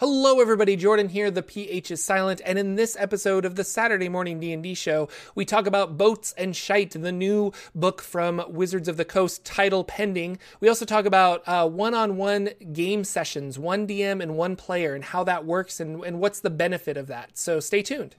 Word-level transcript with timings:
Hello 0.00 0.40
everybody, 0.40 0.74
Jordan 0.74 1.08
here. 1.08 1.30
The 1.30 1.40
PH 1.40 1.92
is 1.92 2.02
silent 2.02 2.40
and 2.44 2.58
in 2.58 2.74
this 2.74 2.96
episode 2.98 3.44
of 3.44 3.54
the 3.54 3.62
Saturday 3.62 4.08
Morning 4.08 4.40
D&D 4.40 4.74
show, 4.74 5.08
we 5.36 5.44
talk 5.44 5.68
about 5.68 5.96
Boats 5.96 6.34
and 6.36 6.56
Shite, 6.56 7.00
the 7.00 7.12
new 7.12 7.52
book 7.76 8.02
from 8.02 8.42
Wizards 8.48 8.88
of 8.88 8.96
the 8.96 9.04
Coast, 9.04 9.44
title 9.44 9.84
pending. 9.84 10.40
We 10.58 10.68
also 10.68 10.84
talk 10.84 11.04
about 11.04 11.46
uh, 11.46 11.68
one-on-one 11.68 12.50
game 12.72 13.04
sessions, 13.04 13.56
one 13.56 13.86
DM 13.86 14.20
and 14.20 14.36
one 14.36 14.56
player 14.56 14.96
and 14.96 15.04
how 15.04 15.22
that 15.22 15.46
works 15.46 15.78
and, 15.78 16.02
and 16.04 16.18
what's 16.18 16.40
the 16.40 16.50
benefit 16.50 16.96
of 16.96 17.06
that. 17.06 17.38
So 17.38 17.60
stay 17.60 17.82
tuned. 17.82 18.16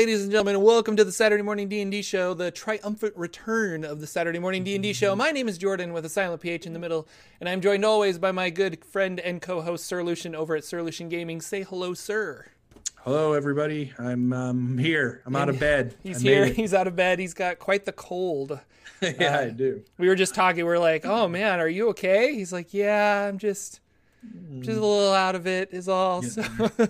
Ladies 0.00 0.22
and 0.22 0.30
gentlemen, 0.30 0.54
and 0.54 0.64
welcome 0.64 0.96
to 0.96 1.04
the 1.04 1.12
Saturday 1.12 1.42
Morning 1.42 1.68
D&D 1.68 2.00
show, 2.00 2.32
the 2.32 2.50
triumphant 2.50 3.14
return 3.18 3.84
of 3.84 4.00
the 4.00 4.06
Saturday 4.06 4.38
Morning 4.38 4.64
D&D 4.64 4.94
show. 4.94 5.14
My 5.14 5.30
name 5.30 5.46
is 5.46 5.58
Jordan 5.58 5.92
with 5.92 6.06
a 6.06 6.08
silent 6.08 6.40
PH 6.40 6.64
in 6.64 6.72
the 6.72 6.78
middle, 6.78 7.06
and 7.38 7.50
I'm 7.50 7.60
joined 7.60 7.84
always 7.84 8.18
by 8.18 8.32
my 8.32 8.48
good 8.48 8.82
friend 8.82 9.20
and 9.20 9.42
co-host 9.42 9.84
Sir 9.84 10.02
Lucien 10.02 10.34
over 10.34 10.56
at 10.56 10.64
Sir 10.64 10.82
Lucien 10.82 11.10
Gaming. 11.10 11.42
Say 11.42 11.64
hello, 11.64 11.92
sir. 11.92 12.46
Hello, 13.04 13.34
everybody. 13.34 13.92
I'm 13.98 14.32
um, 14.32 14.78
here. 14.78 15.20
I'm 15.26 15.36
out 15.36 15.50
of 15.50 15.60
bed. 15.60 15.94
He's 16.02 16.22
here. 16.22 16.46
it. 16.46 16.56
He's 16.56 16.72
out 16.72 16.86
of 16.86 16.96
bed. 16.96 17.18
He's 17.18 17.34
got 17.34 17.58
quite 17.58 17.84
the 17.84 17.92
cold. 17.92 18.58
yeah, 19.02 19.40
I 19.40 19.50
do. 19.50 19.82
We 19.98 20.08
were 20.08 20.16
just 20.16 20.34
talking. 20.34 20.64
We 20.64 20.72
are 20.72 20.78
like, 20.78 21.04
"Oh 21.04 21.28
man, 21.28 21.60
are 21.60 21.68
you 21.68 21.90
okay?" 21.90 22.34
He's 22.34 22.54
like, 22.54 22.72
"Yeah, 22.72 23.28
I'm 23.28 23.36
just, 23.36 23.80
just 24.60 24.78
a 24.78 24.80
little 24.80 25.12
out 25.12 25.34
of 25.34 25.46
it. 25.46 25.74
Is 25.74 25.90
all." 25.90 26.22
So, 26.22 26.42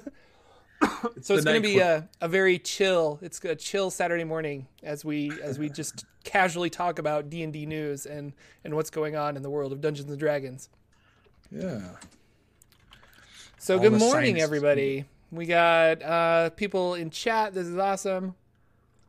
so 1.20 1.34
it's 1.34 1.44
going 1.44 1.60
to 1.62 1.68
be 1.68 1.78
a, 1.78 2.08
a 2.20 2.28
very 2.28 2.58
chill. 2.58 3.18
It's 3.22 3.42
a 3.44 3.54
chill 3.54 3.90
Saturday 3.90 4.24
morning 4.24 4.66
as 4.82 5.04
we 5.04 5.32
as 5.42 5.58
we 5.58 5.68
just 5.68 6.04
casually 6.24 6.70
talk 6.70 6.98
about 6.98 7.30
D 7.30 7.42
and 7.42 7.52
D 7.52 7.66
news 7.66 8.06
and 8.06 8.32
and 8.64 8.74
what's 8.74 8.90
going 8.90 9.16
on 9.16 9.36
in 9.36 9.42
the 9.42 9.50
world 9.50 9.72
of 9.72 9.80
Dungeons 9.80 10.10
and 10.10 10.18
Dragons. 10.18 10.68
Yeah. 11.50 11.80
So 13.58 13.74
All 13.74 13.80
good 13.80 13.98
morning, 13.98 14.40
everybody. 14.40 15.04
We 15.30 15.46
got 15.46 16.02
uh, 16.02 16.50
people 16.50 16.94
in 16.94 17.10
chat. 17.10 17.54
This 17.54 17.66
is 17.66 17.76
awesome. 17.76 18.34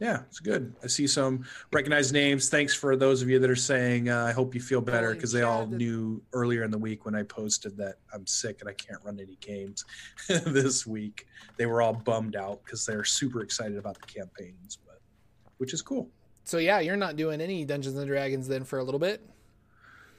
Yeah, 0.01 0.21
it's 0.27 0.39
good. 0.39 0.73
I 0.83 0.87
see 0.87 1.05
some 1.05 1.45
recognized 1.71 2.11
names. 2.11 2.49
Thanks 2.49 2.73
for 2.73 2.95
those 2.95 3.21
of 3.21 3.29
you 3.29 3.37
that 3.37 3.51
are 3.51 3.55
saying, 3.55 4.09
uh, 4.09 4.25
I 4.25 4.31
hope 4.31 4.55
you 4.55 4.59
feel 4.59 4.81
better 4.81 5.13
because 5.13 5.31
they 5.31 5.43
all 5.43 5.67
knew 5.67 6.19
earlier 6.33 6.63
in 6.63 6.71
the 6.71 6.77
week 6.79 7.05
when 7.05 7.13
I 7.13 7.21
posted 7.21 7.77
that 7.77 7.97
I'm 8.11 8.25
sick 8.25 8.61
and 8.61 8.69
I 8.69 8.73
can't 8.73 8.97
run 9.05 9.19
any 9.19 9.37
games 9.41 9.85
this 10.27 10.87
week. 10.87 11.27
They 11.57 11.67
were 11.67 11.83
all 11.83 11.93
bummed 11.93 12.35
out 12.35 12.65
because 12.65 12.83
they're 12.83 13.03
super 13.03 13.41
excited 13.41 13.77
about 13.77 13.93
the 13.93 14.07
campaigns, 14.07 14.79
but 14.83 14.99
which 15.59 15.71
is 15.71 15.83
cool. 15.83 16.09
So 16.45 16.57
yeah, 16.57 16.79
you're 16.79 16.97
not 16.97 17.15
doing 17.15 17.39
any 17.39 17.63
Dungeons 17.63 17.95
and 17.95 18.07
Dragons 18.07 18.47
then 18.47 18.63
for 18.63 18.79
a 18.79 18.83
little 18.83 18.99
bit. 18.99 19.21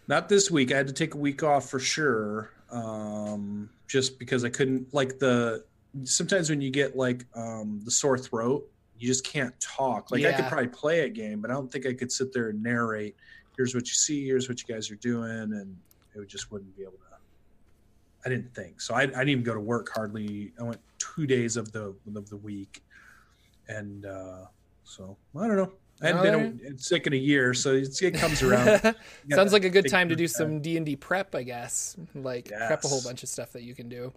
Not 0.07 0.29
this 0.29 0.49
week. 0.49 0.71
I 0.71 0.77
had 0.77 0.87
to 0.87 0.93
take 0.93 1.15
a 1.15 1.19
week 1.19 1.43
off 1.43 1.69
for 1.69 1.81
sure. 1.81 2.51
Um, 2.71 3.69
just 3.89 4.21
because 4.21 4.45
I 4.45 4.49
couldn't 4.49 4.95
like 4.95 5.19
the 5.19 5.65
sometimes 6.05 6.51
when 6.51 6.61
you 6.61 6.71
get 6.71 6.97
like 6.97 7.27
um 7.35 7.81
the 7.85 7.91
sore 7.91 8.17
throat, 8.17 8.65
you 9.03 9.09
just 9.09 9.25
can't 9.25 9.59
talk. 9.61 10.11
Like 10.11 10.25
I 10.25 10.33
could 10.33 10.47
probably 10.47 10.69
play 10.69 11.01
a 11.01 11.09
game, 11.09 11.41
but 11.41 11.51
I 11.51 11.55
don't 11.55 11.71
think 11.71 11.87
I 11.87 11.93
could 11.93 12.13
sit 12.13 12.33
there 12.33 12.51
and 12.51 12.63
narrate, 12.63 13.17
here's 13.57 13.75
what 13.75 13.87
you 13.89 13.95
see, 13.95 14.25
here's 14.25 14.49
what 14.49 14.63
you 14.63 14.73
guys 14.73 14.91
are 14.91 14.97
doing, 14.97 15.31
and 15.31 15.77
it 16.15 16.19
would 16.19 16.29
just 16.29 16.53
wouldn't 16.53 16.77
be 16.77 16.83
able 16.83 16.93
to 16.93 17.13
I 18.25 18.29
didn't 18.29 18.55
think. 18.55 18.81
So 18.81 18.95
I, 18.95 19.03
I 19.03 19.07
didn't 19.07 19.29
even 19.31 19.45
go 19.45 19.55
to 19.55 19.61
work 19.61 19.91
hardly. 19.93 20.53
I 20.59 20.63
went 20.63 20.81
two 20.99 21.27
days 21.27 21.57
of 21.57 21.73
the 21.73 21.95
of 22.15 22.29
the 22.29 22.37
week. 22.37 22.83
And 23.69 24.07
uh 24.07 24.47
so 24.85 25.17
I 25.37 25.47
don't 25.47 25.57
know. 25.57 25.73
I 26.03 26.13
Alright. 26.13 26.61
been 26.61 26.79
sick 26.79 27.07
in 27.07 27.13
a 27.13 27.17
year, 27.17 27.55
so 27.55 27.75
it's, 27.75 28.03
it 28.03 28.15
comes 28.15 28.43
around. 28.45 28.95
Sounds 29.31 29.53
like 29.53 29.65
a 29.65 29.71
good 29.71 29.89
time 29.89 30.09
to 30.09 30.17
do 30.17 30.27
time. 30.27 30.33
some 30.33 30.61
D 30.61 30.77
and 30.77 30.85
D 30.85 30.97
prep, 30.97 31.35
I 31.35 31.43
guess. 31.43 31.97
Like 32.15 32.49
prep 32.49 32.85
a 32.85 32.89
whole 32.89 33.03
bunch 33.03 33.23
of 33.23 33.29
stuff 33.29 33.53
that 33.53 33.63
you 33.63 33.75
can 33.75 33.89
do. 33.89 34.13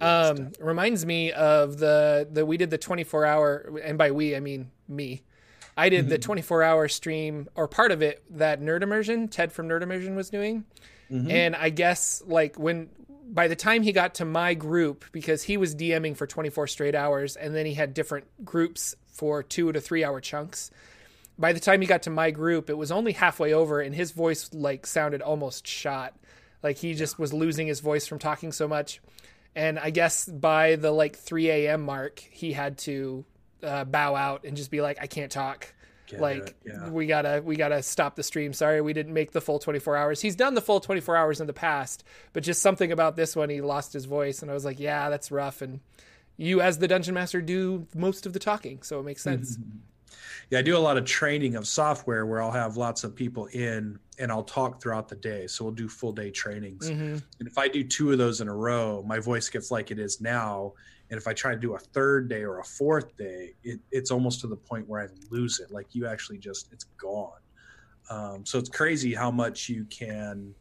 Um, 0.00 0.52
reminds 0.60 1.04
me 1.04 1.32
of 1.32 1.78
the 1.78 2.28
the 2.30 2.44
we 2.46 2.56
did 2.56 2.70
the 2.70 2.78
24 2.78 3.24
hour, 3.26 3.80
and 3.82 3.98
by 3.98 4.10
we 4.10 4.34
I 4.36 4.40
mean 4.40 4.70
me. 4.88 5.22
I 5.76 5.88
did 5.88 6.08
the 6.08 6.18
24 6.18 6.62
hour 6.62 6.88
stream 6.88 7.48
or 7.54 7.66
part 7.68 7.90
of 7.92 8.02
it 8.02 8.22
that 8.30 8.60
Nerd 8.60 8.82
Immersion 8.82 9.28
Ted 9.28 9.52
from 9.52 9.68
Nerd 9.68 9.82
Immersion 9.82 10.14
was 10.16 10.28
doing, 10.30 10.64
Mhm. 11.10 11.30
and 11.30 11.56
I 11.56 11.70
guess 11.70 12.22
like 12.26 12.58
when 12.58 12.88
by 13.32 13.46
the 13.48 13.56
time 13.56 13.82
he 13.82 13.92
got 13.92 14.14
to 14.16 14.24
my 14.24 14.54
group 14.54 15.04
because 15.12 15.44
he 15.44 15.56
was 15.56 15.74
DMing 15.74 16.16
for 16.16 16.26
24 16.26 16.66
straight 16.66 16.94
hours, 16.96 17.36
and 17.36 17.54
then 17.54 17.64
he 17.64 17.74
had 17.74 17.94
different 17.94 18.44
groups 18.44 18.96
for 19.06 19.42
two 19.42 19.70
to 19.72 19.80
three 19.80 20.02
hour 20.04 20.20
chunks 20.20 20.70
by 21.38 21.54
the 21.54 21.60
time 21.60 21.80
he 21.80 21.86
got 21.86 22.02
to 22.02 22.10
my 22.10 22.30
group, 22.30 22.68
it 22.68 22.76
was 22.76 22.90
only 22.92 23.12
halfway 23.12 23.50
over, 23.54 23.80
and 23.80 23.94
his 23.94 24.10
voice 24.10 24.50
like 24.52 24.86
sounded 24.86 25.22
almost 25.22 25.66
shot. 25.66 26.14
Like 26.62 26.76
he 26.78 26.92
just 26.92 27.18
was 27.18 27.32
losing 27.32 27.66
his 27.66 27.80
voice 27.80 28.06
from 28.06 28.18
talking 28.18 28.52
so 28.52 28.68
much. 28.68 29.00
And 29.54 29.78
I 29.78 29.90
guess 29.90 30.26
by 30.26 30.76
the 30.76 30.90
like 30.92 31.16
3 31.16 31.50
a.m. 31.50 31.82
mark, 31.82 32.20
he 32.20 32.52
had 32.52 32.78
to 32.78 33.24
uh, 33.62 33.84
bow 33.84 34.14
out 34.14 34.44
and 34.44 34.56
just 34.56 34.70
be 34.70 34.80
like, 34.80 34.98
"I 35.00 35.06
can't 35.06 35.30
talk. 35.30 35.74
Get 36.06 36.20
like 36.20 36.56
yeah. 36.64 36.88
we 36.88 37.06
gotta 37.06 37.42
we 37.44 37.56
gotta 37.56 37.82
stop 37.82 38.16
the 38.16 38.22
stream. 38.22 38.52
Sorry, 38.52 38.80
we 38.80 38.92
didn't 38.92 39.12
make 39.12 39.32
the 39.32 39.40
full 39.40 39.58
24 39.58 39.96
hours. 39.96 40.20
He's 40.20 40.36
done 40.36 40.54
the 40.54 40.60
full 40.60 40.80
24 40.80 41.16
hours 41.16 41.40
in 41.40 41.46
the 41.46 41.52
past, 41.52 42.04
but 42.32 42.42
just 42.42 42.62
something 42.62 42.90
about 42.92 43.16
this 43.16 43.36
one, 43.36 43.48
he 43.48 43.60
lost 43.60 43.92
his 43.92 44.04
voice, 44.04 44.42
and 44.42 44.50
I 44.50 44.54
was 44.54 44.64
like, 44.64 44.80
"Yeah, 44.80 45.10
that's 45.10 45.30
rough." 45.30 45.62
And 45.62 45.80
you, 46.36 46.60
as 46.60 46.78
the 46.78 46.88
dungeon 46.88 47.14
master, 47.14 47.40
do 47.40 47.86
most 47.94 48.26
of 48.26 48.32
the 48.32 48.38
talking, 48.38 48.82
so 48.82 49.00
it 49.00 49.04
makes 49.04 49.22
sense. 49.22 49.58
Yeah, 50.50 50.58
I 50.58 50.62
do 50.62 50.76
a 50.76 50.78
lot 50.78 50.96
of 50.96 51.04
training 51.04 51.56
of 51.56 51.66
software 51.66 52.26
where 52.26 52.42
I'll 52.42 52.50
have 52.50 52.76
lots 52.76 53.04
of 53.04 53.14
people 53.14 53.46
in 53.46 53.98
and 54.18 54.30
I'll 54.30 54.42
talk 54.44 54.80
throughout 54.82 55.08
the 55.08 55.16
day. 55.16 55.46
So 55.46 55.64
we'll 55.64 55.74
do 55.74 55.88
full 55.88 56.12
day 56.12 56.30
trainings. 56.30 56.90
Mhm. 56.90 57.22
And 57.38 57.48
if 57.48 57.56
I 57.58 57.68
do 57.68 57.82
two 57.84 58.12
of 58.12 58.18
those 58.18 58.40
in 58.40 58.48
a 58.48 58.54
row, 58.54 59.02
my 59.06 59.18
voice 59.18 59.48
gets 59.48 59.70
like 59.70 59.90
it 59.90 59.98
is 59.98 60.20
now. 60.20 60.74
And 61.10 61.18
if 61.18 61.26
I 61.26 61.32
try 61.32 61.54
to 61.54 61.60
do 61.60 61.74
a 61.74 61.78
third 61.78 62.28
day 62.28 62.42
or 62.44 62.58
a 62.60 62.64
fourth 62.64 63.16
day, 63.16 63.54
it, 63.64 63.80
it's 63.90 64.10
almost 64.10 64.40
to 64.42 64.46
the 64.46 64.56
point 64.56 64.88
where 64.88 65.02
I 65.02 65.08
lose 65.30 65.58
it. 65.58 65.70
Like 65.72 65.88
you 65.94 66.06
actually 66.06 66.38
just, 66.38 66.72
it's 66.72 66.84
gone. 66.98 67.40
Um, 68.10 68.44
so 68.44 68.58
it's 68.58 68.68
crazy 68.68 69.14
how 69.14 69.30
much 69.30 69.68
you 69.68 69.84
can 69.86 70.54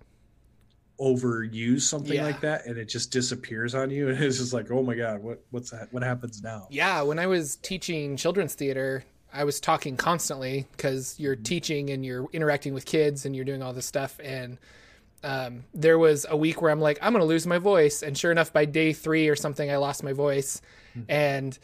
overuse 0.99 1.81
something 1.81 2.13
Yeah. 2.15 2.25
like 2.25 2.41
that 2.41 2.65
and 2.65 2.77
it 2.77 2.85
just 2.85 3.11
disappears 3.11 3.73
on 3.73 3.89
you. 3.89 4.09
And 4.09 4.17
it's 4.23 4.37
just 4.37 4.53
like, 4.53 4.69
oh 4.71 4.83
my 4.83 4.95
God, 4.95 5.21
what, 5.23 5.41
what's 5.51 5.69
that? 5.71 5.91
What 5.93 6.03
happens 6.03 6.41
now? 6.43 6.67
Yeah, 6.69 7.01
when 7.03 7.19
I 7.19 7.27
was 7.27 7.55
teaching 7.57 8.17
children's 8.17 8.53
theater, 8.53 9.03
I 9.33 9.43
was 9.43 9.59
talking 9.59 9.97
constantly 9.97 10.67
because 10.71 11.15
you're 11.19 11.35
teaching 11.35 11.89
and 11.89 12.05
you're 12.05 12.27
interacting 12.33 12.73
with 12.73 12.85
kids 12.85 13.25
and 13.25 13.35
you're 13.35 13.45
doing 13.45 13.61
all 13.61 13.73
this 13.73 13.85
stuff. 13.85 14.19
And 14.23 14.57
um, 15.23 15.65
there 15.73 15.99
was 15.99 16.25
a 16.29 16.35
week 16.37 16.61
where 16.61 16.71
I'm 16.71 16.79
like, 16.81 16.97
I'm 17.01 17.13
going 17.13 17.21
to 17.21 17.27
lose 17.27 17.45
my 17.45 17.57
voice. 17.59 18.01
And 18.01 18.17
sure 18.17 18.31
enough, 18.31 18.51
by 18.51 18.65
day 18.65 18.93
three 18.93 19.27
or 19.29 19.35
something, 19.35 19.69
I 19.69 19.77
lost 19.77 20.03
my 20.03 20.13
voice. 20.13 20.61
And 21.07 21.57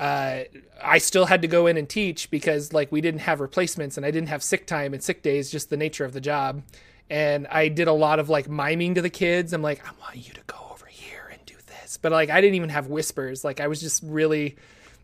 uh, 0.00 0.40
I 0.82 0.98
still 0.98 1.26
had 1.26 1.42
to 1.42 1.48
go 1.48 1.66
in 1.66 1.76
and 1.76 1.88
teach 1.88 2.30
because 2.30 2.72
like 2.72 2.90
we 2.90 3.00
didn't 3.00 3.20
have 3.20 3.40
replacements 3.40 3.96
and 3.96 4.04
I 4.04 4.10
didn't 4.10 4.28
have 4.28 4.42
sick 4.42 4.66
time 4.66 4.92
and 4.92 5.02
sick 5.02 5.22
days, 5.22 5.50
just 5.50 5.70
the 5.70 5.76
nature 5.76 6.04
of 6.04 6.12
the 6.12 6.20
job. 6.20 6.62
And 7.08 7.46
I 7.46 7.68
did 7.68 7.86
a 7.86 7.92
lot 7.92 8.18
of 8.18 8.28
like 8.28 8.48
miming 8.48 8.94
to 8.96 9.02
the 9.02 9.10
kids. 9.10 9.52
I'm 9.52 9.62
like, 9.62 9.86
I 9.86 9.92
want 10.00 10.16
you 10.16 10.32
to 10.34 10.40
go 10.46 10.56
over 10.72 10.86
here 10.86 11.28
and 11.30 11.40
do 11.46 11.54
this. 11.66 11.98
But 12.00 12.12
like, 12.12 12.30
I 12.30 12.40
didn't 12.40 12.56
even 12.56 12.70
have 12.70 12.88
whispers. 12.88 13.44
Like, 13.44 13.60
I 13.60 13.68
was 13.68 13.80
just 13.80 14.02
really, 14.02 14.56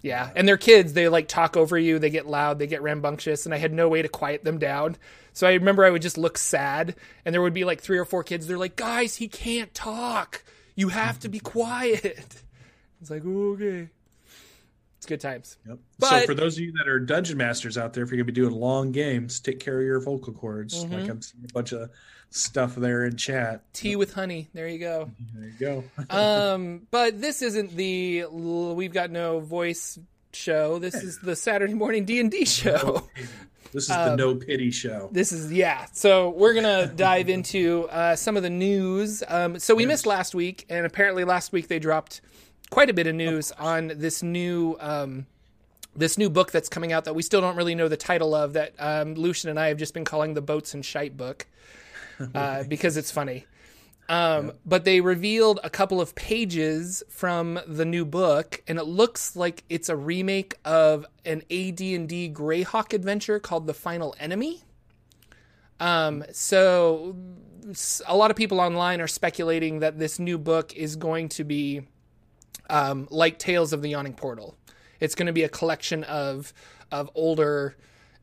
yeah. 0.03 0.31
And 0.35 0.47
they're 0.47 0.57
kids. 0.57 0.93
They 0.93 1.09
like 1.09 1.29
talk 1.29 1.57
over 1.57 1.79
you. 1.79 1.99
They 1.99 2.11
get 2.11 2.27
loud. 2.27 2.59
They 2.59 2.67
get 2.67 2.83
rambunctious. 2.83 3.45
And 3.45 3.55
I 3.55 3.59
had 3.59 3.73
no 3.73 3.89
way 3.89 4.03
to 4.03 4.09
quiet 4.09 4.45
them 4.45 4.59
down. 4.59 4.97
So 5.33 5.47
I 5.47 5.53
remember 5.55 5.85
I 5.85 5.91
would 5.91 6.03
just 6.03 6.19
look 6.19 6.39
sad. 6.39 6.97
And 7.25 7.35
there 7.35 7.43
would 7.43 7.55
be 7.55 7.65
like 7.65 7.81
three 7.81 7.99
or 7.99 8.05
four 8.05 8.25
kids. 8.25 8.47
They're 8.47 8.59
like, 8.59 8.77
guys, 8.77 9.17
he 9.17 9.29
can't 9.29 9.73
talk. 9.75 10.43
You 10.75 10.89
have 10.89 11.19
to 11.21 11.29
be 11.29 11.41
quiet. 11.41 12.43
It's 13.01 13.09
like, 13.11 13.23
"Oh, 13.25 13.53
okay. 13.55 13.89
It's 14.99 15.07
good 15.07 15.21
times. 15.23 15.57
Yep. 15.67 15.79
But- 15.99 16.07
so 16.21 16.27
for 16.27 16.35
those 16.35 16.59
of 16.59 16.65
you 16.65 16.73
that 16.73 16.87
are 16.87 17.01
dungeon 17.01 17.39
masters 17.39 17.79
out 17.79 17.95
there, 17.95 18.05
if 18.05 18.11
you're 18.11 18.19
gonna 18.19 18.27
be 18.27 18.33
doing 18.33 18.53
long 18.53 18.93
games, 18.93 19.41
take 19.41 19.61
care 19.61 19.81
of 19.81 19.87
your 19.87 20.01
vocal 20.01 20.35
cords. 20.35 20.85
Mm-hmm. 20.85 20.93
Like 20.95 21.09
I'm 21.09 21.23
seeing 21.23 21.45
a 21.49 21.53
bunch 21.55 21.73
of 21.73 21.89
stuff 22.31 22.77
there 22.77 23.05
in 23.05 23.17
chat. 23.17 23.63
Tea 23.73 23.97
with 23.97 24.15
honey. 24.15 24.49
There 24.55 24.69
you 24.69 24.79
go. 24.79 25.11
There 25.35 25.49
you 25.49 25.55
go. 25.59 25.85
um, 26.11 26.87
but 26.91 27.21
this 27.21 27.43
isn't 27.43 27.77
the 27.77 28.25
we've 28.31 28.93
got 28.93 29.11
no 29.11 29.41
voice 29.41 29.99
show. 30.33 30.79
This 30.79 30.95
is 30.95 31.19
the 31.19 31.37
Saturday 31.37 31.75
morning 31.75 32.05
D 32.05 32.21
and 32.21 32.31
D 32.31 32.45
show. 32.45 33.09
this 33.73 33.85
is 33.85 33.91
Um, 33.91 34.11
the 34.11 34.17
no 34.17 34.35
pity 34.37 34.71
show. 34.71 35.09
This 35.13 35.33
is 35.33 35.53
yeah. 35.53 35.87
So 35.93 36.31
we're 36.31 36.55
gonna 36.55 36.87
dive 36.87 37.29
into 37.29 37.89
uh, 37.91 38.17
some 38.17 38.37
of 38.37 38.43
the 38.43 38.51
news. 38.51 39.23
Um, 39.29 39.59
so 39.59 39.75
we 39.75 39.85
missed 39.87 40.07
last 40.07 40.35
week, 40.35 40.67
and 40.69 40.87
apparently 40.87 41.25
last 41.25 41.53
week 41.53 41.69
they 41.69 41.79
dropped 41.79 42.21
quite 42.71 42.89
a 42.89 42.95
bit 42.95 43.09
of 43.09 43.15
news 43.17 43.51
on 43.53 43.93
this 43.97 44.23
new 44.23 44.77
um, 44.79 45.27
this 45.97 46.17
new 46.17 46.31
book 46.31 46.53
that's 46.53 46.69
coming 46.69 46.93
out 46.93 47.05
that 47.07 47.15
we 47.15 47.23
still 47.23 47.41
don't 47.41 47.57
really 47.57 47.75
know 47.75 47.89
the 47.89 47.97
title 47.97 48.35
of. 48.35 48.53
That 48.53 48.73
um, 48.79 49.15
Lucien 49.15 49.51
and 49.51 49.59
I 49.59 49.67
have 49.69 49.79
just 49.79 49.93
been 49.95 50.05
calling 50.05 50.35
the 50.35 50.43
Boats 50.43 50.73
and 50.75 50.85
Shite 50.85 51.17
book 51.17 51.47
uh, 52.35 52.65
because 52.65 52.97
it's 52.97 53.11
funny. 53.11 53.47
Um, 54.09 54.47
Yeah. 54.47 54.53
But 54.67 54.85
they 54.85 55.01
revealed 55.01 55.61
a 55.63 55.71
couple 55.71 56.01
of 56.01 56.15
pages 56.15 57.03
from 57.09 57.61
the 57.67 57.85
new 57.85 58.05
book, 58.05 58.63
and 58.67 58.79
it 58.79 58.85
looks 58.85 59.37
like 59.37 59.63
it's 59.69 59.89
a 59.89 59.97
remake 59.97 60.57
of 60.65 61.07
an 61.25 61.43
AD&D 61.51 62.33
Greyhawk 62.35 62.93
adventure 62.93 63.39
called 63.39 63.67
The 63.67 63.75
Final 63.75 64.15
Enemy. 64.19 64.63
Um, 65.79 66.25
so 66.33 67.17
a 68.07 68.17
lot 68.17 68.31
of 68.31 68.37
people 68.37 68.61
online 68.61 69.01
are 69.01 69.07
speculating 69.07 69.81
that 69.81 69.99
this 69.99 70.19
new 70.19 70.39
book 70.39 70.75
is 70.75 70.97
going 70.97 71.29
to 71.31 71.45
be 71.45 71.83
um, 72.69 73.09
like 73.11 73.39
Tales 73.39 73.73
of 73.73 73.83
the 73.83 73.91
Yawning 73.91 74.15
Portal. 74.15 74.57
It's 74.99 75.15
going 75.15 75.27
to 75.27 75.33
be 75.33 75.45
a 75.45 75.49
collection 75.49 76.05
of 76.05 76.53
of 76.93 77.09
older 77.15 77.77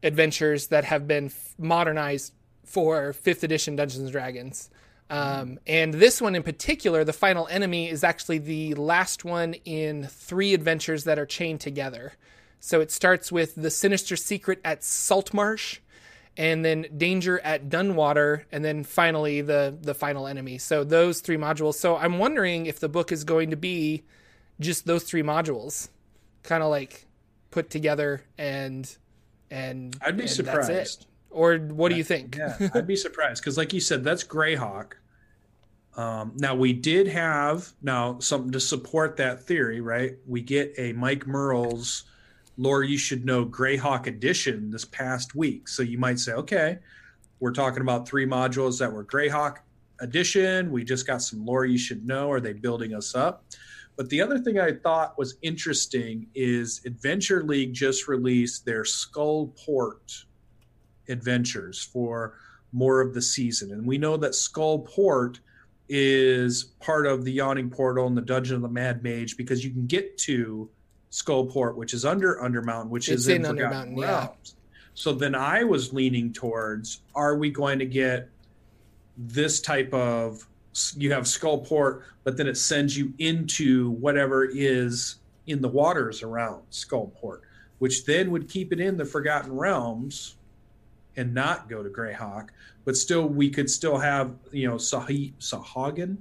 adventures 0.03 0.67
that 0.67 0.83
have 0.83 1.07
been 1.07 1.27
f- 1.27 1.55
modernized 1.57 2.33
for 2.67 3.13
fifth 3.13 3.43
edition 3.43 3.75
Dungeons 3.75 4.03
and 4.03 4.11
Dragons. 4.11 4.69
Um, 5.09 5.59
and 5.65 5.93
this 5.93 6.21
one 6.21 6.35
in 6.35 6.43
particular, 6.43 7.03
the 7.03 7.13
final 7.13 7.47
enemy, 7.47 7.89
is 7.89 8.03
actually 8.03 8.39
the 8.39 8.75
last 8.75 9.23
one 9.23 9.53
in 9.65 10.03
three 10.07 10.53
adventures 10.53 11.05
that 11.05 11.17
are 11.17 11.25
chained 11.25 11.61
together. 11.61 12.13
So 12.59 12.81
it 12.81 12.91
starts 12.91 13.31
with 13.31 13.55
the 13.55 13.69
sinister 13.69 14.15
secret 14.15 14.59
at 14.65 14.83
Saltmarsh, 14.83 15.79
and 16.35 16.65
then 16.65 16.87
danger 16.95 17.39
at 17.39 17.69
Dunwater, 17.69 18.43
and 18.51 18.65
then 18.65 18.83
finally 18.83 19.41
the 19.41 19.77
the 19.81 19.93
final 19.93 20.27
enemy. 20.27 20.57
So 20.57 20.83
those 20.83 21.21
three 21.21 21.37
modules. 21.37 21.75
So 21.75 21.95
I'm 21.95 22.19
wondering 22.19 22.65
if 22.65 22.79
the 22.79 22.89
book 22.89 23.11
is 23.11 23.23
going 23.23 23.51
to 23.51 23.57
be 23.57 24.03
just 24.59 24.85
those 24.85 25.03
three 25.03 25.23
modules, 25.23 25.89
kind 26.43 26.61
of 26.61 26.69
like 26.69 27.05
put 27.51 27.69
together 27.69 28.23
and 28.37 28.97
and 29.49 29.97
I'd 30.01 30.17
be 30.17 30.23
and 30.23 30.31
surprised. 30.31 31.05
Or 31.37 31.57
what 31.57 31.89
do 31.89 31.95
you 31.95 32.03
think? 32.03 32.35
Yeah, 32.35 32.57
I'd 32.73 32.87
be 32.87 32.95
surprised 32.95 33.43
because, 33.43 33.57
like 33.57 33.71
you 33.71 33.79
said, 33.79 34.03
that's 34.03 34.23
Greyhawk. 34.23 34.93
Um, 35.95 36.33
now 36.35 36.55
we 36.55 36.73
did 36.73 37.07
have 37.07 37.71
now 37.83 38.17
something 38.17 38.51
to 38.53 38.59
support 38.59 39.17
that 39.17 39.43
theory, 39.43 39.79
right? 39.79 40.15
We 40.25 40.41
get 40.41 40.73
a 40.79 40.93
Mike 40.93 41.27
Mearls 41.27 42.05
lore 42.57 42.81
you 42.81 42.97
should 42.97 43.23
know 43.23 43.45
Greyhawk 43.45 44.07
edition 44.07 44.71
this 44.71 44.83
past 44.83 45.35
week, 45.35 45.67
so 45.67 45.83
you 45.83 45.99
might 45.99 46.17
say, 46.17 46.33
okay, 46.33 46.79
we're 47.39 47.53
talking 47.53 47.81
about 47.81 48.07
three 48.07 48.25
modules 48.25 48.79
that 48.79 48.91
were 48.91 49.05
Greyhawk 49.05 49.57
edition. 49.99 50.71
We 50.71 50.83
just 50.83 51.05
got 51.05 51.21
some 51.21 51.45
lore 51.45 51.65
you 51.65 51.77
should 51.77 52.03
know. 52.07 52.31
Are 52.31 52.41
they 52.41 52.53
building 52.53 52.95
us 52.95 53.13
up? 53.13 53.43
But 53.95 54.09
the 54.09 54.23
other 54.23 54.39
thing 54.39 54.59
I 54.59 54.71
thought 54.71 55.19
was 55.19 55.35
interesting 55.43 56.27
is 56.33 56.81
Adventure 56.83 57.43
League 57.43 57.73
just 57.73 58.07
released 58.07 58.65
their 58.65 58.81
Skullport 58.81 60.25
adventures 61.09 61.81
for 61.81 62.35
more 62.71 63.01
of 63.01 63.13
the 63.13 63.21
season. 63.21 63.71
And 63.71 63.85
we 63.85 63.97
know 63.97 64.17
that 64.17 64.31
Skullport 64.33 65.39
is 65.89 66.65
part 66.81 67.07
of 67.07 67.23
the 67.23 67.31
Yawning 67.31 67.69
Portal 67.69 68.07
and 68.07 68.17
the 68.17 68.21
Dungeon 68.21 68.57
of 68.57 68.61
the 68.61 68.69
Mad 68.69 69.03
Mage 69.03 69.37
because 69.37 69.63
you 69.63 69.71
can 69.71 69.85
get 69.87 70.17
to 70.19 70.69
Skullport, 71.11 71.75
which 71.75 71.93
is 71.93 72.05
under 72.05 72.35
Undermountain, 72.35 72.89
which 72.89 73.09
It's 73.09 73.23
is 73.23 73.27
in, 73.29 73.45
in 73.45 73.55
Forgotten 73.55 73.95
Undermountain, 73.95 74.01
yeah. 74.01 74.17
Realms. 74.19 74.55
So 74.93 75.13
then 75.13 75.35
I 75.35 75.63
was 75.63 75.93
leaning 75.93 76.33
towards: 76.33 77.01
Are 77.15 77.37
we 77.37 77.49
going 77.49 77.79
to 77.79 77.85
get 77.85 78.29
this 79.17 79.61
type 79.61 79.93
of? 79.93 80.45
You 80.95 81.11
have 81.11 81.23
Skullport, 81.23 82.03
but 82.23 82.37
then 82.37 82.47
it 82.47 82.57
sends 82.57 82.95
you 82.97 83.13
into 83.17 83.91
whatever 83.91 84.45
is 84.45 85.15
in 85.47 85.61
the 85.61 85.67
waters 85.67 86.21
around 86.21 86.61
Skullport, 86.71 87.41
which 87.79 88.05
then 88.05 88.31
would 88.31 88.49
keep 88.49 88.73
it 88.73 88.79
in 88.79 88.97
the 88.97 89.05
Forgotten 89.05 89.53
Realms 89.53 90.36
and 91.17 91.33
not 91.33 91.67
go 91.67 91.83
to 91.83 91.89
Greyhawk, 91.89 92.49
but 92.85 92.95
still 92.95 93.27
we 93.27 93.49
could 93.49 93.69
still 93.69 93.97
have 93.97 94.33
you 94.51 94.67
know 94.67 94.75
Sahi 94.75 95.33
Sahagan. 95.39 96.17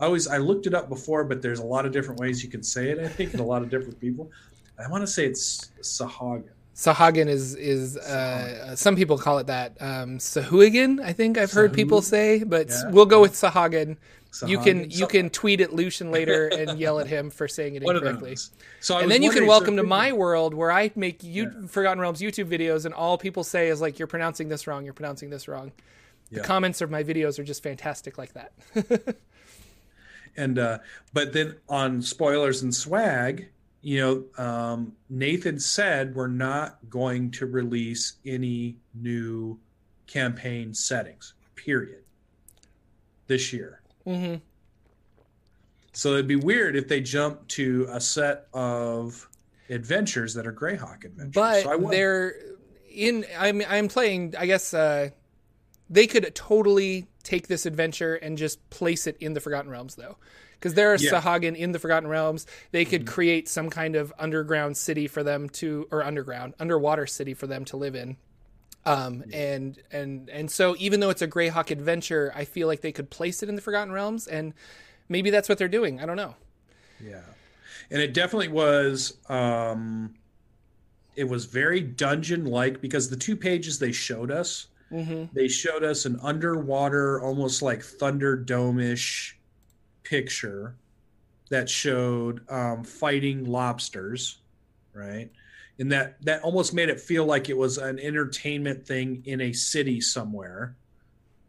I 0.00 0.06
always 0.06 0.26
I 0.28 0.38
looked 0.38 0.66
it 0.66 0.74
up 0.74 0.88
before, 0.88 1.24
but 1.24 1.42
there's 1.42 1.58
a 1.58 1.64
lot 1.64 1.84
of 1.84 1.92
different 1.92 2.20
ways 2.20 2.42
you 2.42 2.48
can 2.50 2.62
say 2.62 2.90
it. 2.90 2.98
I 2.98 3.08
think 3.08 3.32
and 3.32 3.40
a 3.40 3.44
lot 3.44 3.62
of 3.62 3.70
different 3.70 4.00
people. 4.00 4.30
I 4.82 4.88
want 4.90 5.02
to 5.02 5.06
say 5.06 5.26
it's 5.26 5.70
Sahagan. 5.80 6.50
Sahagan 6.74 7.28
is 7.28 7.54
is 7.54 7.96
uh, 7.96 8.76
some 8.76 8.94
people 8.96 9.16
call 9.16 9.38
it 9.38 9.46
that. 9.46 9.76
Um, 9.80 10.18
Sahuagin, 10.18 11.00
I 11.02 11.14
think 11.14 11.38
I've 11.38 11.50
heard 11.50 11.72
Sahu- 11.72 11.76
people 11.76 12.02
say, 12.02 12.44
but 12.44 12.68
Yeah. 12.68 12.90
we'll 12.90 13.06
go 13.06 13.22
with 13.22 13.32
Sahagan. 13.32 13.96
You 14.46 14.58
can 14.58 14.90
you 14.90 15.06
can 15.06 15.30
tweet 15.30 15.60
at 15.60 15.72
Lucien 15.72 16.10
later 16.10 16.48
and 16.48 16.78
yell 16.78 16.98
at 17.00 17.06
him 17.06 17.30
for 17.30 17.48
saying 17.48 17.76
it 17.76 17.82
incorrectly. 17.84 18.36
So 18.80 18.98
And 18.98 19.10
then 19.10 19.22
you 19.22 19.30
can 19.30 19.46
welcome 19.46 19.76
so 19.76 19.82
to 19.82 19.88
my 19.88 20.12
world 20.12 20.52
where 20.54 20.70
I 20.70 20.90
make 20.96 21.22
you 21.22 21.44
Yeah. 21.44 21.66
Forgotten 21.68 22.00
Realms 22.00 22.20
YouTube 22.20 22.48
videos, 22.50 22.84
and 22.84 22.94
all 22.94 23.16
people 23.18 23.44
say 23.44 23.68
is 23.68 23.80
like, 23.80 23.98
"You're 23.98 24.08
pronouncing 24.08 24.48
this 24.48 24.66
wrong. 24.66 24.84
You're 24.84 24.94
pronouncing 24.94 25.30
this 25.30 25.48
wrong." 25.48 25.72
The 26.30 26.38
Yeah. 26.38 26.42
comments 26.42 26.80
of 26.80 26.90
my 26.90 27.04
videos 27.04 27.38
are 27.38 27.44
just 27.44 27.62
fantastic 27.62 28.18
like 28.18 28.32
that. 28.34 28.52
and 30.36 30.58
uh 30.58 30.78
but 31.12 31.32
then 31.32 31.56
on 31.68 32.02
spoilers 32.02 32.62
and 32.62 32.74
swag 32.74 33.48
you 33.80 33.98
know 34.36 34.44
um 34.44 34.92
nathan 35.08 35.58
said 35.58 36.14
we're 36.14 36.26
not 36.26 36.78
going 36.90 37.30
to 37.30 37.46
release 37.46 38.14
any 38.26 38.76
new 38.94 39.58
campaign 40.06 40.74
settings 40.74 41.32
period 41.54 42.02
this 43.28 43.52
year 43.52 43.80
hmm 44.06 44.36
so 45.92 46.12
it'd 46.12 46.28
be 46.28 46.36
weird 46.36 46.76
if 46.76 46.88
they 46.88 47.00
jump 47.00 47.48
to 47.48 47.86
a 47.90 48.00
set 48.00 48.48
of 48.52 49.28
adventures 49.70 50.34
that 50.34 50.46
are 50.46 50.52
greyhawk 50.52 51.04
adventures 51.04 51.34
But 51.34 51.62
so 51.62 51.88
they're 51.90 52.34
in. 52.96 53.24
I'm 53.38 53.62
I'm 53.68 53.88
playing. 53.88 54.34
I 54.38 54.46
guess 54.46 54.74
uh, 54.74 55.10
they 55.88 56.06
could 56.06 56.34
totally 56.34 57.06
take 57.22 57.48
this 57.48 57.66
adventure 57.66 58.14
and 58.14 58.36
just 58.38 58.68
place 58.70 59.06
it 59.06 59.16
in 59.20 59.34
the 59.34 59.40
Forgotten 59.40 59.70
Realms, 59.70 59.94
though, 59.94 60.16
because 60.54 60.74
there 60.74 60.92
are 60.92 60.96
Yeah. 60.96 61.10
Mm-hmm. 61.20 61.54
In 61.56 61.72
the 61.72 61.78
Forgotten 61.78 62.08
Realms. 62.08 62.46
They 62.72 62.84
could 62.84 63.06
create 63.06 63.48
some 63.48 63.70
kind 63.70 63.96
of 63.96 64.12
underground 64.18 64.76
city 64.76 65.08
for 65.08 65.22
them 65.22 65.48
to, 65.50 65.88
or 65.90 66.02
underground 66.04 66.54
underwater 66.58 67.06
city 67.06 67.34
for 67.34 67.46
them 67.46 67.64
to 67.66 67.76
live 67.76 67.94
in. 67.94 68.16
Um, 68.86 69.24
and 69.32 69.78
and 69.92 70.30
and 70.30 70.50
so 70.50 70.76
even 70.78 71.00
though 71.00 71.10
it's 71.10 71.22
a 71.22 71.28
Greyhawk 71.28 71.70
adventure, 71.72 72.32
I 72.34 72.44
feel 72.46 72.68
like 72.68 72.82
they 72.82 72.92
could 72.92 73.10
place 73.10 73.42
it 73.42 73.48
in 73.50 73.56
the 73.56 73.62
Forgotten 73.62 73.92
Realms, 73.92 74.28
and 74.28 74.54
maybe 75.08 75.30
that's 75.30 75.48
what 75.48 75.58
they're 75.58 75.68
doing. 75.68 76.00
I 76.00 76.06
don't 76.06 76.16
know. 76.16 76.36
Yeah. 77.00 77.22
And 77.90 78.00
it 78.02 78.14
definitely 78.14 78.48
was 78.48 79.18
um 79.28 80.14
it 81.16 81.24
was 81.24 81.46
very 81.46 81.80
dungeon 81.80 82.44
like 82.46 82.80
because 82.80 83.08
the 83.10 83.16
two 83.16 83.36
pages 83.36 83.78
they 83.78 83.92
showed 83.92 84.30
us, 84.30 84.68
hmm 84.90 85.24
they 85.32 85.48
showed 85.48 85.84
us 85.84 86.04
an 86.06 86.18
underwater 86.22 87.20
almost 87.22 87.62
like 87.62 87.80
thunderdome-ish 87.80 89.38
picture 90.04 90.76
that 91.50 91.68
showed 91.70 92.48
um 92.50 92.84
fighting 92.84 93.44
lobsters, 93.44 94.38
right? 94.94 95.30
And 95.78 95.92
that 95.92 96.22
that 96.24 96.42
almost 96.42 96.72
made 96.72 96.88
it 96.88 97.00
feel 97.00 97.26
like 97.26 97.48
it 97.48 97.56
was 97.56 97.76
an 97.78 97.98
entertainment 97.98 98.86
thing 98.86 99.22
in 99.26 99.40
a 99.42 99.52
city 99.52 100.00
somewhere. 100.00 100.74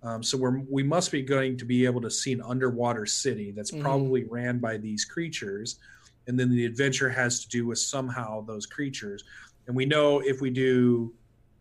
Um, 0.03 0.21
so 0.21 0.37
we're 0.37 0.59
we 0.69 0.83
must 0.83 1.11
be 1.11 1.21
going 1.21 1.57
to 1.57 1.65
be 1.65 1.85
able 1.85 2.01
to 2.01 2.11
see 2.11 2.33
an 2.33 2.41
underwater 2.41 3.05
city 3.05 3.51
that's 3.51 3.71
Mhm. 3.71 3.81
probably 3.81 4.25
ran 4.25 4.59
by 4.59 4.77
these 4.77 5.05
creatures, 5.05 5.79
and 6.27 6.37
then 6.39 6.49
the 6.49 6.65
adventure 6.65 7.09
has 7.09 7.39
to 7.41 7.49
do 7.49 7.65
with 7.65 7.79
somehow 7.79 8.41
those 8.41 8.65
creatures. 8.65 9.23
And 9.65 9.75
we 9.75 9.85
know 9.85 10.19
if 10.19 10.41
we 10.41 10.49
do 10.49 11.13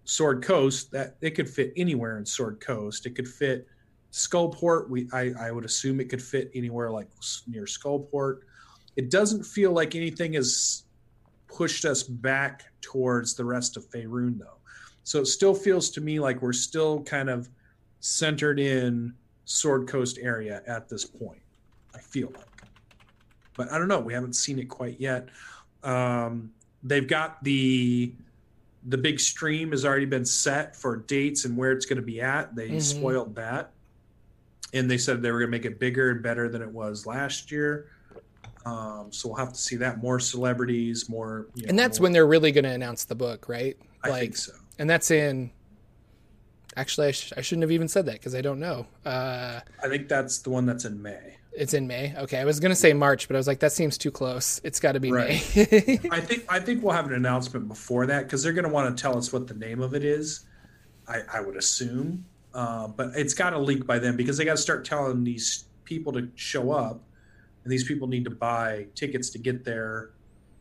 Sword 0.05 0.43
Coast, 0.43 0.91
that 0.93 1.17
it 1.21 1.31
could 1.31 1.49
fit 1.49 1.73
anywhere 1.77 2.19
in 2.19 2.27
Sword 2.27 2.61
Coast. 2.61 3.07
It 3.07 3.15
could 3.17 3.29
fit 3.29 3.67
Skullport. 4.13 4.89
We 4.89 5.09
I, 5.13 5.33
I 5.39 5.51
would 5.53 5.65
assume 5.65 6.01
it 6.01 6.09
could 6.09 6.23
fit 6.23 6.51
anywhere 6.55 6.91
like 6.91 7.09
near 7.47 7.65
Skullport. 7.65 8.41
It 8.97 9.11
doesn't 9.11 9.45
feel 9.45 9.73
like 9.73 9.95
anything 9.95 10.33
has 10.35 10.85
pushed 11.49 11.85
us 11.85 12.03
back 12.03 12.65
towards 12.81 13.35
the 13.35 13.45
rest 13.45 13.77
of 13.77 13.89
Faerun 13.91 14.39
though. 14.39 14.59
So 15.05 15.21
it 15.21 15.27
still 15.27 15.55
feels 15.55 15.91
to 15.91 16.01
me 16.01 16.19
like 16.19 16.43
we're 16.43 16.53
still 16.53 17.03
kind 17.03 17.31
of 17.31 17.49
centered 18.01 18.59
in 18.59 19.15
Sword 19.45 19.87
Coast 19.89 20.19
area 20.21 20.63
at 20.67 20.89
this 20.89 21.05
point. 21.05 21.41
I 21.95 21.99
feel 21.99 22.33
like, 22.37 22.47
but 23.57 23.71
I 23.71 23.79
don't 23.79 23.89
know. 23.89 24.01
We 24.01 24.13
haven't 24.13 24.35
seen 24.35 24.59
it 24.59 24.65
quite 24.67 25.01
yet. 25.01 25.29
Um, 25.83 26.53
they've 26.83 27.07
got 27.07 27.43
the 27.45 28.13
the 28.89 28.99
big 28.99 29.19
stream 29.19 29.73
has 29.73 29.85
already 29.85 30.05
been 30.07 30.25
set 30.25 30.77
for 30.77 30.97
dates 30.99 31.45
and 31.45 31.57
where 31.57 31.73
it's 31.73 31.87
going 31.87 31.97
to 31.97 32.03
be 32.07 32.21
at. 32.21 32.55
They 32.55 32.71
Mhm. 32.71 32.81
spoiled 32.83 33.35
that, 33.35 33.73
and 34.73 34.89
they 34.89 34.99
said 34.99 35.23
they 35.23 35.33
were 35.33 35.41
going 35.41 35.51
to 35.51 35.57
make 35.59 35.65
it 35.65 35.81
bigger 35.81 36.11
and 36.11 36.23
better 36.23 36.49
than 36.49 36.63
it 36.63 36.71
was 36.71 37.05
last 37.05 37.51
year. 37.51 37.89
Um, 38.71 39.13
so 39.13 39.29
we'll 39.29 39.37
have 39.39 39.53
to 39.53 39.59
see 39.59 39.77
that 39.77 40.03
more 40.03 40.19
celebrities, 40.19 41.09
more. 41.09 41.47
You 41.55 41.63
know, 41.67 41.71
And 41.71 41.79
that's 41.79 41.99
more- 42.01 42.05
when 42.07 42.13
they're 42.13 42.27
really 42.27 42.51
going 42.53 42.65
to 42.65 42.71
announce 42.73 43.05
the 43.05 43.15
book, 43.15 43.49
right? 43.49 43.77
I 44.03 44.09
like, 44.09 44.21
think 44.21 44.37
so. 44.37 44.53
and 44.79 44.91
that's 44.91 45.11
in. 45.11 45.51
Actually, 46.77 47.07
I, 47.07 47.11
sh- 47.13 47.33
I 47.37 47.41
shouldn't 47.41 47.63
have 47.63 47.71
even 47.71 47.89
said 47.89 48.05
that 48.07 48.15
because 48.15 48.35
I 48.35 48.43
don't 48.43 48.59
know. 48.61 48.87
Uh, 49.05 49.61
I 49.83 49.89
think 49.89 50.09
that's 50.09 50.39
the 50.39 50.51
one 50.51 50.67
that's 50.67 50.85
in 50.85 51.01
May. 51.01 51.37
it's 51.57 51.73
in 51.73 51.87
May. 51.87 52.15
Okay, 52.19 52.39
I 52.39 52.45
was 52.45 52.61
gonna 52.61 52.75
say 52.75 52.93
March, 52.93 53.29
but 53.29 53.35
I 53.35 53.39
was 53.39 53.47
like, 53.47 53.61
that 53.61 53.73
seems 53.73 53.97
too 53.97 54.11
close. 54.11 54.61
It's 54.63 54.79
got 54.79 54.93
to 54.93 55.01
be 55.01 55.11
Right. 55.11 55.41
May. 55.57 55.99
I 56.11 56.21
think 56.21 56.45
I 56.51 56.61
think 56.61 56.83
we'll 56.83 56.93
have 56.93 57.07
an 57.07 57.15
announcement 57.15 57.67
before 57.69 58.05
that 58.07 58.25
because 58.25 58.43
they're 58.43 58.53
going 58.53 58.67
to 58.67 58.71
want 58.71 58.95
to 58.95 59.01
tell 59.01 59.17
us 59.17 59.33
what 59.33 59.47
the 59.47 59.55
name 59.55 59.81
of 59.81 59.95
it 59.95 60.05
is. 60.05 60.41
I, 61.09 61.21
I 61.33 61.41
would 61.41 61.57
assume, 61.57 62.27
uh, 62.53 62.89
but 62.89 63.11
it's 63.15 63.33
got 63.33 63.51
to 63.51 63.59
leak 63.59 63.87
by 63.87 63.99
then 63.99 64.17
because 64.17 64.37
they 64.37 64.45
got 64.45 64.57
to 64.57 64.63
start 64.63 64.85
telling 64.85 65.25
these 65.25 65.65
people 65.85 66.13
to 66.13 66.29
show 66.35 66.73
up, 66.73 67.01
and 67.67 67.73
these 67.73 67.83
people 67.83 68.07
need 68.07 68.23
to 68.23 68.31
buy 68.31 68.87
tickets 68.95 69.29
to 69.31 69.39
get 69.39 69.65
there 69.65 70.11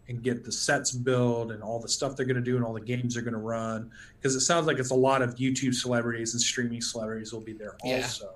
and 0.08 0.24
get 0.24 0.44
the 0.44 0.52
sets 0.52 0.92
built 0.92 1.52
and 1.52 1.62
all 1.62 1.80
the 1.80 1.88
stuff 1.88 2.16
they're 2.16 2.26
going 2.26 2.36
to 2.36 2.42
do 2.42 2.56
and 2.56 2.66
all 2.66 2.74
the 2.74 2.82
games 2.82 3.14
they're 3.14 3.22
going 3.22 3.36
to 3.36 3.40
run. 3.40 3.92
Because 4.18 4.36
it 4.36 4.40
sounds 4.40 4.66
like 4.66 4.80
it's 4.80 4.90
a 4.90 4.96
lot 4.96 5.22
of 5.22 5.36
YouTube 5.36 5.76
celebrities 5.76 6.34
and 6.34 6.42
streaming 6.42 6.82
celebrities 6.82 7.32
will 7.32 7.42
be 7.42 7.54
there 7.54 7.76
Yeah. 7.84 7.98
also. 7.98 8.34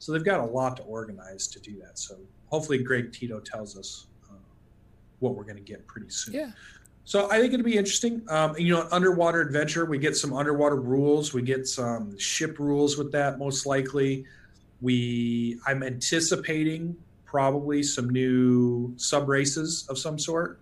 So 0.00 0.10
they've 0.10 0.24
got 0.24 0.40
a 0.40 0.44
lot 0.46 0.76
to 0.78 0.82
organize 0.82 1.46
to 1.46 1.60
do 1.60 1.78
that. 1.78 1.96
So 1.96 2.16
hopefully, 2.46 2.78
Greg 2.78 3.12
Tito 3.12 3.38
tells 3.38 3.78
us 3.78 4.08
uh, 4.28 4.34
what 5.20 5.36
we're 5.36 5.44
going 5.44 5.56
to 5.56 5.62
get 5.62 5.86
pretty 5.86 6.10
soon. 6.10 6.34
Yeah. 6.34 6.50
So 7.04 7.30
I 7.30 7.38
think 7.40 7.54
it'll 7.54 7.64
be 7.64 7.76
interesting. 7.78 8.22
Um, 8.28 8.56
you 8.58 8.74
know, 8.74 8.88
underwater 8.90 9.40
adventure. 9.40 9.84
We 9.86 9.98
get 9.98 10.16
some 10.16 10.32
underwater 10.32 10.74
rules. 10.76 11.32
We 11.32 11.42
get 11.42 11.68
some 11.68 12.18
ship 12.18 12.58
rules 12.58 12.98
with 12.98 13.12
that, 13.12 13.38
most 13.38 13.64
likely. 13.64 14.24
We 14.80 15.58
I'm 15.66 15.82
anticipating 15.82 16.96
probably 17.28 17.82
some 17.82 18.08
new 18.08 18.94
sub 18.96 19.28
races 19.28 19.86
of 19.88 19.98
some 19.98 20.18
sort. 20.18 20.60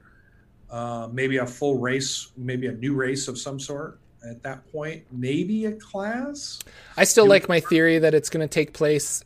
Uh, 0.68 1.08
maybe 1.12 1.36
a 1.36 1.46
full 1.46 1.78
race, 1.78 2.32
maybe 2.36 2.66
a 2.66 2.72
new 2.72 2.92
race 2.92 3.28
of 3.28 3.38
some 3.38 3.60
sort 3.60 4.00
at 4.28 4.42
that 4.42 4.70
point. 4.72 5.04
Maybe 5.12 5.66
a 5.66 5.72
class. 5.72 6.58
I 6.96 7.04
still 7.04 7.26
like 7.26 7.48
my 7.48 7.60
theory 7.60 8.00
that 8.00 8.14
it's 8.14 8.28
going 8.28 8.46
to 8.46 8.52
take 8.52 8.72
place 8.72 9.22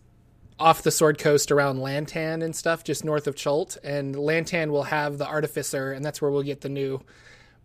off 0.58 0.82
the 0.82 0.90
Sword 0.90 1.18
Coast 1.18 1.50
around 1.50 1.78
Lantan 1.78 2.44
and 2.44 2.54
stuff, 2.54 2.84
just 2.84 3.02
north 3.06 3.26
of 3.26 3.34
Chult, 3.34 3.78
and 3.82 4.14
Lantan 4.14 4.70
will 4.70 4.82
have 4.82 5.16
the 5.16 5.26
Artificer, 5.26 5.92
and 5.92 6.04
that's 6.04 6.20
where 6.20 6.30
we'll 6.30 6.42
get 6.42 6.60
the 6.60 6.68
new. 6.68 7.00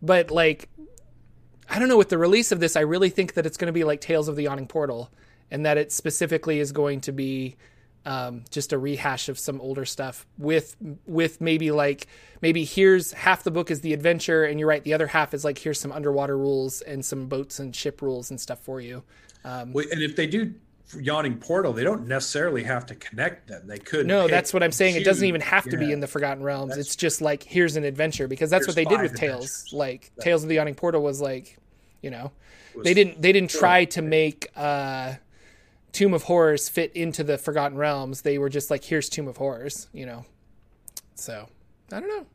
But 0.00 0.30
like, 0.30 0.70
I 1.68 1.78
don't 1.78 1.88
know. 1.88 1.98
With 1.98 2.08
the 2.08 2.16
release 2.16 2.50
of 2.50 2.60
this, 2.60 2.76
I 2.76 2.80
really 2.80 3.10
think 3.10 3.34
that 3.34 3.44
it's 3.44 3.58
going 3.58 3.66
to 3.66 3.72
be 3.72 3.84
like 3.84 4.00
Tales 4.00 4.28
of 4.28 4.36
the 4.36 4.44
Yawning 4.44 4.68
Portal, 4.68 5.10
and 5.50 5.66
that 5.66 5.76
it 5.76 5.92
specifically 5.92 6.60
is 6.60 6.72
going 6.72 7.02
to 7.02 7.12
be 7.12 7.56
um, 8.06 8.44
just 8.50 8.72
a 8.72 8.78
rehash 8.78 9.28
of 9.28 9.38
some 9.38 9.60
older 9.60 9.84
stuff 9.84 10.24
with 10.38 10.76
with 11.06 11.40
maybe 11.40 11.70
like 11.72 12.06
maybe 12.40 12.64
here's 12.64 13.12
half 13.12 13.42
the 13.42 13.50
book 13.50 13.70
is 13.70 13.80
the 13.82 13.92
adventure, 13.92 14.44
and 14.44 14.58
you're 14.58 14.68
right, 14.68 14.82
the 14.84 14.94
other 14.94 15.08
half 15.08 15.34
is 15.34 15.44
like 15.44 15.58
here's 15.58 15.80
some 15.80 15.92
underwater 15.92 16.38
rules 16.38 16.80
and 16.82 17.04
some 17.04 17.26
boats 17.26 17.58
and 17.58 17.74
ship 17.76 18.00
rules 18.00 18.30
and 18.30 18.40
stuff 18.40 18.60
for 18.60 18.80
you. 18.80 19.02
Um, 19.44 19.72
Well, 19.72 19.84
And 19.92 20.00
if 20.02 20.16
they 20.16 20.26
do 20.26 20.54
yawning 21.00 21.36
portal, 21.38 21.72
they 21.72 21.82
don't 21.82 22.06
necessarily 22.06 22.62
have 22.62 22.86
to 22.86 22.94
connect 22.94 23.48
them. 23.48 23.66
They 23.66 23.78
could. 23.78 24.06
No, 24.06 24.28
that's 24.28 24.54
what 24.54 24.62
I'm 24.62 24.70
saying. 24.70 24.94
It 24.94 25.04
doesn't 25.04 25.26
even 25.26 25.40
have 25.40 25.64
to 25.64 25.76
be 25.76 25.90
in 25.90 25.98
the 25.98 26.06
Forgotten 26.06 26.44
Realms. 26.44 26.70
That's- 26.70 26.86
It's 26.86 26.94
just 26.96 27.20
like 27.20 27.42
here's 27.42 27.74
an 27.76 27.82
adventure 27.82 28.28
because 28.28 28.50
that's 28.50 28.68
what 28.68 28.76
they 28.76 28.84
did 28.84 29.00
with 29.02 29.16
Tales. 29.16 29.66
Like 29.72 30.12
Right. 30.16 30.24
Tales 30.24 30.44
of 30.44 30.48
the 30.48 30.54
Yawning 30.54 30.76
Portal 30.76 31.02
was 31.02 31.20
like, 31.20 31.56
you 32.02 32.10
know, 32.10 32.30
was- 32.76 32.84
they 32.84 32.94
didn't 32.94 33.20
they 33.20 33.32
didn't 33.32 33.50
try 33.50 33.84
to 33.86 34.00
make 34.02 34.46
uh, 34.54 35.14
Tomb 35.92 36.12
of 36.14 36.24
Horrors 36.24 36.68
fit 36.68 36.92
into 36.94 37.24
the 37.24 37.38
Forgotten 37.38 37.78
Realms. 37.78 38.22
They 38.22 38.38
were 38.38 38.48
just 38.48 38.70
like 38.70 38.84
here's 38.84 39.08
Tomb 39.08 39.28
of 39.28 39.36
Horrors, 39.36 39.88
you 39.92 40.06
know. 40.06 40.24
So 41.14 41.48
I 41.92 42.00
don't 42.00 42.08
know. 42.08 42.26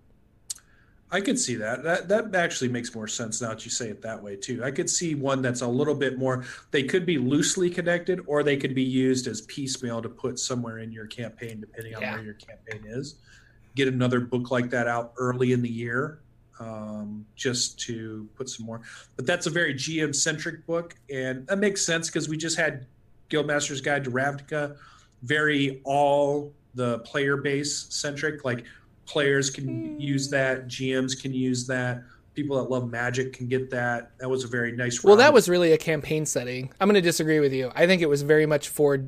I 1.14 1.20
could 1.20 1.38
see 1.38 1.56
that. 1.56 1.84
That 1.84 2.08
that 2.08 2.34
actually 2.36 2.70
makes 2.70 2.96
more 2.96 3.08
sense 3.08 3.42
now 3.42 3.50
that 3.50 3.66
you 3.66 3.72
say 3.72 3.90
it 3.90 4.02
that 4.02 4.22
way 4.24 4.38
too. 4.38 4.64
I 4.64 4.72
could 4.72 4.90
see 4.90 5.14
one 5.14 5.42
that's 5.42 5.62
a 5.62 5.68
little 5.68 5.94
bit 5.94 6.18
more. 6.18 6.46
They 6.72 6.84
could 6.84 7.06
be 7.06 7.18
loosely 7.18 7.70
connected, 7.70 8.22
or 8.28 8.44
they 8.44 8.56
could 8.56 8.74
be 8.74 8.84
used 8.84 9.28
as 9.28 9.42
piecemeal 9.42 10.02
to 10.02 10.10
put 10.10 10.40
somewhere 10.40 10.80
in 10.80 10.92
your 10.92 11.08
campaign, 11.08 11.60
depending 11.60 11.96
on 11.96 12.02
Yeah. 12.02 12.14
where 12.16 12.24
your 12.24 12.34
campaign 12.36 12.84
is. 12.86 13.16
Get 13.76 13.90
another 13.90 14.22
book 14.22 14.52
like 14.52 14.70
that 14.70 14.88
out 14.88 15.14
early 15.18 15.52
in 15.52 15.62
the 15.62 15.70
year, 15.70 16.20
um, 16.60 17.26
just 17.36 17.78
to 17.82 18.28
put 18.36 18.48
some 18.50 18.66
more. 18.66 18.82
But 19.18 19.26
that's 19.26 19.48
a 19.48 19.50
very 19.50 19.74
GM 19.74 20.14
centric 20.14 20.66
book, 20.66 20.96
and 21.14 21.46
that 21.48 21.58
makes 21.60 21.86
sense 21.86 22.08
because 22.08 22.30
we 22.30 22.38
just 22.38 22.56
had 22.58 22.86
Guildmaster's 23.32 23.82
Guide 23.82 24.04
to 24.04 24.12
Ravnica, 24.12 24.78
very 25.24 25.82
all 25.84 26.54
the 26.76 27.00
player 27.00 27.38
base 27.38 27.88
centric, 27.90 28.46
like 28.46 28.66
players 29.06 29.50
can 29.50 30.00
use 30.00 30.28
hmm. 30.28 30.32
that 30.32 30.68
gms 30.68 31.20
can 31.20 31.34
use 31.34 31.68
that 31.68 32.02
people 32.34 32.56
that 32.56 32.70
love 32.70 32.90
magic 32.90 33.34
can 33.34 33.48
get 33.48 33.70
that 33.70 34.12
that 34.20 34.30
was 34.30 34.44
a 34.44 34.48
very 34.48 34.72
nice 34.72 35.04
Well, 35.04 35.18
that 35.18 35.34
was 35.34 35.50
really 35.50 35.74
a 35.74 35.78
campaign 35.78 36.26
setting. 36.26 36.72
I'm 36.80 36.88
going 36.88 36.96
to 36.96 37.02
disagree 37.02 37.42
with 37.42 37.52
you. 37.52 37.72
I 37.76 37.88
think 37.88 38.02
it 38.02 38.08
was 38.08 38.22
very 38.22 38.46
much 38.46 38.70
for 38.70 39.04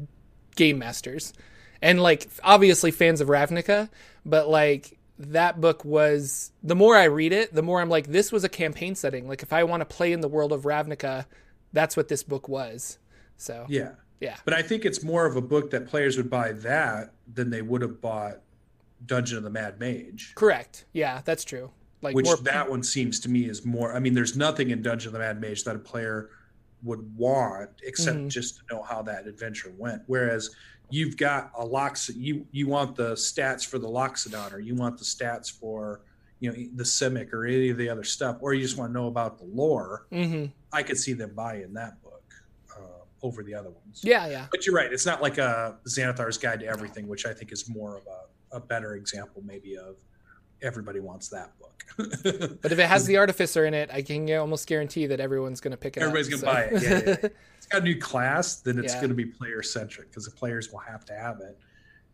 game 0.55 0.77
masters 0.77 1.31
and 1.81 2.01
like 2.01 2.27
obviously 2.43 2.91
fans 2.91 3.21
of 3.21 3.29
Ravnica, 3.29 3.89
but 4.25 4.49
like 4.49 4.97
that 5.19 5.61
book 5.61 5.85
was 5.85 6.51
the 6.61 6.75
more 6.75 6.97
I 6.97 7.05
read 7.05 7.31
it, 7.31 7.53
the 7.53 7.61
more 7.61 7.79
I'm 7.79 7.89
like 7.89 8.07
this 8.07 8.31
was 8.31 8.43
a 8.43 8.49
campaign 8.49 8.95
setting. 8.95 9.27
Like 9.27 9.41
if 9.41 9.53
I 9.53 9.63
want 9.63 9.81
to 9.81 9.85
play 9.85 10.11
in 10.11 10.19
the 10.19 10.27
world 10.27 10.51
of 10.51 10.63
Ravnica, 10.63 11.25
that's 11.71 11.95
what 11.95 12.09
this 12.09 12.23
book 12.23 12.49
was. 12.49 12.99
So, 13.37 13.65
yeah 13.67 13.91
yeah. 14.23 14.37
but 14.45 14.53
i 14.53 14.61
think 14.61 14.85
it's 14.85 15.03
more 15.03 15.25
of 15.25 15.35
a 15.35 15.41
book 15.41 15.69
that 15.71 15.85
players 15.87 16.17
would 16.17 16.29
buy 16.29 16.51
that 16.51 17.13
than 17.33 17.49
they 17.49 17.61
would 17.61 17.81
have 17.81 17.99
bought 18.01 18.39
dungeon 19.05 19.37
of 19.37 19.43
the 19.43 19.49
mad 19.49 19.79
mage 19.79 20.31
Correct. 20.35 20.85
Yeah, 20.93 21.21
that's 21.25 21.43
true. 21.43 21.69
Like 22.01 22.15
which 22.15 22.25
more 22.25 22.37
that 22.37 22.69
one 22.69 22.83
seems 22.83 23.19
to 23.21 23.29
me 23.29 23.41
is 23.49 23.65
more 23.65 23.93
i 23.95 23.99
mean 23.99 24.13
there's 24.13 24.35
nothing 24.37 24.69
in 24.71 24.81
dungeon 24.81 25.07
of 25.09 25.13
the 25.13 25.19
mad 25.19 25.39
mage 25.41 25.63
that 25.65 25.75
a 25.75 25.79
player 25.79 26.29
would 26.83 27.15
want 27.17 27.69
except 27.83 28.17
Mhm. 28.17 28.27
just 28.29 28.57
to 28.57 28.61
know 28.71 28.81
how 28.81 29.01
that 29.03 29.25
adventure 29.27 29.71
went 29.77 30.01
whereas 30.07 30.49
you've 30.89 31.15
got 31.17 31.51
a 31.57 31.65
lox 31.65 32.09
you 32.15 32.45
you 32.51 32.67
want 32.67 32.95
the 32.95 33.13
stats 33.13 33.65
for 33.65 33.79
the 33.79 33.87
loxodon 33.87 34.53
or 34.53 34.59
you 34.59 34.75
want 34.75 34.97
the 34.97 35.05
stats 35.05 35.49
for 35.51 36.01
you 36.41 36.49
know 36.51 36.55
the 36.75 36.83
simic 36.83 37.31
or 37.33 37.45
any 37.45 37.69
of 37.69 37.77
the 37.77 37.87
other 37.87 38.03
stuff 38.03 38.35
or 38.41 38.53
you 38.53 38.61
just 38.61 38.77
want 38.77 38.89
to 38.89 38.93
know 38.93 39.07
about 39.07 39.37
the 39.37 39.45
lore 39.45 40.05
Mhm. 40.11 40.51
i 40.73 40.83
could 40.83 40.97
see 40.97 41.13
them 41.13 41.31
buying 41.33 41.71
that 41.73 42.01
over 43.23 43.41
the 43.41 43.55
other 43.55 43.69
ones 43.71 44.01
Yeah, 44.03 44.27
yeah. 44.27 44.45
but 44.51 44.65
you're 44.65 44.75
right 44.75 44.91
it's 44.93 45.05
not 45.05 45.21
like 45.21 45.37
a 45.39 45.77
xanathar's 45.87 46.37
guide 46.37 46.59
to 46.59 46.67
everything 46.67 47.07
which 47.07 47.25
i 47.25 47.33
think 47.33 47.51
is 47.51 47.67
more 47.69 47.97
of 47.97 48.03
a, 48.05 48.57
a 48.57 48.59
better 48.59 48.95
example 48.95 49.41
maybe 49.45 49.77
of 49.77 49.95
everybody 50.61 50.99
wants 50.99 51.29
that 51.29 51.57
book 51.57 51.69
But 51.97 52.71
if 52.71 52.79
it 52.79 52.87
has 52.87 53.05
the 53.05 53.17
artificer 53.17 53.65
in 53.65 53.73
it, 53.73 53.89
I 53.91 54.01
can 54.01 54.31
almost 54.31 54.67
guarantee 54.67 55.05
that 55.07 55.19
everyone's 55.19 55.59
going 55.59 55.71
to 55.71 55.77
pick 55.77 55.97
it 55.97 56.01
Everybody's 56.01 56.41
up. 56.43 56.55
Everybody's 56.55 56.81
gonna 56.87 56.95
buy 56.95 57.07
it. 57.09 57.13
Yeah, 57.13 57.17
yeah, 57.23 57.29
it's 57.57 57.67
got 57.67 57.81
a 57.81 57.83
new 57.83 57.99
class, 57.99 58.55
then 58.61 58.79
it's 58.79 58.93
Yeah. 58.93 58.99
going 59.01 59.09
to 59.09 59.15
be 59.15 59.25
player 59.25 59.61
centric 59.61 60.09
because 60.09 60.25
the 60.25 60.31
players 60.31 60.71
will 60.71 60.79
have 60.79 61.03
to 61.05 61.13
have 61.13 61.39
it 61.41 61.57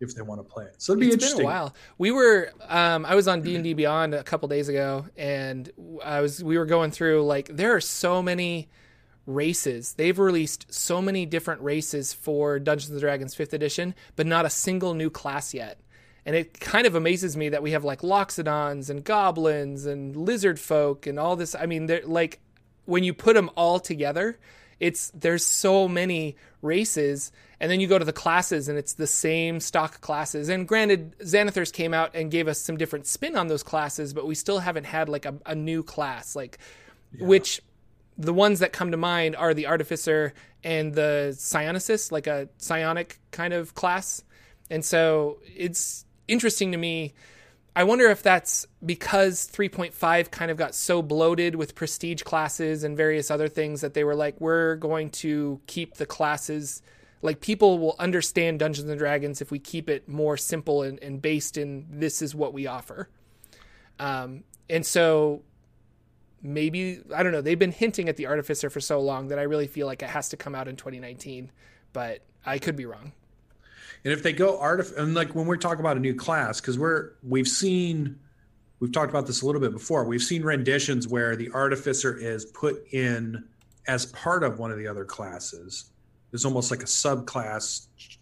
if 0.02 0.16
they 0.16 0.22
want 0.24 0.40
to 0.40 0.44
play 0.44 0.66
it. 0.66 0.74
So 0.80 0.94
it'll 0.94 1.00
be 1.02 1.06
It's 1.08 1.14
interesting. 1.16 1.38
been 1.40 1.46
a 1.46 1.50
while. 1.50 1.76
We 2.00 2.12
were, 2.12 2.52
um, 2.68 3.06
I 3.06 3.14
was 3.16 3.28
on 3.28 3.42
D 3.42 3.56
and 3.56 3.64
D 3.64 3.74
Beyond 3.74 4.16
a 4.16 4.24
couple 4.24 4.50
days 4.50 4.68
ago, 4.70 5.06
and 5.16 5.72
I 6.04 6.20
was, 6.22 6.44
we 6.44 6.58
were 6.58 6.66
going 6.66 6.90
through 6.92 7.24
like 7.26 7.48
there 7.56 7.74
are 7.76 7.82
so 7.82 8.22
many 8.24 8.70
races. 9.26 9.94
They've 9.94 10.18
released 10.18 10.74
so 10.74 11.02
many 11.02 11.26
different 11.26 11.62
races 11.62 12.14
for 12.14 12.60
Dungeons 12.60 12.92
and 12.92 13.00
Dragons 13.00 13.36
Fifth 13.36 13.54
Edition, 13.54 13.96
but 14.16 14.26
not 14.26 14.46
a 14.46 14.50
single 14.50 14.94
new 14.94 15.10
class 15.10 15.54
yet. 15.54 15.80
And 16.26 16.36
it 16.36 16.60
kind 16.60 16.86
of 16.86 16.96
amazes 16.96 17.38
me 17.38 17.50
that 17.50 17.64
we 17.64 17.72
have 17.72 17.84
like 17.84 18.02
Loxodons 18.02 18.90
and 18.90 19.04
Goblins 19.04 19.86
and 19.86 20.16
Lizard 20.16 20.60
Folk 20.60 21.08
and 21.08 21.20
all 21.20 21.36
this. 21.36 21.56
I 21.56 21.66
mean, 21.66 21.86
they're 21.86 22.02
like 22.06 22.40
when 22.86 23.04
you 23.04 23.14
put 23.14 23.36
them 23.36 23.50
all 23.56 23.80
together, 23.80 24.38
it's 24.80 25.12
there's 25.12 25.46
so 25.46 25.88
many 25.88 26.36
races 26.62 27.32
and 27.60 27.70
then 27.70 27.80
you 27.80 27.88
go 27.88 28.00
to 28.00 28.06
the 28.06 28.14
classes 28.14 28.70
and 28.70 28.78
it's 28.78 28.94
the 28.94 29.08
same 29.08 29.60
stock 29.60 30.02
classes 30.02 30.50
and 30.50 30.68
granted 30.68 31.18
xanathars 31.20 31.72
came 31.72 31.94
out 31.94 32.12
and 32.16 32.32
gave 32.32 32.48
us 32.48 32.60
some 32.60 32.78
different 32.78 33.06
spin 33.06 33.36
on 33.36 33.48
those 33.48 33.64
classes 33.64 34.14
but 34.14 34.26
we 34.26 34.36
still 34.36 34.60
haven't 34.60 34.86
had 34.86 35.10
like 35.10 35.26
a, 35.26 35.36
a 35.46 35.56
new 35.56 35.84
class 35.84 36.36
like 36.36 36.58
which 37.20 37.62
the 38.20 38.34
ones 38.34 38.60
that 38.60 38.74
come 38.74 38.92
to 38.92 38.98
mind 38.98 39.36
are 39.38 39.54
the 39.54 39.66
artificer 39.66 40.34
and 40.62 40.94
the 40.94 41.30
psionicist 41.32 42.12
like 42.12 42.28
a 42.28 42.50
psionic 42.58 43.18
kind 43.32 43.54
of 43.54 43.74
class. 43.74 44.24
And 44.70 44.84
so 44.84 45.40
it's 45.56 46.06
interesting 46.28 46.74
to 46.74 46.78
me. 46.78 47.14
I 47.76 47.86
wonder 47.86 48.10
if 48.10 48.22
that's 48.22 48.68
because 48.86 49.48
3.5 49.48 50.32
kind 50.32 50.52
of 50.52 50.58
got 50.58 50.76
so 50.76 51.02
bloated 51.02 51.56
with 51.56 51.76
prestige 51.76 52.24
classes 52.24 52.84
and 52.84 52.98
various 52.98 53.32
other 53.32 53.48
things 53.48 53.82
that 53.82 53.94
they 53.94 54.04
were 54.04 54.16
like, 54.16 54.40
we're 54.42 54.76
going 54.76 55.12
to 55.12 55.62
keep 55.66 55.96
the 55.96 56.06
classes. 56.06 56.82
Like 57.22 57.40
people 57.40 57.80
will 57.80 57.96
understand 58.00 58.60
Dungeons 58.60 58.90
and 58.90 59.00
Dragons 59.00 59.42
if 59.42 59.50
we 59.50 59.60
keep 59.60 59.90
it 59.90 60.10
more 60.10 60.36
simple 60.36 60.84
and, 60.84 61.00
and 61.02 61.22
based 61.22 61.58
in 61.58 61.86
this 61.90 62.22
is 62.22 62.36
what 62.36 62.54
we 62.54 62.68
offer. 62.68 63.08
Um, 63.98 64.44
and 64.70 64.86
so 64.86 65.44
maybe 66.42 67.02
I 67.14 67.24
don't 67.24 67.32
know. 67.32 67.42
They've 67.42 67.60
been 67.60 67.72
hinting 67.72 68.10
at 68.10 68.18
the 68.18 68.28
Artificer 68.28 68.70
for 68.70 68.80
so 68.80 69.00
long 69.00 69.28
that 69.30 69.40
I 69.40 69.44
really 69.44 69.68
feel 69.68 69.88
like 69.88 70.02
it 70.02 70.10
has 70.10 70.30
to 70.30 70.38
come 70.38 70.56
out 70.56 70.68
in 70.68 70.76
2019, 70.76 71.52
but 71.94 72.22
I 72.46 72.60
could 72.60 72.76
be 72.76 72.86
wrong. 72.86 73.12
And 74.04 74.14
if 74.14 74.24
they 74.24 74.32
go 74.34 74.58
artif 74.58 74.96
and 74.98 75.14
like 75.14 75.36
when 75.36 75.46
we're 75.46 75.58
talking 75.58 75.82
about 75.82 75.98
a 75.98 76.00
new 76.00 76.16
class, 76.16 76.62
because 76.62 76.80
we're 76.80 77.12
we've 77.22 77.48
seen 77.48 78.18
we've 78.80 78.92
talked 78.92 79.10
about 79.10 79.28
this 79.28 79.42
a 79.42 79.46
little 79.46 79.62
bit 79.62 79.74
before. 79.74 80.06
We've 80.06 80.24
seen 80.24 80.44
renditions 80.44 81.08
where 81.08 81.36
the 81.36 81.52
artificer 81.52 82.18
is 82.18 82.46
put 82.46 82.86
in 82.94 83.44
as 83.88 84.06
part 84.08 84.44
of 84.44 84.60
one 84.60 84.72
of 84.72 84.78
the 84.78 84.88
other 84.88 85.04
classes. 85.04 85.92
It's 86.32 86.46
almost 86.46 86.72
like 86.72 86.82
a 86.82 86.86
subclass 86.86 87.88
ch- 87.98 88.20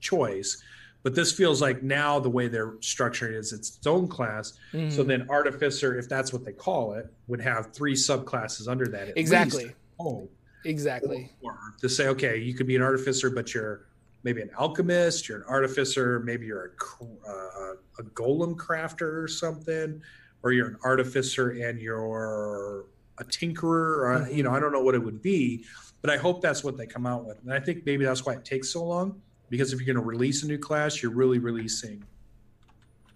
choice. 0.00 0.62
But 1.02 1.14
this 1.14 1.32
feels 1.32 1.60
like 1.60 1.82
now 1.82 2.20
the 2.20 2.30
way 2.30 2.46
they're 2.46 2.72
structuring 2.72 3.30
it 3.30 3.36
is 3.36 3.52
it's 3.52 3.76
its 3.76 3.86
own 3.86 4.06
class. 4.06 4.52
Mm-hmm. 4.72 4.90
So 4.90 5.02
then 5.02 5.26
artificer, 5.28 5.98
if 5.98 6.08
that's 6.08 6.32
what 6.32 6.44
they 6.44 6.52
call 6.52 6.92
it, 6.94 7.12
would 7.26 7.40
have 7.40 7.72
three 7.72 7.94
subclasses 7.94 8.68
under 8.68 8.86
that. 8.86 9.16
Exactly. 9.18 9.72
Oh, 9.98 10.28
Exactly. 10.64 11.30
or 11.42 11.58
to 11.80 11.88
say, 11.88 12.08
okay, 12.08 12.38
you 12.38 12.54
could 12.54 12.66
be 12.66 12.76
an 12.76 12.82
artificer, 12.82 13.30
but 13.30 13.54
you're 13.54 13.86
maybe 14.22 14.42
an 14.42 14.50
alchemist, 14.58 15.28
you're 15.28 15.38
an 15.38 15.44
artificer, 15.48 16.20
maybe 16.20 16.46
you're 16.46 16.74
a, 17.00 17.04
uh, 17.28 17.74
a 17.98 18.02
golem 18.14 18.54
crafter 18.54 19.22
or 19.22 19.28
something, 19.28 20.00
or 20.42 20.52
you're 20.52 20.68
an 20.68 20.76
artificer 20.84 21.50
and 21.50 21.80
you're 21.80 22.86
a 23.18 23.24
tinkerer, 23.24 23.64
or, 23.64 24.20
mm-hmm. 24.20 24.34
you 24.34 24.42
know, 24.42 24.52
I 24.52 24.60
don't 24.60 24.72
know 24.72 24.82
what 24.82 24.94
it 24.94 25.02
would 25.02 25.22
be, 25.22 25.64
but 26.00 26.10
I 26.10 26.16
hope 26.16 26.40
that's 26.40 26.62
what 26.62 26.76
they 26.76 26.86
come 26.86 27.06
out 27.06 27.24
with. 27.24 27.40
And 27.42 27.52
I 27.52 27.60
think 27.60 27.84
maybe 27.84 28.04
that's 28.04 28.24
why 28.24 28.34
it 28.34 28.44
takes 28.44 28.70
so 28.70 28.84
long 28.84 29.20
because 29.52 29.70
if 29.74 29.78
you're 29.78 29.94
going 29.94 30.02
to 30.02 30.08
release 30.08 30.42
a 30.44 30.46
new 30.46 30.56
class, 30.56 31.02
you're 31.02 31.12
really 31.12 31.38
releasing 31.38 32.02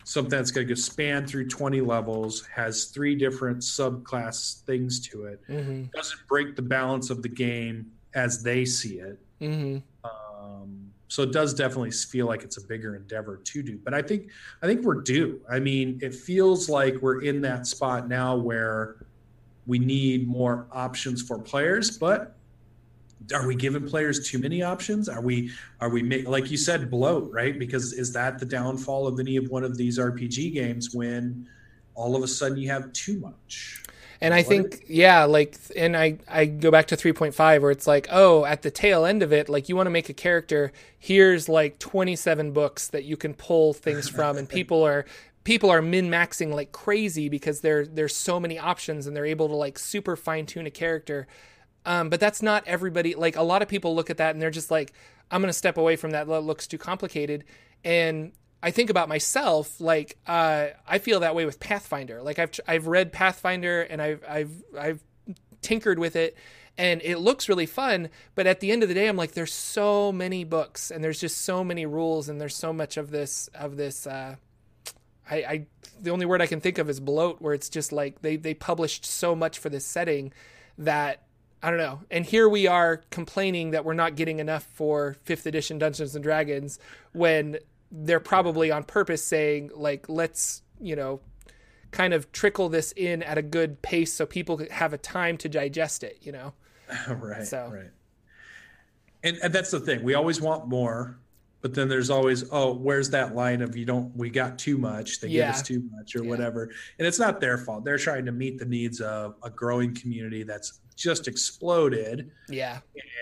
something 0.04 0.28
that's 0.28 0.50
going 0.50 0.68
to 0.68 0.76
span 0.76 1.26
through 1.26 1.48
20 1.48 1.80
levels, 1.80 2.44
has 2.54 2.84
three 2.84 3.14
different 3.14 3.60
subclass 3.60 4.62
things 4.64 5.00
to 5.00 5.24
it, 5.24 5.40
mm-hmm. 5.48 5.84
doesn't 5.94 6.20
break 6.28 6.54
the 6.54 6.60
balance 6.60 7.08
of 7.08 7.22
the 7.22 7.28
game 7.28 7.90
as 8.14 8.42
they 8.42 8.66
see 8.66 8.98
it. 8.98 9.18
Mm-hmm. 9.40 9.78
Um, 10.04 10.92
so 11.08 11.22
it 11.22 11.32
does 11.32 11.54
definitely 11.54 11.90
feel 11.90 12.26
like 12.26 12.42
it's 12.42 12.58
a 12.58 12.66
bigger 12.66 12.96
endeavor 12.96 13.38
to 13.38 13.62
do. 13.62 13.80
But 13.82 13.94
I 13.94 14.02
think 14.02 14.30
I 14.62 14.66
think 14.66 14.84
we're 14.84 15.00
due. 15.00 15.40
I 15.50 15.58
mean, 15.58 15.98
it 16.02 16.14
feels 16.14 16.68
like 16.68 16.96
we're 17.00 17.22
in 17.22 17.40
that 17.40 17.66
spot 17.66 18.08
now 18.08 18.36
where 18.36 19.06
we 19.66 19.78
need 19.78 20.28
more 20.28 20.66
options 20.70 21.22
for 21.22 21.38
players, 21.38 21.96
but 21.96 22.35
are 23.32 23.46
we 23.46 23.54
giving 23.54 23.86
players 23.86 24.28
too 24.28 24.38
many 24.38 24.62
options? 24.62 25.08
Are 25.08 25.20
we 25.20 25.50
are 25.80 25.88
we 25.88 26.02
make, 26.02 26.28
like 26.28 26.50
you 26.50 26.56
said 26.56 26.90
bloat 26.90 27.32
right? 27.32 27.58
Because 27.58 27.92
is 27.92 28.12
that 28.12 28.38
the 28.38 28.46
downfall 28.46 29.06
of 29.06 29.18
any 29.18 29.36
of 29.36 29.48
one 29.48 29.64
of 29.64 29.76
these 29.76 29.98
RPG 29.98 30.52
games 30.52 30.94
when 30.94 31.48
all 31.94 32.14
of 32.14 32.22
a 32.22 32.28
sudden 32.28 32.58
you 32.58 32.68
have 32.70 32.92
too 32.92 33.18
much? 33.18 33.82
And 34.20 34.32
I 34.32 34.42
think 34.42 34.84
yeah, 34.88 35.24
like 35.24 35.58
and 35.74 35.96
I 35.96 36.18
I 36.28 36.46
go 36.46 36.70
back 36.70 36.86
to 36.88 36.96
3.5 36.96 37.60
where 37.60 37.70
it's 37.70 37.86
like, 37.86 38.06
"Oh, 38.10 38.44
at 38.44 38.62
the 38.62 38.70
tail 38.70 39.04
end 39.04 39.22
of 39.22 39.32
it, 39.32 39.48
like 39.48 39.68
you 39.68 39.76
want 39.76 39.86
to 39.86 39.90
make 39.90 40.08
a 40.08 40.14
character, 40.14 40.72
here's 40.98 41.48
like 41.48 41.78
27 41.78 42.52
books 42.52 42.88
that 42.88 43.04
you 43.04 43.16
can 43.16 43.34
pull 43.34 43.74
things 43.74 44.08
from 44.08 44.38
and 44.38 44.48
people 44.58 44.82
are 44.82 45.04
people 45.44 45.70
are 45.70 45.82
min-maxing 45.82 46.52
like 46.52 46.72
crazy 46.72 47.28
because 47.28 47.60
there 47.60 47.86
there's 47.86 48.16
so 48.16 48.40
many 48.40 48.58
options 48.58 49.06
and 49.06 49.14
they're 49.14 49.26
able 49.26 49.48
to 49.48 49.54
like 49.54 49.78
super 49.78 50.16
fine 50.16 50.46
tune 50.46 50.66
a 50.66 50.70
character." 50.70 51.26
Um, 51.86 52.10
but 52.10 52.20
that's 52.20 52.42
not 52.42 52.64
everybody. 52.66 53.14
Like 53.14 53.36
a 53.36 53.42
lot 53.42 53.62
of 53.62 53.68
people 53.68 53.94
look 53.94 54.10
at 54.10 54.18
that 54.18 54.34
and 54.34 54.42
they're 54.42 54.50
just 54.50 54.70
like, 54.70 54.92
I'm 55.30 55.40
going 55.40 55.48
to 55.48 55.58
step 55.58 55.78
away 55.78 55.96
from 55.96 56.10
that. 56.10 56.26
That 56.26 56.40
looks 56.40 56.66
too 56.66 56.78
complicated. 56.78 57.44
And 57.84 58.32
I 58.62 58.72
think 58.72 58.90
about 58.90 59.08
myself, 59.08 59.80
like 59.80 60.18
uh, 60.26 60.68
I 60.86 60.98
feel 60.98 61.20
that 61.20 61.34
way 61.34 61.46
with 61.46 61.60
Pathfinder. 61.60 62.22
Like 62.22 62.38
I've 62.38 62.58
I've 62.66 62.86
read 62.86 63.12
Pathfinder 63.12 63.82
and 63.82 64.02
I've 64.02 64.24
I've 64.28 64.64
I've 64.76 65.04
tinkered 65.62 65.98
with 65.98 66.16
it, 66.16 66.36
and 66.76 67.00
it 67.02 67.18
looks 67.18 67.48
really 67.48 67.66
fun. 67.66 68.08
But 68.34 68.46
at 68.46 68.60
the 68.60 68.72
end 68.72 68.82
of 68.82 68.88
the 68.88 68.94
day, 68.94 69.08
I'm 69.08 69.16
like, 69.16 69.32
there's 69.32 69.52
so 69.52 70.10
many 70.10 70.42
books 70.42 70.90
and 70.90 71.04
there's 71.04 71.20
just 71.20 71.42
so 71.42 71.62
many 71.62 71.86
rules 71.86 72.28
and 72.28 72.40
there's 72.40 72.56
so 72.56 72.72
much 72.72 72.96
of 72.96 73.10
this 73.10 73.48
of 73.54 73.76
this. 73.76 74.06
Uh, 74.06 74.36
I, 75.30 75.36
I 75.36 75.66
the 76.00 76.10
only 76.10 76.26
word 76.26 76.42
I 76.42 76.46
can 76.46 76.60
think 76.60 76.78
of 76.78 76.88
is 76.90 76.98
bloat, 76.98 77.40
where 77.40 77.54
it's 77.54 77.68
just 77.68 77.92
like 77.92 78.22
they 78.22 78.36
they 78.36 78.54
published 78.54 79.04
so 79.04 79.36
much 79.36 79.58
for 79.58 79.68
this 79.68 79.84
setting 79.84 80.32
that 80.78 81.25
I 81.62 81.70
don't 81.70 81.78
know. 81.78 82.00
And 82.10 82.24
here 82.24 82.48
we 82.48 82.66
are 82.66 82.98
complaining 83.10 83.70
that 83.70 83.84
we're 83.84 83.94
not 83.94 84.14
getting 84.14 84.38
enough 84.38 84.64
for 84.64 85.16
5th 85.26 85.46
edition 85.46 85.78
Dungeons 85.78 86.14
and 86.14 86.22
Dragons 86.22 86.78
when 87.12 87.58
they're 87.90 88.20
probably 88.20 88.70
on 88.70 88.84
purpose 88.84 89.24
saying 89.24 89.70
like 89.74 90.08
let's, 90.08 90.62
you 90.80 90.94
know, 90.94 91.20
kind 91.90 92.12
of 92.12 92.30
trickle 92.32 92.68
this 92.68 92.92
in 92.92 93.22
at 93.22 93.38
a 93.38 93.42
good 93.42 93.80
pace 93.82 94.12
so 94.12 94.26
people 94.26 94.60
have 94.70 94.92
a 94.92 94.98
time 94.98 95.36
to 95.38 95.48
digest 95.48 96.04
it, 96.04 96.18
you 96.20 96.32
know. 96.32 96.52
right. 97.08 97.46
So. 97.46 97.70
Right. 97.72 97.90
And, 99.24 99.38
and 99.42 99.52
that's 99.52 99.70
the 99.70 99.80
thing. 99.80 100.02
We 100.04 100.14
always 100.14 100.40
want 100.40 100.68
more, 100.68 101.18
but 101.66 101.74
then 101.74 101.88
there's 101.88 102.10
always 102.10 102.44
oh 102.52 102.72
where's 102.74 103.10
that 103.10 103.34
line 103.34 103.60
of 103.60 103.76
you 103.76 103.84
don't 103.84 104.14
we 104.16 104.30
got 104.30 104.56
too 104.56 104.78
much 104.78 105.20
they 105.20 105.26
yeah. 105.26 105.46
give 105.46 105.54
us 105.56 105.62
too 105.62 105.82
much 105.90 106.14
or 106.14 106.22
yeah. 106.22 106.30
whatever 106.30 106.70
and 107.00 107.08
it's 107.08 107.18
not 107.18 107.40
their 107.40 107.58
fault 107.58 107.84
they're 107.84 107.98
trying 107.98 108.24
to 108.24 108.30
meet 108.30 108.56
the 108.56 108.64
needs 108.64 109.00
of 109.00 109.34
a 109.42 109.50
growing 109.50 109.92
community 109.92 110.44
that's 110.44 110.80
just 110.96 111.28
exploded. 111.28 112.30
Yeah. 112.48 112.78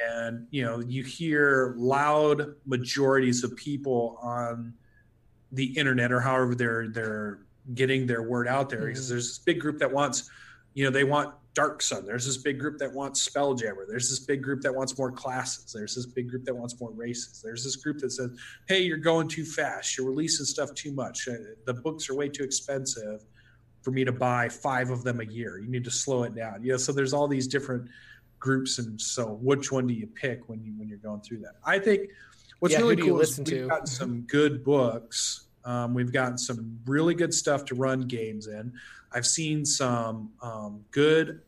And, 0.08 0.46
you 0.50 0.64
know, 0.64 0.80
you 0.80 1.02
hear 1.02 1.74
loud 1.76 2.54
majorities 2.66 3.42
of 3.42 3.54
people 3.56 4.16
on 4.22 4.72
the 5.52 5.76
internet 5.76 6.12
or 6.12 6.20
however 6.20 6.54
they're 6.54 6.88
they're 6.88 7.40
getting 7.74 8.06
their 8.06 8.22
word 8.22 8.46
out 8.46 8.68
there 8.68 8.86
because 8.86 9.04
mm-hmm. 9.04 9.14
there's 9.14 9.28
this 9.28 9.38
big 9.38 9.60
group 9.60 9.78
that 9.80 9.90
wants, 9.90 10.30
you 10.74 10.84
know, 10.84 10.90
they 10.90 11.04
want 11.04 11.34
Dark 11.54 11.82
Sun. 11.82 12.04
There's 12.04 12.26
this 12.26 12.36
big 12.36 12.58
group 12.58 12.78
that 12.78 12.92
wants 12.92 13.26
Spelljammer. 13.28 13.86
There's 13.88 14.10
this 14.10 14.18
big 14.18 14.42
group 14.42 14.60
that 14.62 14.74
wants 14.74 14.98
more 14.98 15.12
classes. 15.12 15.72
There's 15.72 15.94
this 15.94 16.06
big 16.06 16.28
group 16.28 16.44
that 16.44 16.54
wants 16.54 16.78
more 16.80 16.90
races. 16.90 17.40
There's 17.42 17.62
this 17.62 17.76
group 17.76 17.98
that 17.98 18.10
says, 18.10 18.30
"Hey, 18.66 18.82
you're 18.82 18.96
going 18.96 19.28
too 19.28 19.44
fast. 19.44 19.96
You're 19.96 20.08
releasing 20.08 20.46
stuff 20.46 20.74
too 20.74 20.92
much. 20.92 21.28
Uh, 21.28 21.34
the 21.64 21.74
books 21.74 22.10
are 22.10 22.14
way 22.14 22.28
too 22.28 22.44
expensive." 22.44 23.24
for 23.84 23.90
me 23.90 24.02
to 24.02 24.12
buy 24.12 24.48
five 24.48 24.90
of 24.90 25.04
them 25.04 25.20
a 25.20 25.24
year. 25.24 25.58
You 25.58 25.68
need 25.68 25.84
to 25.84 25.90
slow 25.90 26.22
it 26.22 26.34
down. 26.34 26.64
You 26.64 26.72
know, 26.72 26.78
so 26.78 26.90
there's 26.90 27.12
all 27.12 27.28
these 27.28 27.46
different 27.46 27.86
groups, 28.38 28.78
and 28.78 28.98
so 28.98 29.38
which 29.42 29.70
one 29.70 29.86
do 29.86 29.94
you 29.94 30.06
pick 30.06 30.48
when 30.48 30.64
you 30.64 30.72
when 30.78 30.88
you're 30.88 30.98
going 30.98 31.20
through 31.20 31.40
that? 31.40 31.56
I 31.64 31.78
think 31.78 32.08
what's 32.60 32.72
yeah, 32.72 32.80
really 32.80 32.96
cool 32.96 33.20
is 33.20 33.38
we've 33.38 33.46
to? 33.46 33.68
gotten 33.68 33.86
some 33.86 34.22
good 34.22 34.64
books. 34.64 35.43
Um, 35.64 35.94
we've 35.94 36.12
gotten 36.12 36.36
some 36.38 36.78
really 36.86 37.14
good 37.14 37.32
stuff 37.32 37.64
to 37.66 37.74
run 37.74 38.02
games 38.02 38.46
in. 38.46 38.72
I've 39.12 39.26
seen 39.26 39.64
some 39.64 40.30
um, 40.42 40.84
good 40.90 41.40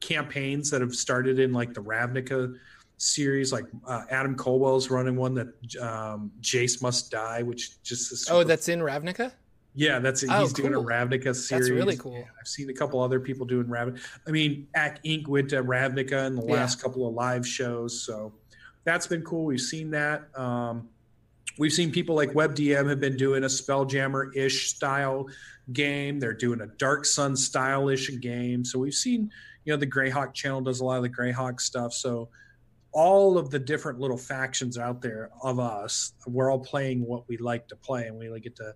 campaigns 0.00 0.70
that 0.70 0.80
have 0.80 0.94
started 0.94 1.38
in 1.38 1.52
like 1.52 1.74
the 1.74 1.82
Ravnica 1.82 2.56
series. 2.96 3.52
Like 3.52 3.66
uh, 3.86 4.02
Adam 4.10 4.34
Colwell's 4.34 4.90
running 4.90 5.16
one 5.16 5.34
that 5.34 5.48
um, 5.80 6.32
Jace 6.40 6.82
Must 6.82 7.10
Die, 7.10 7.42
which 7.42 7.82
just 7.82 8.12
is 8.12 8.28
oh, 8.30 8.42
that's 8.44 8.68
in 8.68 8.80
Ravnica. 8.80 9.32
Yeah, 9.74 9.98
that's 9.98 10.22
it. 10.22 10.30
Oh, 10.32 10.40
He's 10.40 10.54
cool. 10.54 10.70
doing 10.70 10.74
a 10.74 10.82
Ravnica 10.82 11.36
series. 11.36 11.68
That's 11.68 11.70
really 11.70 11.96
cool. 11.96 12.14
Yeah, 12.14 12.24
I've 12.40 12.48
seen 12.48 12.70
a 12.70 12.72
couple 12.72 12.98
other 13.00 13.20
people 13.20 13.44
doing 13.44 13.66
Ravnica. 13.66 14.00
I 14.26 14.30
mean, 14.30 14.66
Acq 14.74 14.98
Inc. 15.04 15.28
went 15.28 15.50
to 15.50 15.62
Ravnica 15.62 16.26
in 16.26 16.34
the 16.34 16.42
last 16.42 16.78
yeah. 16.78 16.82
couple 16.82 17.06
of 17.06 17.14
live 17.14 17.46
shows, 17.46 18.00
so 18.02 18.32
that's 18.84 19.06
been 19.06 19.22
cool. 19.22 19.44
We've 19.44 19.60
seen 19.60 19.90
that. 19.90 20.28
Um, 20.34 20.88
we've 21.58 21.72
seen 21.72 21.90
people 21.90 22.14
like 22.14 22.30
WebDM 22.30 22.88
have 22.88 23.00
been 23.00 23.16
doing 23.16 23.44
a 23.44 23.48
Spelljammer 23.48 24.34
ish 24.34 24.70
style 24.70 25.26
game. 25.72 26.20
They're 26.20 26.32
doing 26.32 26.60
a 26.60 26.66
Dark 26.66 27.04
Sun 27.04 27.36
style 27.36 27.88
ish 27.88 28.10
game. 28.20 28.64
So 28.64 28.78
we've 28.78 28.94
seen, 28.94 29.30
you 29.64 29.72
know, 29.72 29.76
the 29.76 29.86
Greyhawk 29.86 30.34
channel 30.34 30.60
does 30.60 30.80
a 30.80 30.84
lot 30.84 30.96
of 30.96 31.02
the 31.02 31.10
Greyhawk 31.10 31.60
stuff. 31.60 31.92
So 31.92 32.28
all 32.92 33.36
of 33.36 33.50
the 33.50 33.58
different 33.58 33.98
little 33.98 34.16
factions 34.16 34.78
out 34.78 35.02
there 35.02 35.30
of 35.42 35.58
us, 35.58 36.12
we're 36.26 36.50
all 36.50 36.58
playing 36.58 37.04
what 37.04 37.28
we 37.28 37.36
like 37.36 37.68
to 37.68 37.76
play, 37.76 38.06
and 38.06 38.16
we 38.16 38.40
get 38.40 38.56
to 38.56 38.74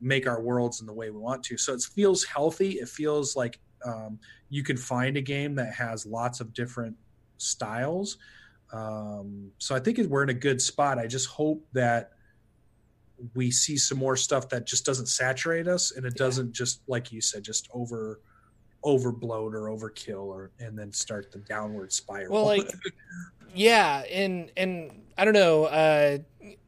make 0.00 0.26
our 0.26 0.42
worlds 0.42 0.80
in 0.80 0.86
the 0.86 0.92
way 0.92 1.10
we 1.10 1.18
want 1.18 1.44
to. 1.44 1.56
So 1.56 1.72
it 1.72 1.82
feels 1.82 2.24
healthy. 2.24 2.72
It 2.72 2.88
feels 2.88 3.36
like 3.36 3.60
um, 3.84 4.18
you 4.48 4.62
can 4.64 4.76
find 4.76 5.16
a 5.16 5.20
game 5.20 5.54
that 5.54 5.72
has 5.74 6.04
lots 6.06 6.40
of 6.40 6.52
different 6.52 6.96
styles. 7.38 8.18
Um, 8.72 9.50
so 9.58 9.74
I 9.74 9.80
think 9.80 9.98
we're 9.98 10.22
in 10.22 10.30
a 10.30 10.34
good 10.34 10.60
spot. 10.60 10.98
I 10.98 11.06
just 11.06 11.28
hope 11.28 11.64
that 11.72 12.12
we 13.34 13.50
see 13.50 13.76
some 13.76 13.98
more 13.98 14.16
stuff 14.16 14.48
that 14.48 14.66
just 14.66 14.84
doesn't 14.84 15.06
saturate 15.06 15.68
us 15.68 15.92
and 15.92 16.04
it 16.04 16.14
yeah. 16.16 16.24
doesn't 16.24 16.52
just 16.52 16.80
like 16.88 17.12
you 17.12 17.20
said 17.20 17.44
just 17.44 17.68
over 17.72 18.20
overbloat 18.84 19.54
or 19.54 19.68
overkill 19.68 20.24
or 20.24 20.50
and 20.58 20.76
then 20.76 20.92
start 20.92 21.30
the 21.30 21.38
downward 21.38 21.92
spiral. 21.92 22.32
Well, 22.32 22.46
like 22.46 22.68
yeah, 23.54 24.02
and 24.10 24.50
and 24.56 25.02
I 25.16 25.24
don't 25.24 25.34
know. 25.34 25.64
Uh, 25.64 26.18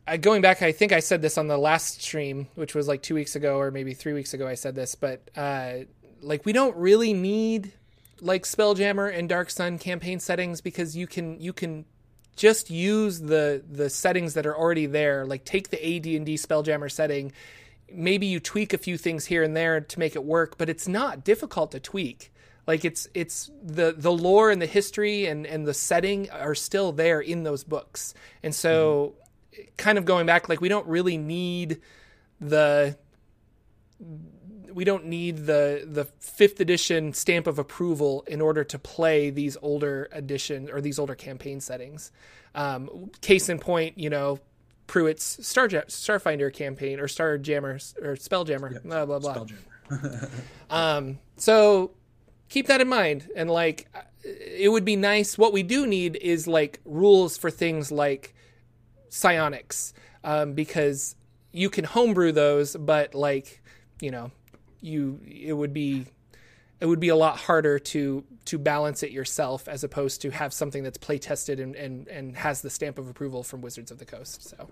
I, 0.06 0.18
going 0.18 0.42
back, 0.42 0.62
I 0.62 0.72
think 0.72 0.92
I 0.92 1.00
said 1.00 1.22
this 1.22 1.38
on 1.38 1.48
the 1.48 1.56
last 1.56 2.02
stream, 2.02 2.48
which 2.54 2.74
was 2.74 2.86
like 2.86 3.02
two 3.02 3.14
weeks 3.14 3.36
ago 3.36 3.58
or 3.58 3.70
maybe 3.70 3.94
three 3.94 4.12
weeks 4.12 4.34
ago. 4.34 4.46
I 4.46 4.54
said 4.54 4.74
this, 4.74 4.94
but 4.94 5.28
uh, 5.36 5.86
like 6.20 6.44
we 6.44 6.52
don't 6.52 6.76
really 6.76 7.14
need 7.14 7.72
like 8.20 8.44
Spelljammer 8.44 9.12
and 9.12 9.28
Dark 9.28 9.50
Sun 9.50 9.78
campaign 9.78 10.20
settings 10.20 10.60
because 10.60 10.96
you 10.96 11.06
can 11.06 11.40
you 11.40 11.52
can 11.52 11.84
just 12.36 12.70
use 12.70 13.20
the 13.20 13.62
the 13.70 13.90
settings 13.90 14.34
that 14.34 14.46
are 14.46 14.56
already 14.56 14.86
there. 14.86 15.26
Like 15.26 15.44
take 15.44 15.70
the 15.70 15.78
AD 15.78 16.06
and 16.06 16.26
D 16.26 16.34
Spelljammer 16.34 16.90
setting, 16.90 17.32
maybe 17.92 18.26
you 18.26 18.40
tweak 18.40 18.72
a 18.72 18.78
few 18.78 18.96
things 18.96 19.26
here 19.26 19.42
and 19.42 19.56
there 19.56 19.80
to 19.80 19.98
make 19.98 20.16
it 20.16 20.24
work, 20.24 20.58
but 20.58 20.68
it's 20.68 20.88
not 20.88 21.24
difficult 21.24 21.72
to 21.72 21.80
tweak. 21.80 22.32
Like 22.66 22.84
it's 22.84 23.08
it's 23.14 23.50
the 23.62 23.94
the 23.96 24.12
lore 24.12 24.50
and 24.50 24.60
the 24.60 24.66
history 24.66 25.26
and 25.26 25.46
and 25.46 25.66
the 25.66 25.74
setting 25.74 26.30
are 26.30 26.54
still 26.54 26.92
there 26.92 27.20
in 27.20 27.42
those 27.42 27.64
books, 27.64 28.14
and 28.42 28.54
so. 28.54 29.14
Mm 29.18 29.20
kind 29.76 29.98
of 29.98 30.04
going 30.04 30.26
back, 30.26 30.48
like 30.48 30.60
we 30.60 30.68
don't 30.68 30.86
really 30.86 31.16
need 31.16 31.80
the 32.40 32.96
we 34.74 34.84
don't 34.84 35.06
need 35.06 35.46
the 35.46 35.86
the 35.86 36.04
fifth 36.18 36.60
edition 36.60 37.12
stamp 37.12 37.46
of 37.46 37.58
approval 37.58 38.24
in 38.26 38.40
order 38.40 38.64
to 38.64 38.78
play 38.78 39.30
these 39.30 39.56
older 39.62 40.08
edition 40.12 40.68
or 40.70 40.80
these 40.80 40.98
older 40.98 41.14
campaign 41.14 41.60
settings. 41.60 42.10
Um, 42.54 43.10
case 43.20 43.48
in 43.48 43.58
point, 43.58 43.98
you 43.98 44.10
know, 44.10 44.40
Pruitt's 44.86 45.46
Star 45.46 45.68
Starfinder 45.68 46.52
campaign 46.52 46.98
or 46.98 47.08
Star 47.08 47.38
Jammer 47.38 47.74
or 48.02 48.16
Spelljammer, 48.16 48.72
yep. 48.72 48.82
blah 48.82 49.06
blah 49.06 49.18
blah. 49.20 49.46
um, 50.70 51.18
so 51.36 51.92
keep 52.48 52.66
that 52.66 52.80
in 52.80 52.88
mind, 52.88 53.30
and 53.36 53.48
like, 53.48 53.88
it 54.24 54.70
would 54.70 54.84
be 54.84 54.96
nice. 54.96 55.38
What 55.38 55.52
we 55.52 55.62
do 55.62 55.86
need 55.86 56.16
is 56.16 56.46
like 56.46 56.80
rules 56.84 57.38
for 57.38 57.50
things 57.50 57.92
like 57.92 58.34
psionics 59.08 59.94
um, 60.24 60.54
because 60.54 61.14
you 61.52 61.70
can 61.70 61.84
homebrew 61.84 62.32
those, 62.32 62.76
but 62.76 63.14
like 63.14 63.62
you 64.00 64.10
know, 64.10 64.32
you 64.84 65.20
it 65.26 65.52
would 65.54 65.72
be 65.72 66.06
it 66.80 66.86
would 66.86 67.00
be 67.00 67.08
a 67.08 67.16
lot 67.16 67.38
harder 67.38 67.78
to 67.78 68.24
to 68.44 68.58
balance 68.58 69.02
it 69.02 69.10
yourself 69.10 69.66
as 69.68 69.82
opposed 69.84 70.20
to 70.22 70.30
have 70.30 70.52
something 70.52 70.82
that's 70.82 70.98
play 70.98 71.18
tested 71.18 71.58
and, 71.58 71.74
and 71.76 72.06
and 72.08 72.36
has 72.36 72.60
the 72.62 72.70
stamp 72.70 72.98
of 72.98 73.08
approval 73.08 73.42
from 73.42 73.62
Wizards 73.62 73.90
of 73.90 73.98
the 73.98 74.04
Coast. 74.04 74.42
So, 74.42 74.68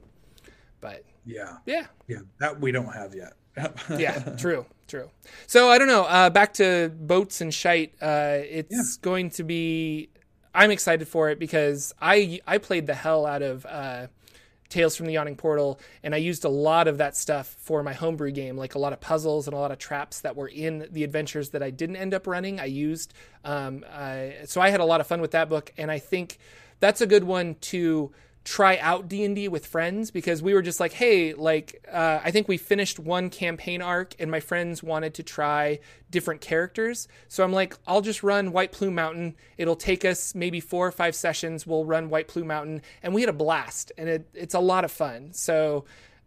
but 0.81 1.05
Yeah, 1.25 1.57
yeah, 1.64 1.87
yeah, 2.09 2.18
that 2.38 2.61
we 2.61 2.70
don't 2.72 2.92
have 2.92 3.14
yet. 3.14 3.33
yeah, 3.98 4.18
true, 4.37 4.66
true. 4.88 5.11
So 5.46 5.68
I 5.70 5.79
don't 5.79 5.88
know. 5.88 6.05
Uh, 6.05 6.31
back 6.31 6.55
to 6.55 6.90
boats 6.94 7.40
and 7.40 7.53
shite. 7.53 7.94
Uh, 8.01 8.38
it's 8.42 8.70
Yeah. 8.70 9.03
going 9.03 9.31
to 9.31 9.42
be. 9.44 10.09
I'm 10.55 10.70
excited 10.70 11.07
for 11.09 11.31
it 11.31 11.38
because 11.38 11.94
I 12.01 12.40
I 12.46 12.59
played 12.59 12.87
the 12.87 12.94
hell 12.94 13.25
out 13.27 13.42
of 13.42 13.64
uh, 13.66 14.07
Tales 14.72 14.96
from 14.96 15.06
the 15.06 15.12
Yawning 15.12 15.37
Portal, 15.37 15.78
and 16.02 16.14
I 16.14 16.18
used 16.18 16.44
a 16.44 16.48
lot 16.48 16.88
of 16.88 16.98
that 16.98 17.16
stuff 17.16 17.56
for 17.58 17.82
my 17.82 17.92
homebrew 17.92 18.32
game, 18.32 18.56
like 18.56 18.74
a 18.74 18.78
lot 18.78 18.92
of 18.92 19.00
puzzles 19.00 19.46
and 19.46 19.54
a 19.54 19.58
lot 19.58 19.70
of 19.70 19.78
traps 19.78 20.20
that 20.20 20.35
were 20.35 20.48
in 20.48 20.88
the 20.90 21.04
adventures 21.04 21.50
that 21.50 21.62
I 21.62 21.70
didn't 21.70 21.96
end 21.96 22.14
up 22.14 22.26
running. 22.26 22.58
I 22.58 22.64
used, 22.64 23.14
um, 23.44 23.85
I, 23.92 24.37
so 24.46 24.61
I 24.61 24.70
had 24.70 24.80
a 24.80 24.85
lot 24.85 25.00
of 25.00 25.06
fun 25.06 25.20
with 25.20 25.32
that 25.32 25.48
book, 25.48 25.72
and 25.76 25.90
I 25.90 25.98
think 25.98 26.38
that's 26.80 27.00
a 27.00 27.06
good 27.06 27.24
one 27.24 27.54
to 27.61 28.12
try 28.44 28.76
out 28.78 29.09
d&d 29.09 29.46
with 29.48 29.64
friends 29.66 30.11
because 30.11 30.42
we 30.42 30.52
were 30.52 30.62
just 30.62 30.81
like 30.81 30.92
hey 30.92 31.33
like 31.33 31.87
uh, 31.92 32.18
i 32.24 32.31
think 32.31 32.48
we 32.48 32.57
finished 32.57 32.98
one 32.98 33.31
campaign 33.31 33.81
arc 33.81 34.14
and 34.18 34.31
my 34.31 34.40
friends 34.40 34.83
wanted 34.83 35.14
to 35.14 35.22
try 35.22 35.78
different 36.12 36.40
characters. 36.40 37.09
So 37.26 37.42
i'm 37.42 37.52
like 37.52 37.76
i'll 37.88 38.02
just 38.02 38.22
run 38.22 38.52
white 38.52 38.70
plume 38.70 38.94
mountain. 38.94 39.35
It'll 39.59 39.74
take 39.74 40.05
us 40.05 40.35
maybe 40.35 40.61
four 40.61 40.87
or 40.87 40.92
five 40.92 41.16
sessions. 41.16 41.66
We'll 41.66 41.85
run 41.85 42.11
white 42.11 42.28
plume 42.28 42.46
mountain. 42.46 42.83
And 43.02 43.12
we 43.14 43.22
had 43.22 43.31
a 43.31 43.33
blast. 43.35 43.90
And 43.98 44.09
it, 44.09 44.28
it's 44.35 44.55
a 44.55 44.61
lot 44.61 44.85
of 44.85 44.92
fun. 44.92 45.33
So 45.33 45.87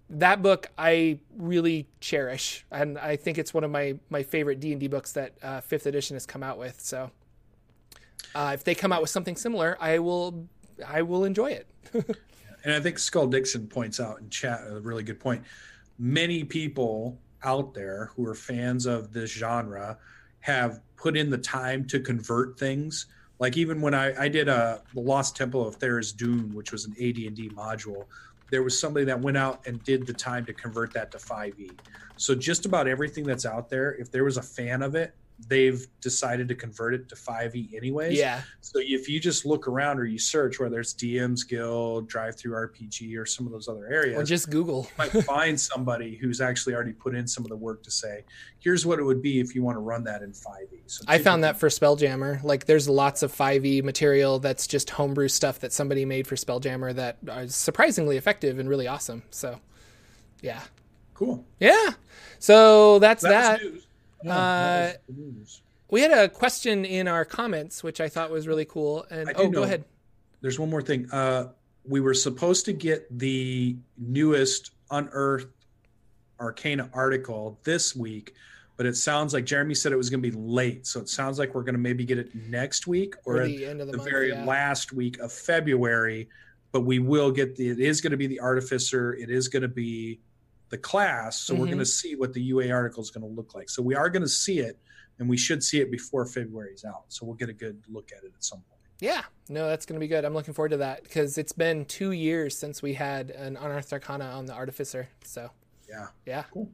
that 0.10 0.42
book 0.42 0.68
i 0.78 1.20
really 1.38 1.88
cherish. 2.02 2.66
And 2.72 2.98
i 2.98 3.16
think 3.16 3.38
it's 3.38 3.54
one 3.54 3.64
of 3.64 3.72
my 3.72 3.98
my 4.10 4.24
favorite 4.24 4.60
d&d 4.60 4.88
books 4.88 5.14
that 5.14 5.34
uh, 5.42 5.62
fifth 5.62 5.86
edition 5.86 6.16
has 6.16 6.26
come 6.26 6.44
out 6.44 6.58
with. 6.58 6.82
So 6.82 7.12
uh, 8.34 8.52
if 8.54 8.64
they 8.64 8.76
come 8.76 8.92
out 8.92 9.02
with 9.02 9.10
something 9.10 9.36
similar 9.36 9.78
i 9.80 10.00
will 10.00 10.48
i 10.88 11.02
will 11.02 11.24
enjoy 11.24 11.52
it 11.52 11.68
And 12.66 12.74
I 12.74 12.80
think 12.80 12.98
Skull 12.98 13.28
Dixon 13.28 13.68
points 13.68 14.00
out 14.00 14.20
in 14.20 14.30
chat 14.30 14.62
a 14.68 14.80
really 14.80 15.04
good 15.04 15.20
point. 15.20 15.44
Many 16.00 16.44
people 16.44 17.18
out 17.44 17.76
there 17.76 18.12
who 18.16 18.28
are 18.28 18.34
fans 18.34 18.88
of 18.88 19.14
this 19.14 19.32
genre 19.32 20.00
have 20.40 20.82
put 20.98 21.16
in 21.16 21.30
the 21.30 21.38
time 21.38 21.86
to 21.86 22.00
convert 22.00 22.60
things. 22.60 23.06
Like 23.38 23.56
even 23.56 23.82
when 23.82 23.94
I, 23.94 24.20
I 24.20 24.28
did 24.28 24.50
a 24.50 24.82
the 24.96 25.00
Lost 25.00 25.36
Temple 25.38 25.66
of 25.66 25.78
Tharizdun, 25.78 26.54
which 26.54 26.72
was 26.72 26.86
an 26.86 26.94
AD&D 26.94 27.52
module, 27.56 28.06
there 28.50 28.64
was 28.64 28.80
somebody 28.80 29.06
that 29.06 29.20
went 29.20 29.38
out 29.38 29.66
and 29.68 29.84
did 29.84 30.08
the 30.08 30.14
time 30.14 30.44
to 30.46 30.54
convert 30.54 30.92
that 30.94 31.12
to 31.12 31.20
5e. 31.20 31.72
So 32.18 32.34
just 32.34 32.66
about 32.66 32.88
everything 32.88 33.26
that's 33.26 33.46
out 33.46 33.70
there, 33.70 33.94
if 33.94 34.12
there 34.12 34.24
was 34.24 34.38
a 34.38 34.42
fan 34.42 34.82
of 34.82 34.96
it, 34.96 35.14
they've 35.48 35.86
decided 36.02 36.48
to 36.48 36.56
convert 36.56 36.94
it 36.94 37.10
to 37.10 37.16
5e 37.16 37.74
anyways. 37.76 38.18
yeah 38.18 38.42
So 38.62 38.80
if 38.82 39.10
you 39.10 39.20
just 39.20 39.46
look 39.46 39.68
around 39.68 40.00
or 40.00 40.06
you 40.06 40.18
search, 40.18 40.60
whether 40.60 40.80
it's 40.80 40.94
DM's 40.94 41.44
Guild, 41.44 42.10
DriveThruRPG, 42.10 43.18
or 43.18 43.26
some 43.26 43.46
of 43.46 43.52
those 43.52 43.68
other 43.68 43.88
areas, 43.88 44.18
or 44.18 44.24
just 44.24 44.50
google 44.50 44.84
you 44.84 44.98
might 44.98 45.12
find 45.26 45.60
somebody 45.60 46.16
who's 46.16 46.42
actually 46.42 46.74
already 46.74 46.94
put 46.94 47.16
in 47.16 47.28
some 47.28 47.44
of 47.44 47.50
the 47.50 47.56
work 47.56 47.84
to 47.84 47.92
say, 47.92 48.24
here's 48.60 48.86
what 48.86 49.00
it 49.00 49.04
would 49.04 49.22
be 49.22 49.40
if 49.40 49.56
you 49.56 49.64
want 49.64 49.76
to 49.76 49.80
run 49.80 50.04
that 50.06 50.22
in 50.22 50.32
5e. 50.32 50.68
So 50.88 51.04
I 51.08 51.18
found 51.18 51.44
that 51.44 51.58
for 51.58 51.70
Spelljammer. 51.70 52.44
Like, 52.44 52.66
there's 52.66 52.88
lots 52.90 53.24
of 53.24 53.32
5e 53.32 53.84
material 53.84 54.40
that's 54.40 54.68
just 54.68 54.90
homebrew 54.90 55.28
stuff 55.28 55.60
that 55.60 55.74
somebody 55.74 56.06
made 56.06 56.28
for 56.28 56.36
Spelljammer 56.36 56.94
that 56.96 57.18
is 57.38 57.56
surprisingly 57.56 58.18
effective 58.18 58.60
and 58.60 58.70
really 58.70 58.88
awesome. 58.88 59.24
So, 59.30 59.60
yeah. 60.42 60.62
cool. 61.14 61.46
Yeah. 61.60 61.92
So 62.40 63.00
that's 63.00 63.24
That 63.24 63.62
that. 63.62 63.82
Uh, 64.34 64.38
that 64.38 65.02
was 65.08 65.16
the 65.16 65.22
news. 65.22 65.62
We 65.90 66.02
had 66.02 66.12
a 66.12 66.28
question 66.28 66.84
in 66.84 67.08
our 67.08 67.26
comments, 67.26 67.84
which 67.84 68.02
I 68.02 68.10
thought 68.10 68.32
was 68.32 68.48
really 68.48 68.66
cool. 68.66 69.06
And 69.10 69.32
oh, 69.36 69.50
go 69.50 69.64
ahead. 69.64 69.86
There's 70.42 70.60
one 70.60 70.70
more 70.70 70.82
thing. 70.82 71.10
Uh, 71.12 71.50
we 71.88 72.00
were 72.02 72.14
supposed 72.14 72.66
to 72.66 72.74
get 72.74 73.06
the 73.18 73.78
newest 73.98 74.72
unearthed 74.90 75.48
Arcana 76.40 76.90
article 76.94 77.60
this 77.64 77.96
week, 77.96 78.34
but 78.78 78.86
it 78.86 78.96
sounds 78.98 79.34
like 79.34 79.46
Jeremy 79.46 79.76
said 79.76 79.92
it 79.92 79.96
was 79.96 80.10
going 80.10 80.22
to 80.22 80.30
be 80.30 80.36
late. 80.36 80.88
So 80.88 81.00
it 81.00 81.08
sounds 81.08 81.38
like 81.40 81.54
we're 81.54 81.64
going 81.64 81.76
to 81.76 81.80
maybe 81.80 82.04
get 82.04 82.18
it 82.18 82.34
next 82.34 82.88
week 82.88 83.16
or, 83.26 83.42
Or 83.42 83.48
the 83.48 83.66
the, 83.66 83.86
the 83.86 83.98
month. 83.98 84.10
very 84.10 84.30
yeah. 84.30 84.44
last 84.44 84.92
week 84.92 85.20
of 85.20 85.32
February. 85.32 86.28
But 86.72 86.82
we 86.82 87.00
will 87.00 87.32
get 87.32 87.56
the. 87.56 87.70
It 87.70 87.80
is 87.80 88.02
going 88.02 88.12
to 88.12 88.18
be 88.18 88.28
the 88.28 88.40
artificer. 88.42 89.14
It 89.14 89.30
is 89.30 89.48
going 89.48 89.62
to 89.62 89.70
be 89.70 90.20
the 90.76 90.82
class. 90.82 91.40
So 91.40 91.54
we're 91.56 91.66
Mhm. 91.68 91.72
going 91.72 91.80
to 91.80 91.86
see 91.86 92.16
what 92.16 92.34
the 92.34 92.42
UA 92.42 92.70
article 92.72 93.02
is 93.02 93.10
going 93.12 93.26
to 93.28 93.34
look 93.34 93.56
like. 93.56 93.70
So 93.70 93.82
we 93.82 93.96
are 93.96 94.10
going 94.10 94.24
to 94.24 94.28
see 94.30 94.60
it, 94.60 94.78
and 95.20 95.30
we 95.30 95.38
should 95.38 95.64
see 95.64 95.80
it 95.80 95.90
before 95.90 96.26
February 96.26 96.74
is 96.74 96.84
out. 96.84 97.06
So 97.08 97.26
we'll 97.26 97.36
get 97.36 97.50
a 97.50 97.54
good 97.54 97.82
look 97.88 98.12
at 98.12 98.24
it 98.24 98.34
at 98.36 98.44
some 98.44 98.60
point. 98.60 98.82
Yeah, 99.00 99.24
no, 99.50 99.68
that's 99.68 99.86
going 99.86 99.96
to 99.96 100.00
be 100.00 100.08
good. 100.08 100.24
I'm 100.26 100.34
looking 100.34 100.54
forward 100.54 100.70
to 100.70 100.78
that 100.78 101.04
because 101.04 101.38
it's 101.38 101.52
been 101.54 101.86
two 101.86 102.12
years 102.12 102.58
since 102.58 102.82
we 102.82 102.94
had 102.94 103.30
an 103.32 103.58
Unearthed 103.58 103.92
Arcana 103.94 104.26
on 104.26 104.46
the 104.46 104.54
Artificer. 104.54 105.08
So, 105.24 105.52
Yeah. 105.90 106.08
yeah. 106.26 106.44
Cool. 106.52 106.70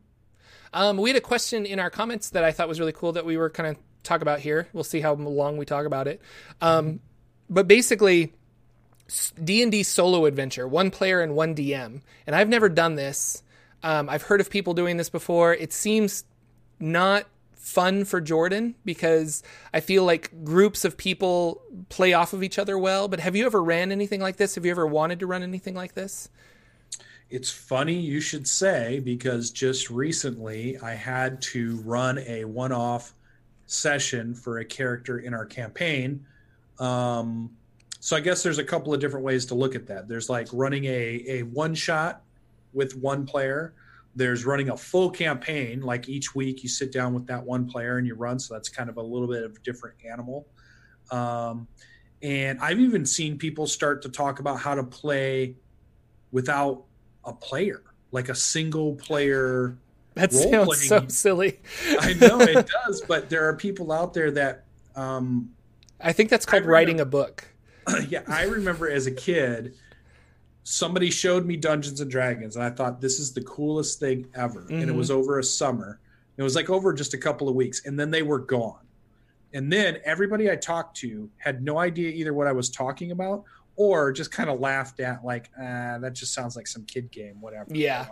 Um, 0.74 0.98
we 0.98 1.10
had 1.10 1.18
a 1.18 1.22
question 1.22 1.66
in 1.66 1.80
our 1.80 1.90
comments 1.90 2.30
that 2.32 2.44
I 2.44 2.52
thought 2.52 2.68
was 2.68 2.80
really 2.80 2.94
cool 2.94 3.12
that 3.14 3.26
we 3.26 3.38
were 3.38 3.50
kind 3.50 3.70
of 3.76 3.78
talk 4.04 4.22
about 4.22 4.40
here. 4.40 4.68
We'll 4.74 4.84
see 4.84 5.02
how 5.02 5.14
long 5.14 5.58
we 5.58 5.66
talk 5.66 5.86
about 5.86 6.08
it. 6.08 6.22
Um, 6.62 7.02
but 7.50 7.68
basically, 7.68 8.34
D 9.44 9.62
and 9.62 9.72
D 9.72 9.84
solo 9.84 10.26
adventure, 10.26 10.68
one 10.68 10.90
player 10.92 11.22
and 11.22 11.36
one 11.36 11.54
DM. 11.56 12.02
And 12.26 12.36
I've 12.36 12.48
never 12.50 12.70
done 12.70 12.96
this. 12.96 13.44
Um, 13.84 14.10
I've 14.10 14.24
heard 14.24 14.42
of 14.42 14.50
people 14.50 14.74
doing 14.74 14.98
this 14.98 15.10
before. 15.10 15.54
It 15.54 15.74
seems 15.74 16.24
not 16.80 17.26
fun 17.56 18.06
for 18.06 18.20
Jordan 18.20 18.76
because 18.84 19.44
I 19.74 19.80
feel 19.80 20.04
like 20.04 20.44
groups 20.44 20.84
of 20.84 20.98
people 20.98 21.62
play 21.90 22.14
off 22.14 22.34
of 22.34 22.44
each 22.44 22.58
other 22.60 22.78
well. 22.78 23.08
But 23.08 23.20
have 23.20 23.36
you 23.36 23.46
ever 23.46 23.62
ran 23.62 23.92
anything 23.92 24.20
like 24.20 24.38
this? 24.38 24.56
Have 24.56 24.66
you 24.66 24.72
ever 24.72 24.86
wanted 24.86 25.20
to 25.20 25.28
run 25.28 25.44
anything 25.44 25.76
like 25.76 25.94
this? 25.94 26.30
It's 27.30 27.50
funny 27.50 27.94
you 27.94 28.20
should 28.20 28.48
say 28.48 29.00
because 29.00 29.52
just 29.52 29.90
recently 29.90 30.78
I 30.80 30.96
had 30.96 31.42
to 31.44 31.78
run 31.86 32.20
a 32.28 32.44
one 32.44 32.74
off 32.74 33.14
session 33.68 34.36
for 34.36 34.60
a 34.60 34.66
character 34.66 35.20
in 35.20 35.34
our 35.34 35.46
campaign. 35.46 36.26
Um, 36.80 37.52
so 38.02 38.18
I 38.18 38.20
guess 38.20 38.44
there's 38.44 38.58
a 38.58 38.64
couple 38.64 38.94
of 38.94 39.00
different 39.00 39.24
ways 39.24 39.46
to 39.46 39.56
look 39.56 39.76
at 39.76 39.88
that. 39.88 40.10
There's 40.10 40.30
like 40.30 40.48
running 40.52 40.86
a, 40.86 41.24
a 41.28 41.44
one 41.44 41.74
shot 41.74 42.24
with 42.74 42.96
one 42.96 43.26
player. 43.26 43.74
There's 44.16 44.46
running 44.46 44.70
a 44.70 44.78
full 44.78 45.10
campaign, 45.10 45.82
like 45.82 46.10
each 46.10 46.36
week 46.36 46.64
you 46.64 46.70
sit 46.70 46.92
down 46.92 47.14
with 47.14 47.28
that 47.28 47.44
one 47.44 47.66
player 47.66 47.98
and 47.98 48.06
you 48.06 48.16
run. 48.16 48.40
So 48.40 48.54
that's 48.54 48.68
kind 48.68 48.90
of 48.90 48.98
a 48.98 49.02
little 49.02 49.28
bit 49.28 49.44
of 49.44 49.56
a 49.56 49.60
different 49.60 49.96
animal. 50.10 50.48
Um, 51.12 51.68
and 52.22 52.60
I've 52.60 52.80
even 52.80 53.06
seen 53.06 53.38
people 53.38 53.68
start 53.68 54.02
to 54.04 54.10
talk 54.10 54.40
about 54.40 54.60
how 54.60 54.76
to 54.76 54.84
play 54.84 55.56
without 56.32 56.84
a 57.24 57.34
player, 57.34 57.82
like 58.12 58.30
a 58.30 58.36
single 58.36 58.96
player. 58.96 59.78
That 60.16 60.34
sounds 60.34 60.88
so 60.88 61.08
silly. 61.08 61.60
I 62.00 62.14
know 62.14 62.42
it 62.42 62.70
does, 62.86 63.02
but 63.08 63.30
there 63.30 63.48
are 63.48 63.56
people 63.56 63.92
out 63.92 64.14
there 64.14 64.32
that, 64.32 64.66
um, 64.96 65.52
I 66.02 66.12
think 66.12 66.30
that's 66.30 66.46
called 66.46 66.64
remember- 66.64 66.74
writing 66.74 67.00
a 67.00 67.06
book. 67.06 67.48
yeah, 68.10 68.24
I 68.28 68.44
remember 68.44 68.90
as 68.90 69.08
a 69.08 69.12
kid, 69.12 69.74
somebody 70.64 71.10
showed 71.10 71.46
me 71.46 71.58
Dungeons 71.58 72.02
and 72.02 72.12
Dragons, 72.12 72.56
and 72.56 72.64
I 72.64 72.70
thought 72.70 73.02
this 73.02 73.20
is 73.20 73.34
the 73.34 73.42
coolest 73.44 74.00
thing 74.00 74.28
ever. 74.36 74.62
And 74.70 74.84
it 74.84 74.88
Mhm. 74.90 74.96
was 74.96 75.10
over 75.12 75.40
a 75.40 75.44
summer. 75.44 76.00
It 76.38 76.44
was 76.44 76.56
like 76.56 76.70
over 76.70 76.94
just 76.94 77.14
a 77.14 77.18
couple 77.18 77.50
of 77.50 77.56
weeks, 77.56 77.86
and 77.86 78.00
then 78.00 78.12
they 78.12 78.24
were 78.24 78.40
gone. 78.40 78.86
And 79.54 79.72
then 79.72 79.98
everybody 80.06 80.50
I 80.50 80.56
talked 80.56 80.96
to 80.98 81.30
had 81.38 81.62
no 81.64 81.78
idea 81.80 82.10
either 82.12 82.34
what 82.34 82.48
I 82.48 82.52
was 82.54 82.70
talking 82.70 83.12
about 83.12 83.44
or 83.76 84.12
just 84.12 84.32
kind 84.32 84.50
of 84.50 84.60
laughed 84.60 85.00
at, 85.00 85.26
like, 85.26 85.50
ah, 85.58 85.98
that 86.00 86.14
just 86.14 86.34
sounds 86.34 86.56
like 86.56 86.68
some 86.68 86.86
kid 86.86 87.12
game, 87.12 87.42
whatever. 87.42 87.74
Yeah. 87.76 88.08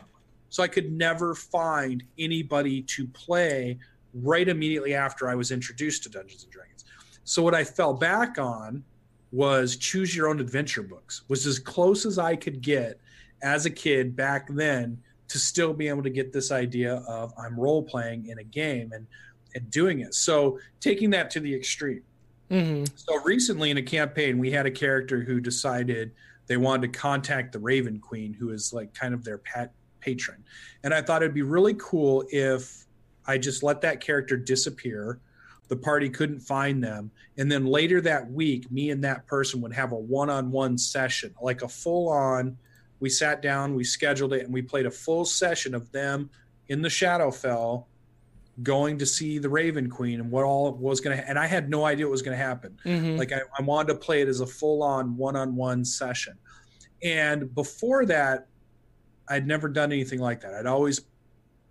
So 0.50 0.64
I 0.64 0.68
could 0.68 0.92
never 0.92 1.36
find 1.36 2.04
anybody 2.18 2.82
to 2.84 3.08
play 3.08 3.78
right 4.14 4.48
immediately 4.50 4.96
after 4.96 5.30
I 5.30 5.36
was 5.36 5.52
introduced 5.52 6.04
to 6.04 6.10
Dungeons 6.10 6.44
and 6.44 6.52
Dragons. 6.52 6.84
So 7.24 7.44
what 7.44 7.54
I 7.54 7.64
fell 7.64 7.94
back 7.94 8.40
on 8.40 8.84
was 9.32 9.76
choose 9.76 10.16
your 10.16 10.28
own 10.28 10.40
adventure 10.40 10.84
books. 10.84 11.24
Was 11.28 11.46
as 11.46 11.60
close 11.60 12.06
as 12.06 12.18
I 12.18 12.36
could 12.36 12.62
get 12.62 13.00
as 13.42 13.66
a 13.66 13.70
kid 13.70 14.16
back 14.16 14.48
then 14.50 15.02
to 15.28 15.40
still 15.40 15.74
be 15.74 15.88
able 15.88 16.04
to 16.04 16.10
get 16.10 16.34
this 16.34 16.52
idea 16.52 16.96
of 17.08 17.34
I'm 17.38 17.60
role 17.60 17.84
playing 17.84 18.28
in 18.28 18.40
a 18.40 18.44
game 18.44 18.92
and 18.94 19.06
and 19.56 19.70
doing 19.72 20.02
it. 20.02 20.14
So 20.14 20.60
taking 20.80 21.10
that 21.12 21.30
to 21.32 21.40
the 21.40 21.54
extreme. 21.54 22.04
hmm 22.50 22.84
So 22.96 23.22
recently 23.24 23.72
in 23.72 23.78
a 23.78 23.82
campaign, 23.84 24.38
we 24.38 24.52
had 24.52 24.66
a 24.66 24.72
character 24.72 25.22
who 25.22 25.40
decided 25.40 26.12
they 26.48 26.58
wanted 26.58 26.92
to 26.92 27.00
contact 27.00 27.54
the 27.54 27.60
Raven 27.60 28.00
Queen, 28.00 28.34
who 28.34 28.50
is 28.50 28.74
like 28.74 28.94
kind 28.94 29.14
of 29.14 29.24
their 29.24 29.38
pet 29.38 29.72
patron. 30.00 30.44
And 30.84 30.94
I 30.94 31.02
thought 31.02 31.22
it'd 31.22 31.34
be 31.34 31.42
really 31.42 31.76
cool 31.78 32.26
if 32.32 32.86
I 33.28 33.38
just 33.38 33.62
let 33.64 33.82
that 33.82 34.02
character 34.02 34.38
disappear. 34.38 35.20
The 35.70 35.78
party 35.78 36.10
couldn't 36.10 36.42
find 36.42 36.84
them. 36.84 37.12
And 37.38 37.52
then 37.52 37.66
later 37.66 38.02
that 38.02 38.30
week, 38.30 38.70
me 38.72 38.90
and 38.90 39.04
that 39.04 39.26
person 39.28 39.62
would 39.62 39.74
have 39.74 39.92
a 39.92 39.96
one 39.96 40.30
on 40.30 40.52
one 40.52 40.78
session, 40.78 41.34
like 41.42 41.62
a 41.62 41.68
full 41.68 42.10
on 42.10 42.58
we 43.00 43.10
sat 43.10 43.42
down, 43.42 43.76
we 43.76 43.84
scheduled 43.84 44.34
it, 44.34 44.44
and 44.44 44.54
we 44.54 44.62
played 44.62 44.86
a 44.86 44.92
full 44.92 45.26
session 45.26 45.74
of 45.74 45.92
them 45.92 46.30
in 46.68 46.82
the 46.82 46.90
Shadowfell 46.90 47.86
going 48.62 48.98
to 48.98 49.06
see 49.06 49.38
the 49.38 49.48
Raven 49.50 49.90
Queen 49.90 50.20
and 50.20 50.30
what 50.30 50.44
all 50.44 50.74
was 50.74 51.00
going 51.00 51.18
to. 51.18 51.30
And 51.30 51.40
I 51.40 51.48
had 51.48 51.70
no 51.70 51.86
idea 51.86 52.06
what 52.06 52.12
was 52.12 52.22
going 52.22 52.38
to 52.38 52.44
happen. 52.44 52.78
Mhm. 52.84 53.18
Like 53.18 53.32
I, 53.32 53.40
I 53.58 53.62
wanted 53.62 53.94
to 53.94 54.00
play 54.00 54.22
it 54.22 54.28
as 54.28 54.42
a 54.42 54.46
full-on 54.46 55.16
one-on-one 55.16 55.86
session. 55.86 56.38
And 57.02 57.54
before 57.56 58.06
that, 58.08 58.48
I'd 59.30 59.48
never 59.48 59.70
done 59.70 59.94
anything 59.94 60.20
like 60.20 60.42
that. 60.42 60.54
I'd 60.54 60.66
always 60.66 61.00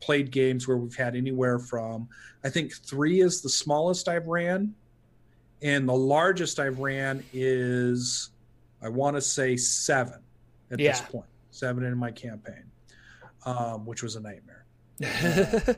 played 0.01 0.31
games 0.31 0.67
where 0.69 0.77
we've 0.77 0.95
had 0.97 1.17
anywhere 1.17 1.59
from 1.59 2.09
I 2.45 2.51
think 2.51 2.73
three 2.73 3.21
is 3.21 3.43
the 3.43 3.49
smallest 3.49 4.09
I've 4.09 4.27
ran, 4.29 4.73
and 5.61 5.89
the 5.89 5.95
largest 5.95 6.61
I've 6.61 6.79
ran 6.79 7.25
is 7.33 8.31
I 8.81 8.89
want 8.89 9.17
to 9.17 9.21
say 9.21 9.57
seven 9.57 10.21
at 10.71 10.79
this 10.79 11.01
Yeah. 11.01 11.07
point. 11.07 11.27
Seven 11.51 11.83
in 11.85 11.99
my 11.99 12.13
campaign, 12.13 12.63
um, 13.45 13.85
which 13.85 14.05
was 14.05 14.15
a 14.15 14.21
nightmare. 14.21 14.65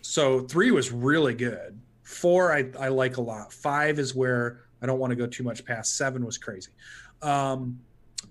So 0.00 0.40
three 0.40 0.70
was 0.70 0.90
really 0.92 1.34
good. 1.34 1.78
Four 2.02 2.52
I, 2.52 2.70
I 2.78 2.88
like 2.88 3.16
a 3.16 3.20
lot. 3.20 3.52
Five 3.52 3.98
is 3.98 4.14
where 4.14 4.60
I 4.80 4.86
don't 4.86 4.98
want 4.98 5.10
to 5.10 5.16
go 5.16 5.26
too 5.26 5.42
much 5.42 5.64
past. 5.64 5.96
Seven 5.96 6.24
was 6.24 6.38
crazy. 6.38 6.70
Um, 7.20 7.80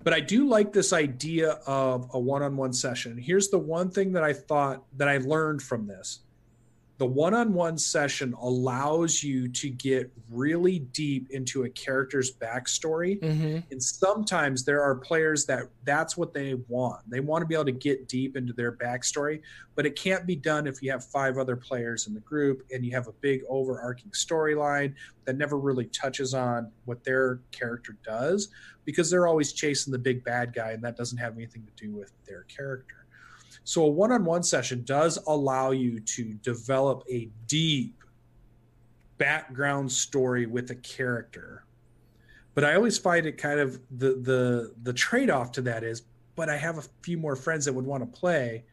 but 0.03 0.13
I 0.13 0.19
do 0.19 0.47
like 0.47 0.73
this 0.73 0.93
idea 0.93 1.59
of 1.65 2.09
a 2.13 2.19
one-on-one 2.19 2.73
session. 2.73 3.17
Here's 3.17 3.49
the 3.49 3.57
one 3.59 3.89
thing 3.89 4.13
that 4.13 4.23
I 4.23 4.33
thought 4.33 4.83
that 4.97 5.07
I 5.07 5.17
learned 5.17 5.61
from 5.61 5.87
this. 5.87 6.19
The 6.99 7.05
one-on-one 7.05 7.77
session 7.77 8.33
allows 8.33 9.21
you 9.21 9.47
to 9.49 9.69
get 9.69 10.11
really 10.31 10.79
deep 10.79 11.29
into 11.29 11.63
a 11.65 11.69
character's 11.69 12.31
backstory 12.35 13.19
Mhm. 13.21 13.63
and 13.71 13.81
sometimes 13.83 14.63
there 14.63 14.81
are 14.81 14.95
players 14.95 15.45
that 15.45 15.69
that's 15.83 16.17
what 16.17 16.33
they 16.33 16.55
want. 16.55 17.07
They 17.07 17.19
want 17.19 17.43
to 17.43 17.45
be 17.45 17.53
able 17.53 17.65
to 17.65 17.71
get 17.71 18.07
deep 18.07 18.35
into 18.35 18.51
their 18.51 18.71
backstory, 18.71 19.41
but 19.75 19.85
it 19.85 19.95
can't 19.95 20.25
be 20.25 20.35
done 20.35 20.65
if 20.65 20.81
you 20.81 20.89
have 20.89 21.05
five 21.05 21.37
other 21.37 21.55
players 21.55 22.07
in 22.07 22.15
the 22.15 22.19
group 22.21 22.65
and 22.73 22.83
you 22.83 22.91
have 22.93 23.07
a 23.07 23.13
big 23.21 23.43
overarching 23.47 24.09
storyline 24.09 24.95
that 25.25 25.37
never 25.37 25.59
really 25.59 25.85
touches 25.85 26.33
on 26.33 26.71
what 26.85 27.03
their 27.03 27.41
character 27.51 27.95
does 28.03 28.49
because 28.85 29.11
they're 29.11 29.27
always 29.27 29.53
chasing 29.53 29.91
the 29.91 29.99
big 29.99 30.23
bad 30.23 30.51
guy 30.51 30.71
and 30.71 30.83
that 30.83 30.97
doesn't 30.97 31.19
have 31.19 31.35
anything 31.35 31.63
to 31.63 31.71
do 31.85 31.91
with 31.91 32.11
their 32.25 32.41
character. 32.43 33.05
So 33.67 33.83
a 33.83 33.89
one-on-one 33.89 34.43
session 34.43 34.85
does 34.85 35.19
allow 35.27 35.71
you 35.71 35.99
to 35.99 36.33
develop 36.35 37.03
a 37.11 37.29
deep 37.47 38.01
background 39.17 39.91
story 39.91 40.45
with 40.45 40.71
a 40.71 40.75
character 40.75 41.65
but 42.55 42.63
I 42.63 42.75
always 42.75 42.97
find 42.97 43.25
it 43.25 43.37
kind 43.37 43.59
of 43.59 43.79
the 43.99 44.13
the 44.21 44.73
the 44.81 44.93
trade 44.93 45.29
off 45.29 45.51
to 45.51 45.61
that 45.63 45.83
is, 45.83 46.01
but 46.35 46.49
I 46.49 46.57
have 46.57 46.79
a 46.79 46.83
few 47.03 47.15
more 47.17 47.35
friends 47.35 47.65
that 47.65 47.73
would 47.73 47.85
want 47.85 48.01
to 48.01 48.19
play, 48.19 48.63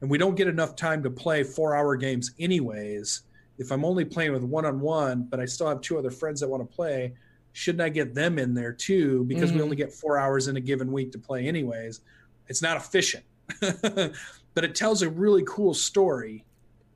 and 0.00 0.10
we 0.10 0.18
don't 0.18 0.34
get 0.34 0.48
enough 0.48 0.74
time 0.74 1.00
to 1.04 1.10
play 1.10 1.44
four 1.44 1.76
hour 1.76 1.94
games 1.94 2.32
anyways. 2.40 3.22
If 3.58 3.70
I'm 3.70 3.84
only 3.84 4.04
playing 4.04 4.32
with 4.32 4.42
one 4.42 4.64
on 4.64 4.80
one, 4.80 5.28
but 5.30 5.38
I 5.38 5.44
still 5.44 5.68
have 5.68 5.80
two 5.80 5.96
other 5.96 6.10
friends 6.10 6.40
that 6.40 6.48
want 6.48 6.68
to 6.68 6.74
play, 6.76 7.14
shouldn't 7.52 7.82
I 7.82 7.88
get 7.88 8.14
them 8.16 8.36
in 8.36 8.52
there 8.52 8.72
too? 8.72 9.22
Because 9.26 9.52
we 9.52 9.60
Mhm. 9.60 9.64
only 9.64 9.76
get 9.76 9.92
four 9.92 10.18
hours 10.18 10.48
in 10.48 10.56
a 10.56 10.60
given 10.60 10.90
week 10.90 11.12
to 11.12 11.18
play 11.20 11.46
anyways. 11.46 12.00
It's 12.48 12.62
not 12.62 12.78
efficient, 12.78 13.22
but 14.54 14.64
it 14.64 14.74
tells 14.74 15.02
a 15.02 15.08
really 15.08 15.42
cool 15.46 15.74
story. 15.74 16.44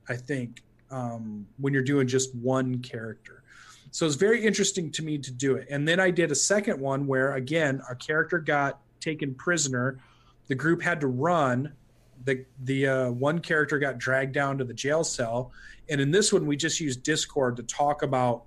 I 0.07 0.15
think 0.15 0.61
um, 0.91 1.47
when 1.57 1.73
you're 1.73 1.83
doing 1.83 2.07
just 2.07 2.33
one 2.35 2.79
character. 2.79 3.41
So 3.91 4.05
it's 4.05 4.15
very 4.15 4.43
interesting 4.45 4.91
to 4.91 5.03
me 5.03 5.17
to 5.19 5.31
do 5.31 5.55
it. 5.55 5.67
And 5.69 5.87
then 5.87 5.99
I 5.99 6.11
did 6.11 6.31
a 6.31 6.35
second 6.35 6.79
one 6.79 7.07
where, 7.07 7.35
again, 7.35 7.81
our 7.87 7.95
character 7.95 8.39
got 8.39 8.79
taken 8.99 9.33
prisoner. 9.33 9.99
The 10.47 10.55
group 10.55 10.81
had 10.81 10.99
to 11.01 11.07
run. 11.07 11.73
The 12.25 12.45
the 12.63 12.87
uh, 12.87 13.11
one 13.11 13.39
character 13.39 13.77
got 13.79 13.97
dragged 13.97 14.33
down 14.33 14.57
to 14.57 14.63
the 14.63 14.73
jail 14.73 15.03
cell, 15.03 15.51
and 15.89 15.99
in 16.01 16.11
this 16.11 16.31
one, 16.33 16.45
we 16.45 16.55
just 16.55 16.79
used 16.79 17.03
Discord 17.03 17.57
to 17.57 17.63
talk 17.63 18.03
about 18.03 18.43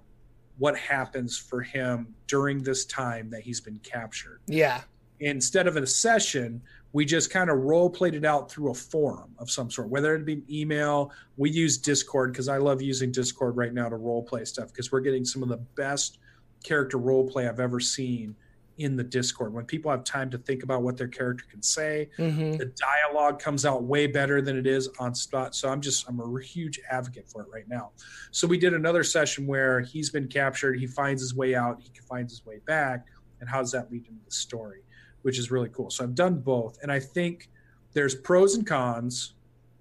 what 0.58 0.76
happens 0.76 1.38
for 1.38 1.60
him 1.60 2.14
during 2.26 2.62
this 2.62 2.84
time 2.86 3.30
that 3.30 3.42
he's 3.42 3.60
been 3.60 3.78
captured 3.80 4.40
Yeah. 4.48 4.80
instead 5.20 5.66
of 5.68 5.76
in 5.76 5.84
a 5.84 5.86
session, 5.86 6.60
we 6.92 7.04
just 7.04 7.30
kind 7.30 7.50
of 7.50 7.58
role 7.58 7.90
played 7.90 8.14
it 8.14 8.24
out 8.24 8.50
through 8.50 8.70
a 8.70 8.74
forum 8.74 9.30
of 9.38 9.50
some 9.50 9.70
sort, 9.70 9.88
whether 9.88 10.14
it 10.14 10.24
be 10.24 10.42
email. 10.50 11.12
We 11.36 11.50
use 11.50 11.76
Discord 11.76 12.32
because 12.32 12.48
I 12.48 12.56
love 12.56 12.80
using 12.80 13.12
Discord 13.12 13.56
right 13.56 13.74
now 13.74 13.88
to 13.88 13.96
role 13.96 14.22
play 14.22 14.44
stuff 14.44 14.68
because 14.68 14.90
we're 14.90 15.00
getting 15.00 15.24
some 15.24 15.42
of 15.42 15.48
the 15.48 15.58
best 15.58 16.18
character 16.64 16.98
role 16.98 17.28
play 17.28 17.46
I've 17.46 17.60
ever 17.60 17.78
seen 17.78 18.34
in 18.78 18.96
the 18.96 19.04
Discord. 19.04 19.52
When 19.52 19.64
people 19.64 19.90
have 19.90 20.04
time 20.04 20.30
to 20.30 20.38
think 20.38 20.62
about 20.62 20.82
what 20.82 20.96
their 20.96 21.08
character 21.08 21.44
can 21.50 21.62
say, 21.62 22.08
hmm 22.16 22.52
the 22.52 22.72
dialogue 22.76 23.38
comes 23.38 23.66
out 23.66 23.82
way 23.82 24.06
better 24.06 24.40
than 24.40 24.56
it 24.56 24.66
is 24.66 24.88
on 24.98 25.14
spot. 25.14 25.54
So 25.54 25.68
I'm 25.68 25.80
just 25.80 26.08
I'm 26.08 26.20
a 26.20 26.40
huge 26.42 26.80
advocate 26.90 27.28
for 27.28 27.42
it 27.42 27.48
right 27.52 27.68
now. 27.68 27.90
So 28.30 28.46
we 28.46 28.56
did 28.56 28.72
another 28.74 29.04
session 29.04 29.46
where 29.46 29.80
he's 29.80 30.10
been 30.10 30.26
captured, 30.28 30.78
he 30.78 30.86
finds 30.86 31.20
his 31.20 31.34
way 31.34 31.54
out, 31.54 31.80
he 31.80 31.90
finds 32.08 32.32
his 32.32 32.46
way 32.46 32.60
back, 32.66 33.06
and 33.40 33.48
how 33.48 33.58
does 33.58 33.72
that 33.72 33.90
lead 33.90 34.06
into 34.06 34.24
the 34.24 34.30
story, 34.30 34.82
which 35.28 35.38
is 35.38 35.50
really 35.50 35.68
cool. 35.68 35.90
So 35.90 36.04
I've 36.04 36.14
done 36.14 36.36
both, 36.36 36.78
and 36.82 36.90
I 36.90 36.98
think 36.98 37.50
there's 37.92 38.14
pros 38.14 38.54
and 38.54 38.66
cons. 38.66 39.34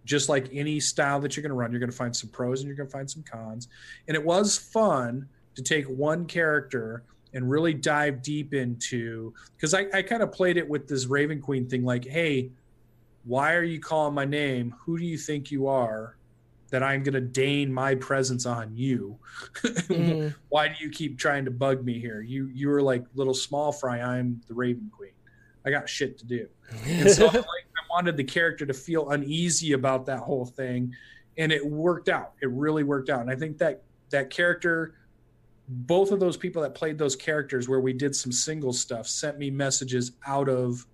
Just 0.03 0.27
like 0.27 0.49
any 0.51 0.81
style 0.81 1.21
that 1.21 1.37
you're 1.37 1.41
going 1.41 1.51
to 1.51 1.55
run, 1.55 1.71
you're 1.71 1.79
going 1.79 1.89
to 1.89 1.95
find 1.95 2.13
some 2.13 2.29
pros 2.29 2.59
and 2.59 2.67
you're 2.67 2.75
going 2.75 2.87
to 2.87 2.91
find 2.91 3.09
some 3.09 3.23
cons. 3.23 3.69
And 4.09 4.15
it 4.15 4.23
was 4.23 4.57
fun 4.57 5.25
to 5.55 5.61
take 5.61 5.85
one 5.85 6.25
character 6.25 7.03
and 7.33 7.49
really 7.49 7.73
dive 7.73 8.21
deep 8.21 8.53
into 8.53 9.33
because 9.55 9.73
I, 9.73 9.85
I 9.93 10.01
kind 10.01 10.21
of 10.21 10.33
played 10.33 10.57
it 10.57 10.67
with 10.67 10.87
this 10.89 11.05
Raven 11.05 11.41
Queen 11.41 11.67
thing 11.67 11.85
like, 11.85 12.05
hey, 12.05 12.51
why 13.23 13.53
are 13.53 13.63
you 13.63 13.79
calling 13.79 14.13
my 14.13 14.25
name? 14.25 14.75
Who 14.85 14.97
do 14.97 15.05
you 15.05 15.17
think 15.17 15.49
you 15.49 15.67
are 15.67 16.17
that 16.69 16.83
I'm 16.83 17.03
going 17.03 17.13
to 17.13 17.21
deign 17.21 17.71
my 17.73 17.95
presence 17.95 18.45
on 18.45 18.75
you? 18.75 19.17
Mhm. 19.63 20.33
why 20.49 20.67
do 20.67 20.75
you 20.79 20.89
keep 20.89 21.17
trying 21.17 21.45
to 21.45 21.51
bug 21.51 21.83
me 21.83 21.99
here? 21.99 22.21
You 22.21 22.47
you 22.53 22.71
are 22.71 22.81
like 22.81 23.03
little 23.15 23.33
small 23.33 23.73
fry. 23.73 23.99
I'm 23.99 24.41
the 24.47 24.53
Raven 24.53 24.89
Queen. 24.95 25.11
I 25.67 25.69
got 25.69 25.89
shit 25.89 26.17
to 26.19 26.25
do. 26.25 26.47
And 26.85 27.11
so 27.11 27.27
I, 27.27 27.31
like, 27.31 27.43
I 27.45 27.83
wanted 27.89 28.15
the 28.15 28.23
character 28.23 28.65
to 28.65 28.73
feel 28.73 29.09
uneasy 29.09 29.73
about 29.73 30.05
that 30.05 30.19
whole 30.19 30.45
thing, 30.45 30.93
and 31.37 31.51
it 31.51 31.65
worked 31.65 32.07
out. 32.07 32.33
It 32.41 32.49
really 32.49 32.83
worked 32.83 33.09
out. 33.09 33.21
And 33.21 33.29
I 33.29 33.35
think 33.35 33.57
that 33.57 33.83
that 34.11 34.29
character, 34.29 34.95
both 35.67 36.11
of 36.11 36.21
those 36.21 36.37
people 36.37 36.61
that 36.61 36.73
played 36.73 36.97
those 36.97 37.15
characters, 37.17 37.67
where 37.67 37.81
we 37.81 37.91
did 37.91 38.15
some 38.15 38.31
single 38.31 38.71
stuff, 38.71 39.07
sent 39.07 39.37
me 39.37 39.51
messages 39.51 40.13
out 40.25 40.47
of 40.47 40.85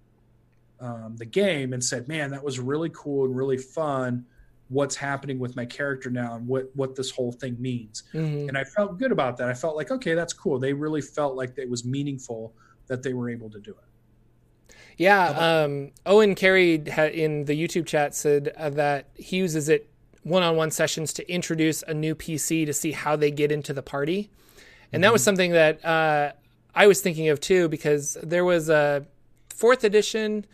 um, 0.80 1.16
the 1.18 1.26
game 1.26 1.74
and 1.74 1.84
said, 1.84 2.08
"Man, 2.08 2.32
that 2.32 2.44
was 2.44 2.60
really 2.60 2.90
cool 2.90 3.26
and 3.26 3.36
really 3.36 3.58
fun. 3.58 4.26
What's 4.70 4.96
happening 4.96 5.38
with 5.38 5.56
my 5.56 5.66
character 5.66 6.10
now, 6.10 6.34
and 6.34 6.48
what 6.48 6.72
what 6.76 6.96
this 6.96 7.12
whole 7.12 7.32
thing 7.32 7.56
means." 7.60 8.04
Mhm. 8.14 8.50
And 8.50 8.58
I 8.58 8.64
felt 8.64 8.98
good 8.98 9.12
about 9.12 9.38
that. 9.38 9.50
I 9.50 9.54
felt 9.54 9.76
like, 9.76 9.92
okay, 9.92 10.16
that's 10.16 10.34
cool. 10.34 10.58
They 10.58 10.74
really 10.74 11.02
felt 11.02 11.36
like 11.36 11.54
it 11.58 11.70
was 11.70 11.86
meaningful 11.86 12.56
that 12.88 13.04
they 13.04 13.14
were 13.14 13.30
able 13.30 13.50
to 13.52 13.60
do 13.60 13.72
it. 13.72 13.93
Yeah, 14.98 15.28
um, 15.30 15.92
Owen 16.06 16.36
Carey 16.36 16.84
ha- 16.90 17.04
in 17.06 17.46
the 17.46 17.60
YouTube 17.60 17.86
chat 17.86 18.14
said 18.16 18.54
uh, 18.58 18.70
that 18.72 19.08
he 19.16 19.38
uses 19.38 19.70
it 19.70 19.90
one-on-one 20.24 20.72
sessions 20.72 21.14
to 21.14 21.32
introduce 21.32 21.84
a 21.84 21.94
new 21.94 22.16
PC 22.16 22.66
to 22.66 22.74
see 22.74 22.92
how 22.92 23.16
they 23.16 23.32
get 23.32 23.52
into 23.52 23.74
the 23.74 23.82
party, 23.82 24.30
and 24.92 25.04
that 25.04 25.12
was 25.12 25.24
something 25.24 25.52
that 25.52 25.84
uh, 25.84 26.32
I 26.76 26.88
was 26.88 27.02
thinking 27.02 27.30
of 27.30 27.40
too 27.40 27.68
because 27.68 28.18
there 28.24 28.46
was 28.46 28.70
a 28.70 29.06
fourth 29.50 29.84
edition 29.84 30.46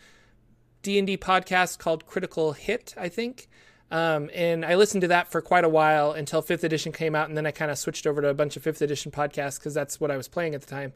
D 0.82 0.98
and 0.98 1.06
D 1.06 1.16
podcast 1.16 1.78
called 1.78 2.06
Critical 2.06 2.52
Hit, 2.52 2.94
I 2.96 3.08
think. 3.08 3.48
Um, 3.90 4.30
and 4.32 4.64
I 4.64 4.76
listened 4.76 5.00
to 5.00 5.08
that 5.08 5.28
for 5.32 5.40
quite 5.40 5.64
a 5.64 5.68
while 5.68 6.12
until 6.12 6.42
fifth 6.42 6.62
edition 6.62 6.92
came 6.92 7.16
out, 7.16 7.28
and 7.28 7.36
then 7.36 7.44
I 7.44 7.50
kind 7.50 7.70
of 7.72 7.78
switched 7.78 8.06
over 8.06 8.22
to 8.22 8.28
a 8.28 8.34
bunch 8.34 8.56
of 8.56 8.62
fifth 8.62 8.80
edition 8.82 9.10
podcasts 9.10 9.58
because 9.58 9.74
that's 9.74 10.00
what 10.00 10.10
I 10.10 10.16
was 10.16 10.28
playing 10.28 10.54
at 10.54 10.60
the 10.60 10.68
time 10.68 10.92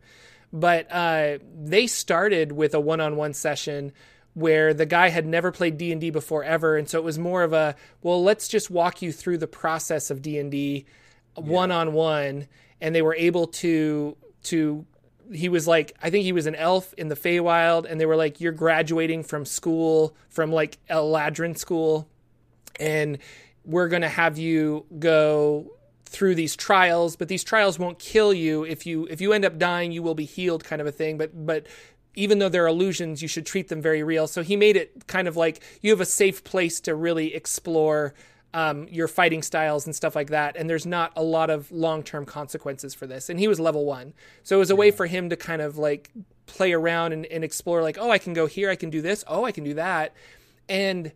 but 0.55 0.87
uh, 0.93 1.39
they 1.53 1.89
started 1.89 2.53
with 2.53 2.75
a 2.75 2.81
one-on-one 2.81 3.35
session 3.35 3.93
where 4.35 4.73
the 4.73 4.87
guy 4.87 5.09
had 5.09 5.27
never 5.27 5.51
played 5.51 5.77
d&d 5.77 6.11
before 6.11 6.45
ever 6.45 6.77
and 6.77 6.89
so 6.89 6.99
it 6.99 7.05
was 7.05 7.19
more 7.19 7.43
of 7.43 7.53
a 7.53 7.75
well 8.03 8.23
let's 8.23 8.49
just 8.49 8.71
walk 8.71 9.03
you 9.03 9.13
through 9.13 9.37
the 9.37 9.47
process 9.47 10.11
of 10.11 10.23
d&d 10.23 10.87
one-on-one 11.35 12.47
and 12.81 12.95
they 12.95 13.03
were 13.03 13.15
able 13.17 13.47
to 13.47 14.17
to 14.43 14.87
he 15.33 15.49
was 15.49 15.67
like 15.67 15.93
i 16.03 16.11
think 16.11 16.25
he 16.25 16.33
was 16.33 16.47
an 16.47 16.55
elf 16.55 16.95
in 16.95 17.09
the 17.09 17.17
Feywild 17.17 17.91
and 17.91 18.01
they 18.01 18.07
were 18.07 18.17
like 18.17 18.41
you're 18.41 18.53
graduating 18.53 19.23
from 19.23 19.45
school 19.45 20.17
from 20.29 20.53
like 20.53 20.79
eladrin 20.89 21.57
school 21.57 22.09
and 22.79 23.19
we're 23.65 23.89
going 23.89 24.03
to 24.03 24.09
have 24.09 24.37
you 24.37 24.85
go 24.99 25.74
through 26.15 26.35
these 26.35 26.55
trials 26.57 27.17
but 27.17 27.29
these 27.29 27.45
trials 27.45 27.79
won't 27.79 27.99
kill 27.99 28.33
you. 28.33 28.65
If 28.65 28.87
you 28.87 29.07
if 29.11 29.21
you 29.21 29.33
end 29.33 29.45
up 29.45 29.59
dying 29.59 29.93
you 29.93 30.03
will 30.03 30.15
be 30.15 30.25
healed 30.25 30.65
kind 30.65 30.81
of 30.81 30.87
a 30.87 30.93
thing. 30.93 31.19
But 31.19 31.47
but 31.47 31.67
even 32.15 32.39
though 32.39 32.49
they're 32.49 32.67
illusions 32.67 33.21
you 33.21 33.29
should 33.29 33.45
treat 33.45 33.69
them 33.69 33.83
very 33.83 34.03
real. 34.03 34.27
So 34.27 34.43
he 34.43 34.57
made 34.57 34.77
it 34.77 35.07
kind 35.07 35.29
of 35.29 35.37
like 35.37 35.63
you 35.83 35.91
have 35.91 36.01
a 36.01 36.07
safe 36.07 36.45
place 36.45 36.81
to 36.81 36.95
really 36.95 37.35
explore 37.35 38.15
um, 38.55 38.87
your 38.89 39.09
fighting 39.09 39.43
styles 39.43 39.85
and 39.85 39.97
stuff 39.97 40.15
like 40.15 40.29
that. 40.29 40.57
And 40.57 40.71
there's 40.71 40.87
not 40.87 41.13
a 41.17 41.23
lot 41.25 41.51
of 41.51 41.73
long-term 41.73 42.25
consequences 42.25 42.95
for 42.95 43.05
this. 43.05 43.29
And 43.29 43.41
he 43.41 43.49
was 43.49 43.59
level 43.59 43.85
one. 43.85 44.15
So 44.45 44.55
it 44.55 44.61
was 44.61 44.71
a 44.71 44.77
way 44.77 44.93
for 44.93 45.07
him 45.07 45.29
to 45.31 45.37
kind 45.37 45.61
of 45.61 45.77
like 45.77 46.13
play 46.47 46.73
around 46.73 47.13
and, 47.13 47.27
and 47.27 47.43
explore 47.43 47.83
like 47.83 47.97
oh 47.99 48.11
i 48.11 48.19
can 48.19 48.35
go 48.35 48.47
here 48.47 48.69
i 48.69 48.77
can 48.77 48.91
do 48.91 49.01
this 49.01 49.25
oh 49.27 49.45
i 49.45 49.53
can 49.53 49.65
do 49.65 49.75
that. 49.75 50.15
And 50.69 51.13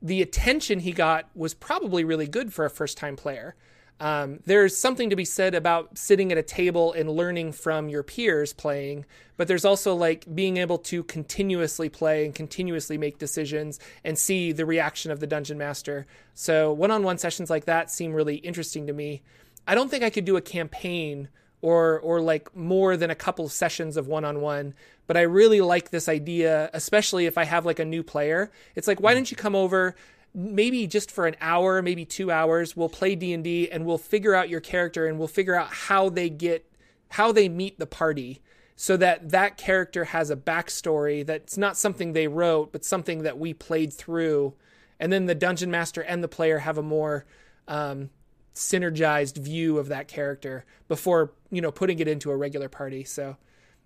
the 0.00 0.22
attention 0.22 0.80
he 0.80 0.92
got 0.92 1.28
was 1.34 1.54
probably 1.54 2.04
really 2.04 2.26
good 2.26 2.52
for 2.52 2.64
a 2.64 2.70
first 2.70 2.96
time 2.96 3.16
player 3.16 3.56
um, 3.98 4.40
there's 4.44 4.76
something 4.76 5.10
to 5.10 5.16
be 5.16 5.24
said 5.24 5.54
about 5.54 5.96
sitting 5.96 6.30
at 6.30 6.38
a 6.38 6.42
table 6.42 6.92
and 6.92 7.10
learning 7.10 7.52
from 7.52 7.88
your 7.88 8.02
peers 8.02 8.52
playing, 8.52 9.06
but 9.36 9.48
there's 9.48 9.64
also 9.64 9.94
like 9.94 10.26
being 10.34 10.58
able 10.58 10.78
to 10.78 11.02
continuously 11.04 11.88
play 11.88 12.26
and 12.26 12.34
continuously 12.34 12.98
make 12.98 13.18
decisions 13.18 13.80
and 14.04 14.18
see 14.18 14.52
the 14.52 14.66
reaction 14.66 15.10
of 15.10 15.20
the 15.20 15.26
dungeon 15.26 15.56
master. 15.56 16.06
So 16.34 16.72
one 16.72 16.90
on 16.90 17.04
one 17.04 17.16
sessions 17.16 17.48
like 17.48 17.64
that 17.64 17.90
seem 17.90 18.12
really 18.12 18.36
interesting 18.36 18.86
to 18.86 18.92
me. 18.92 19.22
I 19.66 19.74
don't 19.74 19.90
think 19.90 20.04
I 20.04 20.10
could 20.10 20.26
do 20.26 20.36
a 20.36 20.42
campaign 20.42 21.28
or 21.62 21.98
or 22.00 22.20
like 22.20 22.54
more 22.54 22.98
than 22.98 23.10
a 23.10 23.14
couple 23.14 23.46
of 23.46 23.52
sessions 23.52 23.96
of 23.96 24.06
one 24.06 24.26
on 24.26 24.42
one, 24.42 24.74
but 25.06 25.16
I 25.16 25.22
really 25.22 25.62
like 25.62 25.88
this 25.90 26.06
idea, 26.06 26.68
especially 26.74 27.24
if 27.24 27.38
I 27.38 27.44
have 27.44 27.64
like 27.64 27.78
a 27.78 27.84
new 27.84 28.02
player. 28.02 28.52
It's 28.74 28.86
like, 28.86 29.00
why 29.00 29.14
don't 29.14 29.30
you 29.30 29.38
come 29.38 29.54
over? 29.54 29.96
Maybe 30.36 30.86
just 30.86 31.10
for 31.10 31.26
an 31.26 31.34
hour 31.40 31.80
maybe 31.80 32.04
two 32.04 32.30
hours 32.30 32.76
we'll 32.76 32.88
play 32.90 33.14
d&d 33.14 33.70
and 33.70 33.86
we'll 33.86 33.98
figure 33.98 34.34
out 34.34 34.48
your 34.48 34.60
character 34.60 35.06
and 35.06 35.18
we'll 35.18 35.26
figure 35.26 35.54
out 35.54 35.72
how 35.72 36.08
they 36.08 36.28
get 36.28 36.70
how 37.08 37.32
they 37.32 37.48
meet 37.48 37.78
the 37.78 37.86
party 37.86 38.42
so 38.76 38.96
that 38.98 39.30
that 39.30 39.56
character 39.56 40.04
has 40.04 40.30
a 40.30 40.36
backstory 40.36 41.24
that's 41.24 41.56
not 41.56 41.78
something 41.78 42.12
they 42.12 42.28
wrote 42.28 42.70
but 42.72 42.84
something 42.84 43.22
that 43.22 43.38
we 43.38 43.54
played 43.54 43.92
through. 43.92 44.54
And 45.00 45.12
then 45.12 45.26
the 45.26 45.34
dungeon 45.34 45.70
master 45.70 46.02
and 46.02 46.22
the 46.22 46.28
player 46.28 46.58
have 46.58 46.78
a 46.78 46.82
more 46.82 47.24
um, 47.66 48.10
synergized 48.54 49.38
view 49.38 49.78
of 49.78 49.88
that 49.88 50.08
character 50.08 50.64
before 50.88 51.32
you 51.50 51.60
know 51.62 51.72
putting 51.72 51.98
it 51.98 52.08
into 52.08 52.30
a 52.30 52.36
regular 52.36 52.68
party. 52.68 53.02
So 53.02 53.36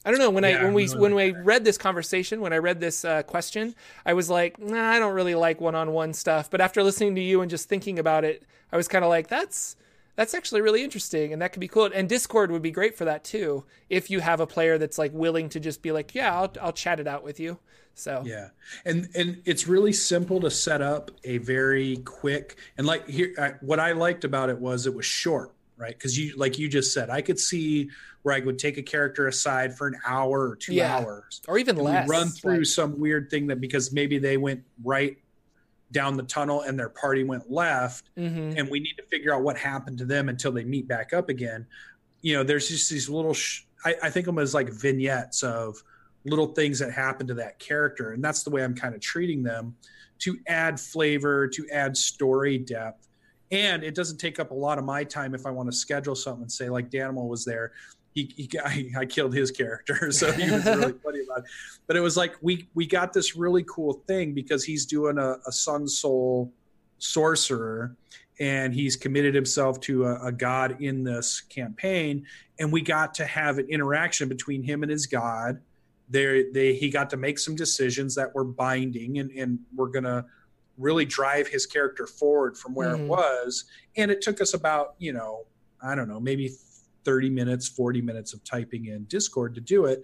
I 0.05 0.11
don't 0.11 0.19
know 0.19 0.31
when 0.31 0.45
yeah, 0.45 0.61
I 0.61 0.65
when 0.65 0.75
we 0.75 0.87
when 0.89 1.15
we 1.15 1.33
read 1.33 1.65
this 1.65 1.77
conversation 1.77 2.41
when 2.41 2.53
I 2.53 2.59
read 2.59 2.81
this 2.81 3.05
uh, 3.05 3.23
question 3.23 3.75
I 4.07 4.15
was 4.15 4.31
like 4.31 4.59
nah, 4.59 4.91
I 4.91 4.99
don't 4.99 5.15
really 5.15 5.35
like 5.35 5.61
one 5.61 5.75
on 5.75 5.93
one 5.93 6.13
stuff. 6.15 6.51
But 6.51 6.61
after 6.61 6.83
listening 6.83 7.15
to 7.17 7.21
you 7.21 7.43
and 7.43 7.51
just 7.51 7.69
thinking 7.69 7.99
about 7.99 8.25
it 8.25 8.45
I 8.73 8.77
was 8.77 8.89
kind 8.89 9.05
of 9.05 9.11
like 9.11 9.29
that's 9.29 9.77
that's 10.17 10.35
actually 10.35 10.61
really 10.61 10.83
interesting 10.83 11.33
and 11.33 11.41
that 11.43 11.53
could 11.53 11.61
be 11.61 11.69
cool. 11.69 11.91
And 11.95 12.09
Discord 12.09 12.51
would 12.51 12.63
be 12.63 12.71
great 12.71 12.97
for 12.97 13.05
that 13.05 13.25
too 13.25 13.65
if 13.89 14.11
you 14.11 14.21
have 14.21 14.41
a 14.41 14.47
player 14.47 14.79
that's 14.79 14.99
like 14.99 15.13
willing 15.13 15.49
to 15.51 15.61
just 15.61 15.83
be 15.83 15.93
like 15.93 16.15
yeah 16.15 16.35
I'll 16.35 16.53
I'll 16.61 16.73
chat 16.73 16.99
it 16.99 17.07
out 17.07 17.23
with 17.23 17.39
you. 17.39 17.59
So. 17.95 18.23
Yeah. 18.25 18.49
And 18.87 19.09
and 19.15 19.43
it's 19.45 19.67
really 19.67 19.93
simple 19.93 20.41
to 20.41 20.51
set 20.51 20.81
up 20.81 21.11
a 21.25 21.39
very 21.39 21.99
quick 21.99 22.57
and 22.79 22.87
like 22.87 23.07
here 23.07 23.35
I, 23.39 23.49
what 23.61 23.79
I 23.79 23.93
liked 23.93 24.25
about 24.25 24.49
it 24.49 24.59
was 24.59 24.87
it 24.87 24.95
was 24.95 25.05
short 25.05 25.53
right? 25.81 25.97
Because 25.97 26.17
you 26.17 26.37
like 26.37 26.59
you 26.59 26.69
just 26.69 26.93
said 26.93 27.11
I 27.11 27.23
could 27.23 27.41
see 27.41 27.91
where 28.23 28.35
I 28.35 28.41
would 28.41 28.59
take 28.59 28.77
a 28.77 28.83
character 28.83 29.29
aside 29.29 29.77
for 29.77 29.87
an 29.87 29.97
hour 30.07 30.49
or 30.49 30.57
two 30.57 30.75
yeah. 30.75 30.97
hours, 30.97 31.41
or 31.49 31.59
even 31.59 31.77
less. 31.77 32.09
Run 32.09 32.29
through 32.29 32.59
like... 32.59 32.67
some 32.67 32.99
weird 32.99 33.31
thing 33.31 33.47
that 33.49 33.61
because 33.61 33.93
maybe 33.93 34.19
they 34.19 34.37
went 34.37 34.63
right 34.85 35.17
down 35.93 36.17
the 36.17 36.23
tunnel 36.23 36.63
and 36.63 36.79
their 36.79 36.89
party 36.89 37.25
went 37.25 37.51
left, 37.51 38.11
mm-hmm. 38.17 38.59
and 38.59 38.69
we 38.71 38.81
need 38.81 38.95
to 38.97 39.05
figure 39.05 39.35
out 39.35 39.43
what 39.43 39.57
happened 39.57 39.99
to 39.99 40.05
them 40.05 40.29
until 40.29 40.53
they 40.53 40.65
meet 40.65 40.87
back 40.87 41.13
up 41.13 41.29
again. 41.29 41.67
You 42.23 42.37
know, 42.37 42.43
there's 42.43 42.69
just 42.69 42.91
these 42.91 43.09
little. 43.09 43.35
Sh- 43.35 43.63
I, 43.85 43.95
I 44.03 44.11
think 44.11 44.27
of 44.27 44.35
them 44.35 44.43
as 44.43 44.53
like 44.53 44.69
vignettes 44.71 45.43
of 45.43 45.83
little 46.25 46.49
things 46.49 46.79
that 46.81 46.93
happen 46.93 47.27
to 47.29 47.35
that 47.35 47.59
character, 47.59 48.13
and 48.13 48.23
that's 48.23 48.43
the 48.43 48.51
way 48.51 48.63
I'm 48.63 48.75
kind 48.75 48.95
of 48.95 49.01
treating 49.01 49.43
them 49.43 49.75
to 50.19 50.39
add 50.47 50.79
flavor, 50.79 51.49
to 51.49 51.67
add 51.73 51.97
story 51.97 52.59
depth 52.59 53.09
and 53.53 53.83
it 53.83 53.95
doesn't 53.95 54.19
take 54.19 54.39
up 54.39 54.51
a 54.51 54.55
lot 54.55 54.79
of 54.79 54.85
my 54.85 55.03
time 55.03 55.35
if 55.35 55.47
I 55.47 55.51
want 55.51 55.71
to 55.71 55.77
schedule 55.77 56.15
something 56.15 56.43
and 56.43 56.53
say 56.53 56.69
like 56.69 56.91
Danimal 56.91 57.29
was 57.29 57.45
there 57.45 57.73
he, 58.13 58.33
he 58.37 58.51
I, 58.63 58.91
I 58.99 59.07
killed 59.07 59.35
his 59.35 59.51
character, 59.51 60.11
so 60.13 60.33
he 60.33 60.51
was 60.51 60.65
really 60.65 60.93
funny 61.05 61.21
about 61.25 61.41
it. 61.41 61.45
But 61.87 61.97
it 61.97 62.01
was 62.01 62.17
like 62.17 62.37
we 62.41 62.69
we 62.75 62.87
got 62.87 63.13
this 63.13 63.37
really 63.37 63.65
cool 63.65 64.03
thing 64.07 64.35
because 64.35 64.65
he's 64.65 64.87
doing 64.87 65.19
a, 65.19 65.37
a 65.47 65.53
sun 65.53 65.87
soul 65.87 66.53
sorcerer, 66.99 67.97
and 68.39 68.75
he's 68.75 68.97
committed 68.97 69.35
himself 69.35 69.81
to 69.81 70.07
a, 70.07 70.27
a 70.27 70.33
god 70.33 70.81
in 70.81 71.05
this 71.05 71.41
campaign, 71.41 72.27
and 72.59 72.73
we 72.73 72.81
got 72.81 73.15
to 73.15 73.25
have 73.27 73.59
an 73.59 73.69
interaction 73.69 74.29
between 74.29 74.63
him 74.63 74.83
and 74.83 74.91
his 74.91 75.07
god. 75.07 75.61
There, 76.09 76.53
they 76.53 76.75
he 76.75 76.91
got 76.91 77.11
to 77.11 77.17
make 77.17 77.39
some 77.39 77.55
decisions 77.55 78.17
that 78.17 78.35
were 78.35 78.45
binding, 78.45 79.19
and 79.19 79.31
and 79.31 79.61
we're 79.75 79.89
gonna 79.89 80.27
really 80.79 81.05
drive 81.05 81.47
his 81.47 81.67
character 81.67 82.07
forward 82.07 82.57
from 82.57 82.75
where 82.75 82.95
mm-hmm. 82.95 83.05
it 83.05 83.09
was. 83.09 83.67
And 83.97 84.11
it 84.11 84.23
took 84.23 84.41
us 84.41 84.55
about 84.55 84.95
you 84.99 85.13
know 85.13 85.45
I 85.81 85.95
don't 85.95 86.09
know 86.09 86.19
maybe 86.19 86.51
30 87.05 87.31
minutes, 87.31 87.69
40 87.69 88.03
minutes 88.03 88.33
of 88.33 88.43
typing 88.45 88.87
in 88.87 89.05
Discord 89.05 89.55
to 89.55 89.61
do 89.61 89.87
it. 89.87 90.03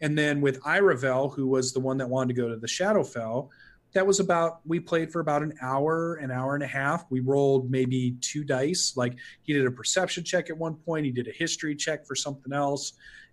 And 0.00 0.16
then 0.16 0.40
with 0.40 0.60
Iravel, 0.62 1.34
who 1.34 1.46
was 1.46 1.72
the 1.72 1.80
one 1.80 1.96
that 1.98 2.08
wanted 2.08 2.34
to 2.34 2.40
go 2.40 2.48
to 2.48 2.56
the 2.56 2.66
Shadowfell, 2.66 3.48
that 3.94 4.06
was 4.06 4.20
about 4.20 4.60
we 4.66 4.78
played 4.78 5.10
for 5.10 5.20
about 5.20 5.42
an 5.42 5.54
hour, 5.62 6.16
an 6.16 6.30
hour 6.30 6.54
and 6.54 6.62
a 6.62 6.66
half. 6.66 7.06
We 7.10 7.20
rolled 7.20 7.70
maybe 7.70 8.16
two 8.20 8.44
dice. 8.44 8.92
Like 8.94 9.16
he 9.42 9.54
did 9.54 9.66
a 9.66 9.70
perception 9.70 10.22
check 10.22 10.50
at 10.50 10.58
one 10.58 10.74
point, 10.74 11.06
he 11.06 11.12
did 11.12 11.28
a 11.28 11.32
history 11.32 11.74
check 11.74 12.06
for 12.06 12.14
something 12.14 12.52
else, 12.52 12.92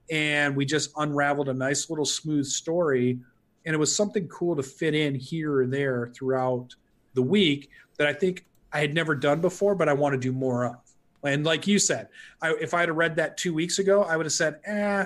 and 0.10 0.56
we 0.56 0.66
just 0.66 0.92
unraveled 0.96 1.50
a 1.50 1.54
nice 1.54 1.90
little 1.90 2.06
smooth 2.06 2.46
story. 2.46 3.20
And 3.66 3.74
it 3.74 3.78
was 3.78 3.96
something 3.96 4.28
cool 4.30 4.56
to 4.56 4.64
fit 4.64 4.96
in 4.96 5.16
here 5.16 5.60
or 5.60 5.68
there 5.68 6.12
throughout 6.16 6.70
the 7.14 7.22
week 7.22 7.70
that 7.98 8.08
I 8.08 8.14
think 8.14 8.46
I 8.72 8.80
had 8.80 8.94
never 8.94 9.16
done 9.16 9.42
before, 9.42 9.76
but 9.76 9.88
I 9.88 9.94
want 9.94 10.14
to 10.14 10.20
do 10.20 10.32
more 10.32 10.66
of. 10.66 10.83
And 11.24 11.46
like 11.46 11.68
you 11.68 11.80
said, 11.80 12.10
I, 12.42 12.54
if 12.60 12.74
I 12.74 12.82
had 12.82 12.96
read 12.96 13.16
that 13.16 13.38
two 13.38 13.54
weeks 13.54 13.80
ago, 13.80 14.04
I 14.04 14.18
would 14.18 14.26
have 14.26 14.34
said, 14.34 14.60
eh, 14.66 15.06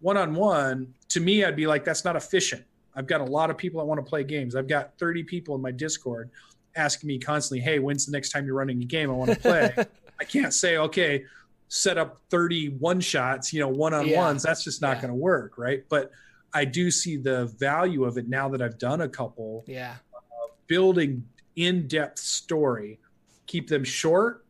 one 0.00 0.16
on 0.16 0.34
one. 0.34 0.94
To 1.10 1.20
me, 1.20 1.44
I'd 1.44 1.56
be 1.56 1.66
like, 1.66 1.84
that's 1.84 2.04
not 2.04 2.16
efficient. 2.16 2.64
I've 2.94 3.06
got 3.06 3.20
a 3.20 3.24
lot 3.24 3.50
of 3.50 3.56
people 3.56 3.80
that 3.80 3.86
want 3.86 4.04
to 4.04 4.08
play 4.08 4.24
games. 4.24 4.54
I've 4.56 4.68
got 4.68 4.98
30 4.98 5.22
people 5.24 5.54
in 5.54 5.62
my 5.62 5.70
Discord 5.70 6.30
asking 6.76 7.08
me 7.08 7.18
constantly, 7.18 7.60
hey, 7.60 7.78
when's 7.78 8.06
the 8.06 8.12
next 8.12 8.30
time 8.30 8.44
you're 8.44 8.54
running 8.54 8.82
a 8.82 8.84
game? 8.84 9.10
I 9.10 9.14
want 9.14 9.30
to 9.30 9.38
play. 9.38 9.74
I 10.20 10.24
can't 10.24 10.52
say, 10.52 10.76
okay, 10.76 11.24
set 11.68 11.96
up 11.96 12.20
30 12.30 12.70
one 12.70 13.00
shots, 13.00 13.52
you 13.52 13.60
know, 13.60 13.68
one 13.68 13.94
on 13.94 14.10
ones. 14.10 14.42
That's 14.42 14.64
just 14.64 14.82
not 14.82 14.96
yeah. 14.96 15.02
going 15.02 15.10
to 15.10 15.18
work. 15.18 15.56
Right. 15.56 15.84
But 15.88 16.10
I 16.52 16.64
do 16.64 16.90
see 16.90 17.16
the 17.16 17.46
value 17.58 18.04
of 18.04 18.18
it 18.18 18.28
now 18.28 18.48
that 18.48 18.60
I've 18.60 18.78
done 18.78 19.02
a 19.02 19.08
couple. 19.08 19.64
Yeah. 19.66 19.94
Uh, 20.14 20.52
building 20.66 21.24
in 21.56 21.86
depth 21.86 22.18
story, 22.18 22.98
keep 23.46 23.68
them 23.68 23.84
short 23.84 24.44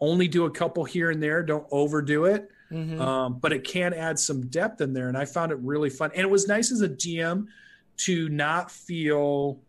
only 0.00 0.28
do 0.28 0.44
a 0.44 0.50
couple 0.50 0.84
here 0.84 1.10
and 1.10 1.22
there. 1.22 1.42
Don't 1.42 1.66
overdo 1.70 2.24
it. 2.26 2.50
Mm-hmm. 2.70 3.00
Um, 3.00 3.38
but 3.38 3.52
it 3.52 3.64
can 3.64 3.94
add 3.94 4.18
some 4.18 4.46
depth 4.48 4.80
in 4.80 4.92
there. 4.92 5.08
And 5.08 5.16
I 5.16 5.24
found 5.24 5.52
it 5.52 5.58
really 5.60 5.90
fun. 5.90 6.10
And 6.14 6.22
it 6.22 6.30
was 6.30 6.48
nice 6.48 6.72
as 6.72 6.82
a 6.82 6.88
GM 6.88 7.46
to 7.98 8.28
not 8.28 8.70
feel 8.70 9.60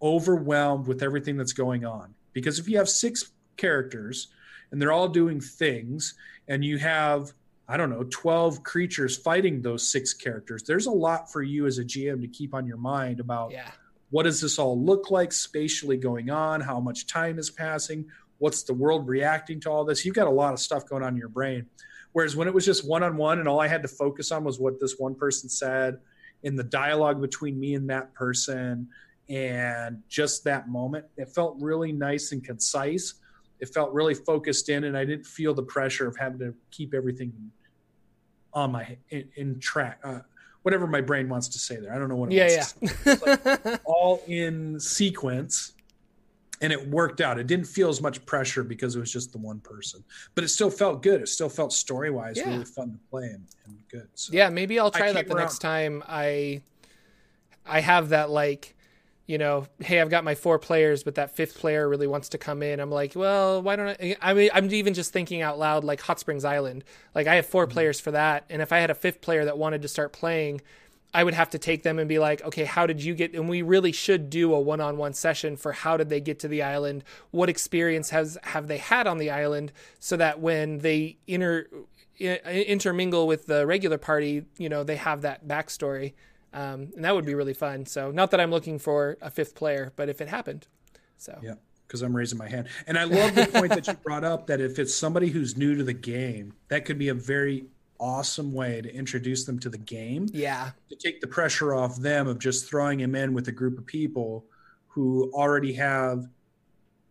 overwhelmed 0.00 0.86
with 0.86 1.02
everything 1.02 1.36
that's 1.36 1.52
going 1.52 1.84
on. 1.84 2.14
Because 2.32 2.58
if 2.58 2.68
you 2.68 2.78
have 2.78 2.88
six 2.88 3.32
characters 3.56 4.28
and 4.70 4.80
they're 4.80 4.92
all 4.92 5.08
doing 5.08 5.40
things, 5.40 6.14
and 6.48 6.64
you 6.64 6.78
have, 6.78 7.32
I 7.68 7.76
don't 7.76 7.90
know, 7.90 8.04
12 8.04 8.62
creatures 8.62 9.16
fighting 9.16 9.60
those 9.62 9.88
six 9.88 10.12
characters, 10.14 10.62
there's 10.62 10.86
a 10.86 10.90
lot 10.90 11.30
for 11.30 11.42
you 11.42 11.66
as 11.66 11.78
a 11.78 11.84
GM 11.84 12.20
to 12.22 12.28
keep 12.28 12.54
on 12.54 12.66
your 12.66 12.78
mind 12.78 13.20
about 13.20 13.52
yeah. 13.52 13.70
what 14.10 14.24
does 14.24 14.40
this 14.40 14.58
all 14.58 14.82
look 14.82 15.10
like 15.10 15.32
spatially 15.32 15.96
going 15.96 16.30
on? 16.30 16.60
How 16.60 16.80
much 16.80 17.06
time 17.06 17.38
is 17.38 17.50
passing? 17.50 18.06
What's 18.38 18.62
the 18.62 18.74
world 18.74 19.06
reacting 19.08 19.60
to 19.60 19.70
all 19.70 19.84
this? 19.84 20.04
You've 20.04 20.14
got 20.14 20.26
a 20.26 20.30
lot 20.30 20.52
of 20.52 20.60
stuff 20.60 20.86
going 20.86 21.02
on 21.02 21.14
in 21.14 21.16
your 21.16 21.28
brain. 21.28 21.66
Whereas 22.12 22.36
when 22.36 22.48
it 22.48 22.54
was 22.54 22.64
just 22.64 22.88
one-on-one 22.88 23.38
and 23.38 23.46
all 23.46 23.60
i 23.60 23.68
had 23.68 23.82
to 23.82 23.88
focus 23.88 24.32
on 24.32 24.44
was 24.44 24.58
what 24.58 24.80
this 24.80 24.96
one 24.98 25.14
person 25.14 25.48
said 25.48 25.98
in 26.42 26.56
the 26.56 26.64
dialogue 26.64 27.20
between 27.20 27.58
me 27.60 27.74
and 27.74 27.88
that 27.90 28.14
person 28.14 28.88
and 29.28 30.02
just 30.08 30.42
that 30.44 30.68
moment 30.68 31.04
it 31.16 31.28
felt 31.28 31.56
really 31.60 31.92
nice 31.92 32.32
and 32.32 32.44
concise. 32.44 33.14
It 33.60 33.68
felt 33.74 33.92
really 33.92 34.14
focused 34.14 34.68
in 34.68 34.84
and 34.84 34.96
i 34.96 35.04
didn't 35.04 35.26
feel 35.26 35.52
the 35.52 35.62
pressure 35.62 36.06
of 36.06 36.16
having 36.16 36.38
to 36.38 36.54
keep 36.70 36.94
everything 36.94 37.32
on 38.54 38.72
my 38.72 38.96
in, 39.10 39.28
in 39.36 39.60
track 39.60 40.00
uh, 40.02 40.20
whatever 40.62 40.86
my 40.86 41.00
brain 41.00 41.28
wants 41.28 41.48
to 41.48 41.58
say 41.58 41.76
there. 41.76 41.94
I 41.94 41.98
don't 41.98 42.08
know 42.08 42.16
what 42.16 42.32
yeah 42.32 42.64
yeah. 43.04 43.14
like 43.24 43.80
all 43.84 44.22
in 44.26 44.80
sequence 44.80 45.74
and 46.60 46.72
it 46.72 46.88
worked 46.88 47.20
out. 47.20 47.38
It 47.38 47.46
didn't 47.46 47.66
feel 47.66 47.88
as 47.88 48.00
much 48.00 48.24
pressure 48.26 48.64
because 48.64 48.96
it 48.96 49.00
was 49.00 49.12
just 49.12 49.32
the 49.32 49.38
one 49.38 49.60
person, 49.60 50.02
but 50.34 50.44
it 50.44 50.48
still 50.48 50.70
felt 50.70 51.02
good. 51.02 51.20
It 51.20 51.28
still 51.28 51.48
felt 51.48 51.72
story 51.72 52.10
wise 52.10 52.36
yeah. 52.36 52.48
really 52.48 52.64
fun 52.64 52.92
to 52.92 52.98
play 53.10 53.26
and, 53.26 53.46
and 53.66 53.76
good. 53.90 54.08
So 54.14 54.32
yeah, 54.32 54.48
maybe 54.48 54.78
I'll 54.78 54.90
try 54.90 55.12
that 55.12 55.28
the 55.28 55.34
around. 55.34 55.44
next 55.44 55.58
time 55.58 56.02
I 56.08 56.62
I 57.66 57.80
have 57.80 58.10
that 58.10 58.30
like 58.30 58.74
you 59.28 59.36
know, 59.36 59.66
hey, 59.78 60.00
I've 60.00 60.08
got 60.08 60.24
my 60.24 60.34
four 60.34 60.58
players, 60.58 61.02
but 61.04 61.16
that 61.16 61.36
fifth 61.36 61.58
player 61.58 61.86
really 61.86 62.06
wants 62.06 62.30
to 62.30 62.38
come 62.38 62.62
in. 62.62 62.80
I'm 62.80 62.90
like, 62.90 63.12
well, 63.14 63.60
why 63.60 63.76
don't 63.76 63.88
I? 63.88 64.16
I 64.22 64.32
mean, 64.32 64.48
I'm 64.54 64.72
even 64.72 64.94
just 64.94 65.12
thinking 65.12 65.42
out 65.42 65.58
loud, 65.58 65.84
like 65.84 66.00
Hot 66.00 66.18
Springs 66.18 66.46
Island. 66.46 66.82
Like, 67.14 67.26
I 67.26 67.34
have 67.34 67.44
4 67.44 67.66
mm-hmm. 67.66 67.72
players 67.72 68.00
for 68.00 68.10
that. 68.12 68.46
And 68.48 68.62
if 68.62 68.72
I 68.72 68.78
had 68.78 68.88
a 68.88 68.94
fifth 68.94 69.20
player 69.20 69.44
that 69.44 69.58
wanted 69.58 69.82
to 69.82 69.88
start 69.88 70.14
playing, 70.14 70.62
I 71.14 71.24
would 71.24 71.34
have 71.34 71.50
to 71.50 71.58
take 71.58 71.82
them 71.84 71.98
and 71.98 72.08
be 72.08 72.18
like, 72.18 72.44
okay, 72.44 72.64
how 72.64 72.86
did 72.86 73.02
you 73.02 73.14
get? 73.14 73.34
And 73.34 73.48
we 73.48 73.62
really 73.62 73.92
should 73.92 74.28
do 74.28 74.52
a 74.52 74.60
one-on-one 74.60 75.14
session 75.14 75.56
for 75.56 75.72
how 75.72 75.96
did 75.96 76.10
they 76.10 76.20
get 76.20 76.38
to 76.40 76.48
the 76.48 76.62
island? 76.62 77.02
What 77.30 77.48
experience 77.48 78.10
has 78.10 78.36
have 78.42 78.68
they 78.68 78.78
had 78.78 79.06
on 79.06 79.18
the 79.18 79.30
island? 79.30 79.72
So 79.98 80.16
that 80.18 80.40
when 80.40 80.78
they 80.78 81.16
enter 81.26 81.68
I- 82.20 82.64
intermingle 82.66 83.26
with 83.26 83.46
the 83.46 83.66
regular 83.66 83.98
party, 83.98 84.44
you 84.56 84.68
know, 84.68 84.84
they 84.84 84.96
have 84.96 85.22
that 85.22 85.46
backstory, 85.46 86.14
um, 86.52 86.90
and 86.96 87.04
that 87.04 87.14
would 87.14 87.24
be 87.24 87.34
really 87.34 87.54
fun. 87.54 87.86
So, 87.86 88.10
not 88.10 88.30
that 88.32 88.40
I'm 88.40 88.50
looking 88.50 88.78
for 88.78 89.16
a 89.20 89.30
fifth 89.30 89.54
player, 89.54 89.92
but 89.96 90.08
if 90.08 90.20
it 90.20 90.28
happened, 90.28 90.66
so 91.16 91.38
yeah, 91.42 91.54
because 91.86 92.02
I'm 92.02 92.16
raising 92.16 92.38
my 92.38 92.48
hand, 92.48 92.68
and 92.86 92.98
I 92.98 93.04
love 93.04 93.34
the 93.34 93.46
point 93.46 93.70
that 93.70 93.86
you 93.86 93.94
brought 94.04 94.24
up 94.24 94.48
that 94.48 94.60
if 94.60 94.78
it's 94.78 94.94
somebody 94.94 95.28
who's 95.28 95.56
new 95.56 95.76
to 95.76 95.84
the 95.84 95.92
game, 95.92 96.54
that 96.68 96.84
could 96.84 96.98
be 96.98 97.08
a 97.08 97.14
very 97.14 97.66
awesome 98.00 98.52
way 98.52 98.80
to 98.80 98.94
introduce 98.94 99.44
them 99.44 99.58
to 99.60 99.68
the 99.68 99.78
game. 99.78 100.28
Yeah, 100.32 100.70
to 100.88 100.96
take 100.96 101.20
the 101.20 101.26
pressure 101.26 101.74
off 101.74 101.96
them 101.96 102.28
of 102.28 102.38
just 102.38 102.68
throwing 102.68 103.00
him 103.00 103.14
in 103.14 103.34
with 103.34 103.48
a 103.48 103.52
group 103.52 103.78
of 103.78 103.86
people 103.86 104.44
who 104.88 105.30
already 105.32 105.72
have 105.74 106.26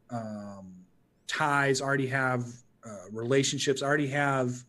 um, 0.10 0.74
ties, 1.28 1.82
already 1.82 2.08
have 2.08 2.46
uh, 2.86 3.06
relationships, 3.12 3.82
already 3.82 4.08
have 4.08 4.64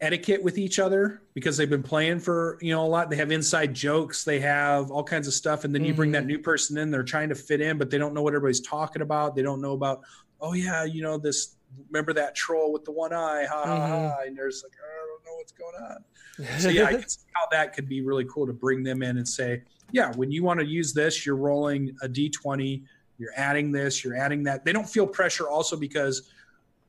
etiquette 0.00 0.42
with 0.42 0.56
each 0.56 0.78
other 0.78 1.20
because 1.34 1.56
they've 1.56 1.68
been 1.68 1.82
playing 1.82 2.18
for 2.18 2.58
you 2.60 2.72
know 2.72 2.84
a 2.84 2.88
lot. 2.88 3.10
They 3.10 3.16
have 3.16 3.30
inside 3.30 3.74
jokes. 3.74 4.24
They 4.24 4.40
have 4.40 4.90
all 4.90 5.04
kinds 5.04 5.26
of 5.26 5.34
stuff. 5.34 5.64
And 5.64 5.74
then 5.74 5.84
you 5.84 5.94
bring 5.94 6.12
that 6.12 6.26
new 6.26 6.38
person 6.38 6.78
in 6.78 6.90
they're 6.90 7.02
trying 7.02 7.28
to 7.28 7.34
fit 7.34 7.60
in 7.60 7.78
but 7.78 7.90
they 7.90 7.98
don't 7.98 8.14
know 8.14 8.22
what 8.22 8.34
everybody's 8.34 8.60
talking 8.60 9.02
about. 9.02 9.34
They 9.34 9.42
don't 9.42 9.60
know 9.60 9.72
about 9.72 10.02
oh 10.40 10.54
yeah 10.54 10.84
you 10.84 11.02
know 11.02 11.18
this 11.18 11.56
remember 11.88 12.12
that 12.12 12.34
troll 12.34 12.72
with 12.72 12.84
the 12.84 12.92
one 12.92 13.12
eye 13.12 13.46
ha 13.48 13.62
ha 13.64 13.76
ha 13.76 13.86
mm-hmm. 13.86 14.28
and 14.28 14.36
there's 14.36 14.62
like 14.62 14.72
i 14.72 15.06
don't 15.06 15.24
know 15.24 15.36
what's 15.36 15.52
going 15.52 15.74
on. 15.74 16.60
So 16.60 16.68
yeah 16.68 16.86
i 16.86 16.92
can 16.94 17.08
see 17.08 17.20
how 17.32 17.46
that 17.52 17.74
could 17.74 17.88
be 17.88 18.02
really 18.02 18.24
cool 18.24 18.46
to 18.46 18.52
bring 18.52 18.82
them 18.82 19.02
in 19.02 19.18
and 19.18 19.28
say 19.28 19.62
yeah 19.92 20.12
when 20.16 20.30
you 20.30 20.42
want 20.42 20.60
to 20.60 20.66
use 20.66 20.92
this 20.92 21.24
you're 21.24 21.36
rolling 21.36 21.94
a 22.02 22.08
d20 22.08 22.82
you're 23.20 23.32
adding 23.36 23.70
this 23.70 24.02
you're 24.02 24.16
adding 24.16 24.42
that. 24.44 24.64
They 24.64 24.72
don't 24.72 24.88
feel 24.88 25.06
pressure 25.06 25.48
also 25.48 25.76
because 25.76 26.30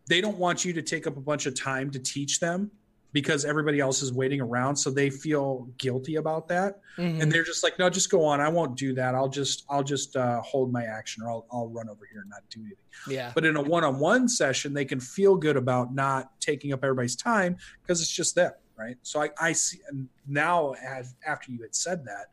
they 0.07 0.21
don't 0.21 0.37
want 0.37 0.65
you 0.65 0.73
to 0.73 0.81
take 0.81 1.05
up 1.05 1.17
a 1.17 1.21
bunch 1.21 1.45
of 1.45 1.59
time 1.59 1.91
to 1.91 1.99
teach 1.99 2.39
them 2.39 2.71
because 3.13 3.43
everybody 3.45 3.79
else 3.79 4.01
is 4.01 4.13
waiting 4.13 4.39
around 4.41 4.75
so 4.75 4.89
they 4.89 5.09
feel 5.09 5.67
guilty 5.77 6.15
about 6.15 6.47
that 6.47 6.79
Mhm. 6.97 7.21
and 7.21 7.31
they're 7.31 7.43
just 7.43 7.63
like 7.63 7.77
no 7.79 7.89
just 7.89 8.09
go 8.09 8.23
on 8.23 8.39
i 8.41 8.47
won't 8.49 8.75
do 8.77 8.93
that 8.93 9.15
i'll 9.15 9.27
just 9.29 9.65
i'll 9.69 9.83
just 9.83 10.15
uh, 10.15 10.41
hold 10.41 10.71
my 10.71 10.83
action 10.83 11.23
or 11.23 11.29
I'll, 11.29 11.45
I'll 11.51 11.67
run 11.69 11.89
over 11.89 12.07
here 12.11 12.21
and 12.21 12.29
not 12.29 12.41
do 12.49 12.59
anything 12.61 12.77
yeah, 13.09 13.31
but 13.33 13.45
in 13.45 13.55
a 13.55 13.61
one-on-one 13.61 14.27
session 14.29 14.73
they 14.73 14.85
can 14.85 14.99
feel 14.99 15.35
good 15.35 15.57
about 15.57 15.93
not 15.93 16.39
taking 16.39 16.73
up 16.73 16.83
everybody's 16.83 17.15
time 17.15 17.57
because 17.81 18.01
it's 18.01 18.11
just 18.11 18.35
them 18.35 18.51
right 18.77 18.97
so 19.01 19.21
i, 19.21 19.29
I 19.39 19.51
see 19.53 19.79
and 19.89 20.07
now 20.27 20.73
as 20.83 21.15
after 21.25 21.51
you 21.51 21.61
had 21.61 21.75
said 21.75 22.05
that 22.05 22.27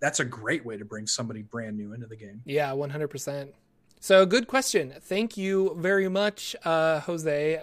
that's 0.00 0.20
a 0.20 0.24
great 0.24 0.64
way 0.64 0.76
to 0.76 0.84
bring 0.84 1.06
somebody 1.06 1.42
brand 1.42 1.76
new 1.76 1.92
into 1.92 2.06
the 2.06 2.16
game 2.16 2.40
yeah, 2.44 2.72
one 2.72 2.90
hundred 2.90 3.08
percent. 3.08 3.52
So, 4.00 4.24
good 4.26 4.46
question. 4.46 4.94
Thank 5.00 5.36
you 5.36 5.74
very 5.76 6.08
much, 6.08 6.54
uh, 6.64 7.00
Jose. 7.00 7.60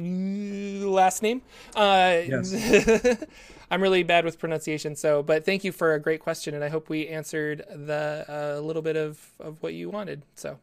Last 0.00 1.22
name. 1.22 1.42
Uh, 1.74 2.20
Yes. 2.26 3.24
I'm 3.70 3.82
really 3.82 4.02
bad 4.02 4.24
with 4.24 4.38
pronunciation, 4.38 4.96
so 4.96 5.22
but 5.22 5.44
thank 5.44 5.62
you 5.62 5.72
for 5.72 5.92
a 5.92 6.00
great 6.00 6.20
question, 6.20 6.54
and 6.54 6.64
I 6.64 6.70
hope 6.70 6.88
we 6.88 7.06
answered 7.06 7.64
the 7.68 8.24
a 8.26 8.60
little 8.62 8.80
bit 8.80 8.96
of 8.96 9.20
of 9.38 9.62
what 9.62 9.74
you 9.74 9.90
wanted. 9.90 10.22
So, 10.36 10.58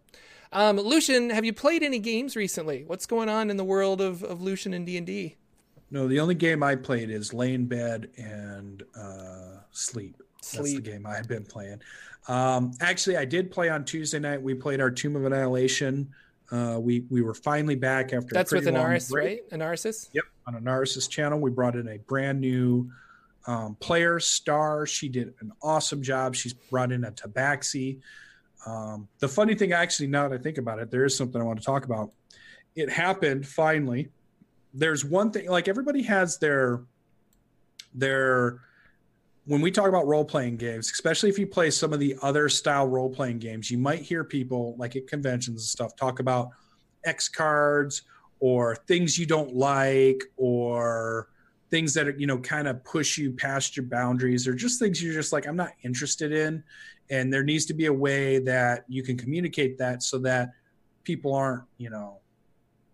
um, 0.51 0.77
Lucien, 0.79 1.29
have 1.29 1.45
you 1.45 1.53
played 1.53 1.83
any 1.83 1.99
games 1.99 2.35
recently? 2.35 2.83
What's 2.83 3.05
going 3.05 3.29
on 3.29 3.51
in 3.51 3.57
the 3.57 3.63
world 3.63 4.01
of 4.01 4.23
of 4.23 4.41
Lucien 4.41 4.73
and 4.73 4.85
D 4.87 4.97
and 4.97 5.05
D? 5.05 5.35
no 5.91 6.07
the 6.07 6.19
only 6.19 6.33
game 6.33 6.63
i 6.63 6.75
played 6.75 7.11
is 7.11 7.31
lay 7.31 7.53
in 7.53 7.67
bed 7.67 8.09
and 8.17 8.81
uh, 8.99 9.59
sleep 9.71 10.17
That's 10.41 10.73
the 10.73 10.81
game 10.81 11.05
I've 11.05 11.27
been 11.27 11.45
playing. 11.45 11.79
Um, 12.27 12.71
actually, 12.81 13.17
I 13.17 13.25
did 13.25 13.51
play 13.51 13.69
on 13.69 13.85
Tuesday 13.85 14.17
night. 14.17 14.41
We 14.41 14.55
played 14.55 14.81
our 14.81 14.89
Tomb 14.89 15.15
of 15.15 15.25
Annihilation. 15.25 16.09
Uh, 16.51 16.77
we 16.79 17.05
we 17.09 17.21
were 17.21 17.33
finally 17.33 17.75
back 17.75 18.13
after. 18.13 18.33
That's 18.33 18.51
with 18.51 18.65
Anaris, 18.65 19.09
break. 19.09 19.43
right? 19.51 19.59
Anaris. 19.59 20.09
Yep, 20.13 20.23
on 20.47 20.53
Anaris's 20.55 21.07
channel. 21.07 21.39
We 21.39 21.49
brought 21.51 21.75
in 21.75 21.87
a 21.87 21.97
brand 21.97 22.39
new 22.39 22.91
um, 23.47 23.75
player, 23.75 24.19
Star. 24.19 24.85
She 24.85 25.09
did 25.09 25.33
an 25.39 25.51
awesome 25.61 26.01
job. 26.01 26.35
She's 26.35 26.53
brought 26.53 26.91
in 26.91 27.03
a 27.03 27.11
Tabaxi. 27.11 27.99
Um, 28.65 29.07
the 29.19 29.27
funny 29.27 29.55
thing, 29.55 29.73
actually, 29.73 30.07
now 30.07 30.27
that 30.27 30.39
I 30.39 30.41
think 30.41 30.57
about 30.57 30.79
it, 30.79 30.89
there 30.89 31.05
is 31.05 31.15
something 31.15 31.39
I 31.39 31.43
want 31.43 31.59
to 31.59 31.65
talk 31.65 31.85
about. 31.85 32.11
It 32.75 32.89
happened 32.89 33.47
finally. 33.47 34.09
There's 34.73 35.05
one 35.05 35.31
thing, 35.31 35.49
like 35.49 35.67
everybody 35.67 36.03
has 36.03 36.37
their 36.37 36.81
their 37.93 38.59
when 39.45 39.61
we 39.61 39.71
talk 39.71 39.87
about 39.87 40.07
role 40.07 40.25
playing 40.25 40.57
games, 40.57 40.91
especially 40.91 41.29
if 41.29 41.37
you 41.37 41.45
play 41.45 41.69
some 41.69 41.93
of 41.93 41.99
the 41.99 42.15
other 42.21 42.49
style 42.49 42.87
role 42.87 43.09
playing 43.09 43.39
games, 43.39 43.69
you 43.69 43.77
might 43.77 44.01
hear 44.01 44.23
people 44.23 44.75
like 44.77 44.95
at 44.95 45.07
conventions 45.07 45.61
and 45.61 45.67
stuff 45.67 45.95
talk 45.95 46.19
about 46.19 46.49
X 47.03 47.29
cards 47.29 48.03
or 48.39 48.75
things 48.87 49.17
you 49.17 49.25
don't 49.25 49.55
like 49.55 50.23
or 50.37 51.29
things 51.69 51.93
that 51.93 52.07
are, 52.07 52.15
you 52.17 52.27
know 52.27 52.37
kind 52.39 52.67
of 52.67 52.83
push 52.83 53.17
you 53.17 53.31
past 53.31 53.77
your 53.77 53.85
boundaries 53.85 54.47
or 54.47 54.53
just 54.53 54.79
things 54.79 55.01
you're 55.01 55.13
just 55.13 55.33
like 55.33 55.47
I'm 55.47 55.55
not 55.55 55.71
interested 55.83 56.31
in 56.31 56.63
and 57.09 57.31
there 57.31 57.43
needs 57.43 57.65
to 57.65 57.73
be 57.73 57.85
a 57.85 57.93
way 57.93 58.39
that 58.39 58.85
you 58.87 59.03
can 59.03 59.17
communicate 59.17 59.77
that 59.77 60.01
so 60.01 60.17
that 60.19 60.49
people 61.03 61.33
aren't, 61.33 61.63
you 61.77 61.89
know, 61.89 62.19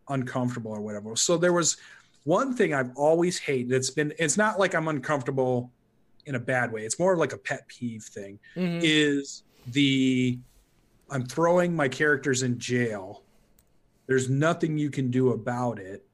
uncomfortable 0.09 0.71
or 0.71 0.81
whatever. 0.81 1.15
So 1.15 1.37
there 1.37 1.53
was 1.53 1.77
one 2.25 2.55
thing 2.55 2.73
I've 2.73 2.91
always 2.95 3.39
hated. 3.39 3.71
It's 3.71 3.89
been 3.89 4.13
it's 4.19 4.37
not 4.37 4.59
like 4.59 4.75
I'm 4.75 4.87
uncomfortable 4.89 5.71
in 6.25 6.35
a 6.35 6.39
bad 6.39 6.71
way. 6.71 6.85
It's 6.85 6.99
more 6.99 7.17
like 7.17 7.33
a 7.33 7.37
pet 7.37 7.67
peeve 7.67 8.03
thing 8.03 8.39
Mhm. 8.55 8.79
is 8.83 9.43
the 9.67 10.39
I'm 11.09 11.25
throwing 11.25 11.75
my 11.75 11.89
characters 11.89 12.41
in 12.41 12.57
jail. 12.57 13.23
There's 14.07 14.29
nothing 14.29 14.77
you 14.77 14.89
can 14.89 15.11
do 15.11 15.31
about 15.31 15.77
it 15.77 16.07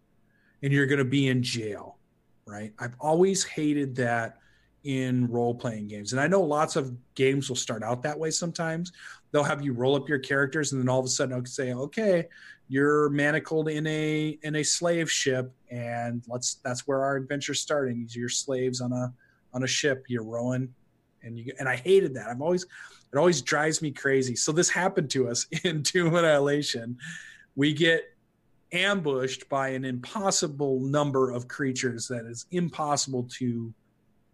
and 0.64 0.74
you're 0.74 0.88
going 0.88 0.98
to 0.98 1.06
be 1.06 1.28
in 1.28 1.44
jail, 1.44 2.00
right? 2.48 2.74
I've 2.80 2.96
always 3.00 3.44
hated 3.44 3.96
that 3.98 4.40
in 4.86 5.28
role 5.28 5.54
playing 5.54 5.88
games. 5.88 6.14
And 6.14 6.20
I 6.20 6.26
know 6.28 6.42
lots 6.42 6.76
of 6.76 6.96
games 7.14 7.48
will 7.48 7.56
start 7.56 7.84
out 7.84 8.02
that 8.04 8.18
way 8.18 8.32
sometimes. 8.32 8.92
They'll 9.32 9.44
have 9.44 9.64
you 9.64 9.74
roll 9.74 9.96
up 9.96 10.10
your 10.10 10.18
characters 10.20 10.72
and 10.72 10.82
then 10.82 10.90
all 10.90 11.00
of 11.00 11.06
a 11.06 11.10
sudden 11.10 11.36
they'll 11.36 11.46
say, 11.46 11.74
"Okay, 11.74 12.28
you're 12.70 13.10
manacled 13.10 13.70
in 13.70 13.86
a 13.86 14.40
in 14.42 14.56
a 14.56 14.64
slave 14.64 15.12
ship 15.12 15.54
and 15.70 16.24
let's 16.28 16.56
that's 16.56 16.88
where 16.88 17.04
our 17.04 17.18
adventure's 17.18 17.62
starting. 17.62 18.08
You're 18.10 18.30
slaves 18.30 18.82
on 18.82 18.92
a 18.94 19.14
on 19.54 19.64
a 19.64 19.68
ship, 19.68 20.06
you're 20.08 20.24
rowing 20.24 20.74
and 21.24 21.38
you 21.38 21.52
and 21.60 21.68
I 21.68 21.76
hated 21.76 22.14
that. 22.16 22.28
I've 22.30 22.42
always 22.42 22.64
it 23.14 23.18
always 23.18 23.42
drives 23.42 23.82
me 23.82 23.92
crazy. 23.92 24.36
So 24.36 24.52
this 24.52 24.70
happened 24.70 25.10
to 25.12 25.30
us 25.30 25.48
in 25.64 25.84
Tomb 25.84 26.08
of 26.08 26.14
Annihilation. 26.16 26.98
We 27.56 27.74
get 27.74 28.04
ambushed 28.74 29.48
by 29.50 29.70
an 29.70 29.86
impossible 29.86 30.82
number 30.82 31.32
of 31.32 31.48
creatures 31.48 32.08
that 32.10 32.26
is 32.26 32.46
impossible 32.52 33.28
to 33.38 33.74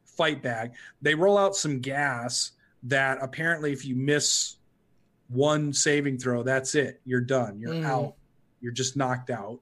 fight 0.05 0.41
back. 0.41 0.73
They 1.01 1.15
roll 1.15 1.37
out 1.37 1.55
some 1.55 1.79
gas 1.79 2.51
that 2.83 3.19
apparently 3.21 3.71
if 3.71 3.85
you 3.85 3.95
miss 3.95 4.57
one 5.29 5.71
saving 5.71 6.17
throw, 6.17 6.43
that's 6.43 6.75
it. 6.75 6.99
You're 7.05 7.21
done. 7.21 7.59
You're 7.59 7.73
Mhm. 7.75 7.85
out. 7.85 8.15
You're 8.59 8.73
just 8.73 8.97
knocked 8.97 9.29
out. 9.29 9.59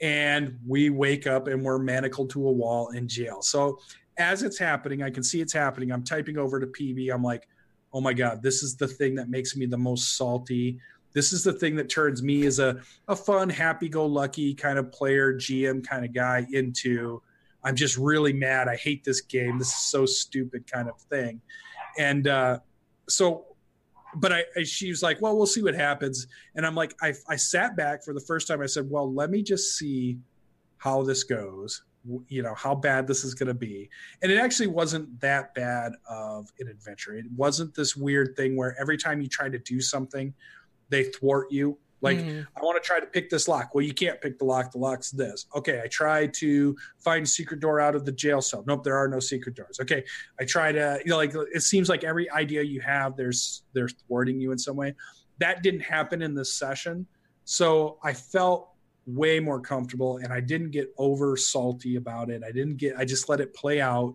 And 0.00 0.58
we 0.66 0.90
wake 0.90 1.26
up 1.26 1.46
and 1.48 1.62
we're 1.64 1.78
manacled 1.78 2.30
to 2.30 2.46
a 2.48 2.52
wall 2.52 2.90
in 2.90 3.08
jail. 3.08 3.40
So 3.42 3.80
as 4.18 4.42
it's 4.42 4.58
happening, 4.58 5.02
I 5.02 5.10
can 5.10 5.22
see 5.22 5.40
it's 5.40 5.52
happening. 5.52 5.90
I'm 5.90 6.04
typing 6.04 6.38
over 6.38 6.60
to 6.60 6.66
PB. 6.66 7.12
I'm 7.12 7.22
like, 7.22 7.48
oh 7.92 8.00
my 8.00 8.12
God, 8.12 8.42
this 8.42 8.62
is 8.62 8.76
the 8.76 8.88
thing 8.88 9.14
that 9.16 9.28
makes 9.28 9.56
me 9.56 9.66
the 9.66 9.78
most 9.78 10.16
salty. 10.16 10.78
This 11.12 11.32
is 11.32 11.44
the 11.44 11.52
thing 11.52 11.76
that 11.76 11.90
turns 11.90 12.22
me 12.22 12.46
as 12.46 12.58
a, 12.58 12.80
a 13.08 13.16
fun, 13.16 13.48
happy 13.48 13.88
go 13.88 14.06
lucky 14.06 14.54
kind 14.54 14.78
of 14.78 14.90
player, 14.92 15.34
GM 15.34 15.86
kind 15.86 16.04
of 16.04 16.12
guy 16.12 16.46
into 16.52 17.22
I'm 17.64 17.76
just 17.76 17.96
really 17.96 18.32
mad. 18.32 18.68
I 18.68 18.76
hate 18.76 19.04
this 19.04 19.20
game. 19.20 19.58
This 19.58 19.68
is 19.68 19.74
so 19.74 20.04
stupid 20.04 20.70
kind 20.70 20.88
of 20.88 21.00
thing. 21.02 21.40
And 21.98 22.26
uh, 22.26 22.58
so, 23.08 23.44
but 24.16 24.32
I, 24.32 24.44
I, 24.56 24.62
she 24.64 24.90
was 24.90 25.02
like, 25.02 25.20
well, 25.22 25.36
we'll 25.36 25.46
see 25.46 25.62
what 25.62 25.74
happens. 25.74 26.26
And 26.56 26.66
I'm 26.66 26.74
like, 26.74 26.94
I, 27.00 27.14
I 27.28 27.36
sat 27.36 27.76
back 27.76 28.04
for 28.04 28.14
the 28.14 28.20
first 28.20 28.48
time. 28.48 28.60
I 28.60 28.66
said, 28.66 28.90
well, 28.90 29.12
let 29.12 29.30
me 29.30 29.42
just 29.42 29.76
see 29.78 30.18
how 30.78 31.02
this 31.02 31.22
goes 31.22 31.84
you 32.28 32.42
know 32.42 32.54
how 32.54 32.74
bad 32.74 33.06
this 33.06 33.24
is 33.24 33.34
going 33.34 33.46
to 33.48 33.54
be. 33.54 33.88
And 34.22 34.32
it 34.32 34.38
actually 34.38 34.66
wasn't 34.66 35.20
that 35.20 35.54
bad 35.54 35.92
of 36.08 36.50
an 36.58 36.68
adventure. 36.68 37.14
It 37.14 37.26
wasn't 37.36 37.74
this 37.74 37.96
weird 37.96 38.36
thing 38.36 38.56
where 38.56 38.76
every 38.80 38.96
time 38.96 39.20
you 39.20 39.28
try 39.28 39.48
to 39.48 39.58
do 39.58 39.80
something 39.80 40.34
they 40.88 41.04
thwart 41.04 41.50
you. 41.50 41.78
Like 42.02 42.18
Mhm. 42.18 42.46
i 42.56 42.60
want 42.60 42.82
to 42.82 42.84
try 42.86 42.98
to 42.98 43.06
pick 43.06 43.30
this 43.30 43.46
lock. 43.46 43.74
Well 43.74 43.84
you 43.84 43.94
can't 43.94 44.20
pick 44.20 44.38
the 44.38 44.44
lock. 44.44 44.72
The 44.72 44.78
lock's 44.78 45.10
this. 45.12 45.46
Okay 45.54 45.80
i 45.82 45.86
try 45.86 46.26
to 46.26 46.76
find 46.98 47.24
a 47.24 47.28
secret 47.28 47.60
door 47.60 47.78
out 47.80 47.94
of 47.94 48.04
the 48.04 48.10
jail 48.12 48.42
cell. 48.42 48.64
Nope 48.66 48.82
there 48.82 48.96
are 48.96 49.06
no 49.08 49.20
secret 49.20 49.54
doors. 49.54 49.78
Okay 49.80 50.04
i 50.40 50.44
try 50.44 50.72
to 50.72 50.98
you 51.04 51.10
know 51.10 51.16
like 51.16 51.32
it 51.54 51.62
seems 51.62 51.88
like 51.88 52.02
every 52.04 52.28
idea 52.30 52.62
you 52.62 52.80
have 52.80 53.16
there's 53.16 53.62
they're 53.72 53.88
thwarting 53.88 54.40
you 54.40 54.50
in 54.52 54.58
some 54.58 54.76
way. 54.76 54.94
That 55.38 55.62
didn't 55.62 55.80
happen 55.80 56.20
in 56.22 56.34
this 56.34 56.52
session. 56.52 57.06
So 57.44 57.98
i 58.02 58.12
felt 58.12 58.71
way 59.06 59.40
more 59.40 59.60
comfortable 59.60 60.18
and 60.18 60.32
I 60.32 60.40
didn't 60.40 60.70
get 60.70 60.92
over 60.98 61.36
salty 61.36 61.96
about 61.96 62.30
it. 62.30 62.42
I 62.46 62.52
didn't 62.52 62.76
get 62.76 62.96
I 62.96 63.04
just 63.04 63.28
let 63.28 63.40
it 63.40 63.54
play 63.54 63.80
out 63.80 64.14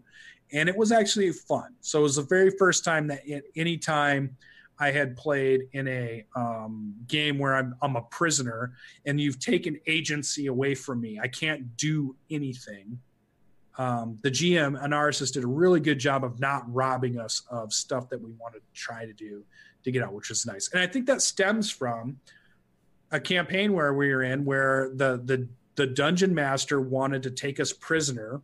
and 0.53 0.69
it 0.69 0.77
was 0.77 0.91
actually 0.91 1.31
fun. 1.31 1.75
So 1.81 1.99
it 1.99 2.03
was 2.03 2.15
the 2.15 2.23
very 2.23 2.51
first 2.51 2.85
time 2.85 3.07
that 3.07 3.27
at 3.29 3.43
any 3.55 3.77
time 3.77 4.37
I 4.79 4.91
had 4.91 5.17
played 5.17 5.67
in 5.73 5.87
a 5.87 6.25
um, 6.35 6.93
game 7.07 7.39
where 7.39 7.55
I'm, 7.55 7.75
I'm 7.81 7.95
a 7.95 8.03
prisoner 8.03 8.73
and 9.05 9.19
you've 9.19 9.39
taken 9.39 9.79
agency 9.87 10.47
away 10.47 10.75
from 10.75 11.01
me. 11.01 11.19
I 11.19 11.27
can't 11.27 11.75
do 11.77 12.15
anything. 12.29 12.99
Um, 13.77 14.17
the 14.23 14.31
GM, 14.31 14.81
Anaris, 14.81 15.31
did 15.31 15.43
a 15.43 15.47
really 15.47 15.79
good 15.79 15.99
job 15.99 16.23
of 16.23 16.39
not 16.39 16.63
robbing 16.73 17.19
us 17.19 17.43
of 17.49 17.73
stuff 17.73 18.09
that 18.09 18.21
we 18.21 18.31
wanted 18.39 18.59
to 18.59 18.73
try 18.73 19.05
to 19.05 19.13
do 19.13 19.43
to 19.83 19.91
get 19.91 20.03
out, 20.03 20.13
which 20.13 20.29
was 20.29 20.45
nice. 20.45 20.69
And 20.71 20.81
I 20.81 20.87
think 20.87 21.05
that 21.07 21.21
stems 21.21 21.69
from 21.69 22.17
a 23.11 23.19
campaign 23.19 23.73
where 23.73 23.93
we 23.93 24.13
were 24.13 24.23
in 24.23 24.45
where 24.45 24.89
the 24.93 25.21
the 25.23 25.47
the 25.75 25.87
dungeon 25.87 26.33
master 26.33 26.81
wanted 26.81 27.23
to 27.23 27.31
take 27.31 27.59
us 27.59 27.71
prisoner 27.71 28.41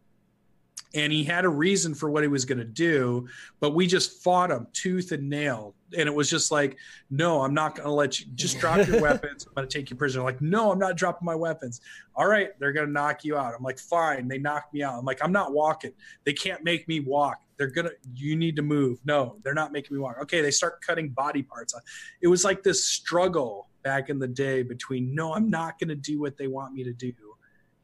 and 0.95 1.11
he 1.11 1.23
had 1.23 1.43
a 1.43 1.49
reason 1.49 1.95
for 1.95 2.11
what 2.11 2.21
he 2.21 2.27
was 2.27 2.45
going 2.45 2.59
to 2.59 2.63
do 2.63 3.27
but 3.59 3.71
we 3.71 3.87
just 3.87 4.23
fought 4.23 4.51
him 4.51 4.67
tooth 4.73 5.11
and 5.11 5.29
nail. 5.29 5.73
And 5.97 6.07
it 6.07 6.13
was 6.13 6.29
just 6.29 6.51
like 6.51 6.77
no 7.09 7.41
i'm 7.41 7.53
not 7.53 7.75
going 7.75 7.87
to 7.87 7.93
let 7.93 8.19
you 8.19 8.27
just 8.35 8.59
drop 8.59 8.87
your 8.87 9.01
weapons 9.07 9.45
i'm 9.47 9.53
going 9.53 9.67
to 9.67 9.77
take 9.77 9.89
you 9.89 9.95
prisoner. 9.95 10.23
Like 10.23 10.41
no 10.41 10.71
i'm 10.71 10.79
not 10.79 10.95
dropping 10.95 11.25
my 11.25 11.35
weapons. 11.35 11.81
All 12.15 12.27
right 12.27 12.49
they're 12.59 12.73
going 12.73 12.87
to 12.87 12.91
knock 12.91 13.25
you 13.25 13.37
out. 13.37 13.53
I'm 13.55 13.63
like 13.63 13.79
fine 13.79 14.27
they 14.27 14.37
knocked 14.37 14.73
me 14.73 14.83
out. 14.83 14.97
I'm 14.97 15.05
like 15.05 15.19
i'm 15.23 15.33
not 15.33 15.53
walking. 15.53 15.91
They 16.23 16.33
can't 16.33 16.63
make 16.63 16.87
me 16.87 16.99
walk. 16.99 17.41
They're 17.57 17.67
going 17.67 17.87
to 17.87 17.93
you 18.15 18.35
need 18.35 18.55
to 18.55 18.61
move. 18.61 18.99
No 19.03 19.37
they're 19.43 19.53
not 19.53 19.71
making 19.71 19.97
me 19.97 20.01
walk. 20.01 20.17
Okay 20.21 20.41
they 20.41 20.51
start 20.51 20.81
cutting 20.81 21.09
body 21.09 21.43
parts. 21.43 21.73
It 22.21 22.27
was 22.27 22.43
like 22.43 22.63
this 22.63 22.85
struggle 22.85 23.67
back 23.83 24.09
in 24.09 24.19
the 24.19 24.27
day 24.27 24.63
between 24.63 25.13
no, 25.13 25.33
I'm 25.33 25.49
not 25.49 25.79
going 25.79 25.89
to 25.89 25.95
do 25.95 26.19
what 26.19 26.37
they 26.37 26.47
want 26.47 26.73
me 26.73 26.83
to 26.83 26.93
do 26.93 27.13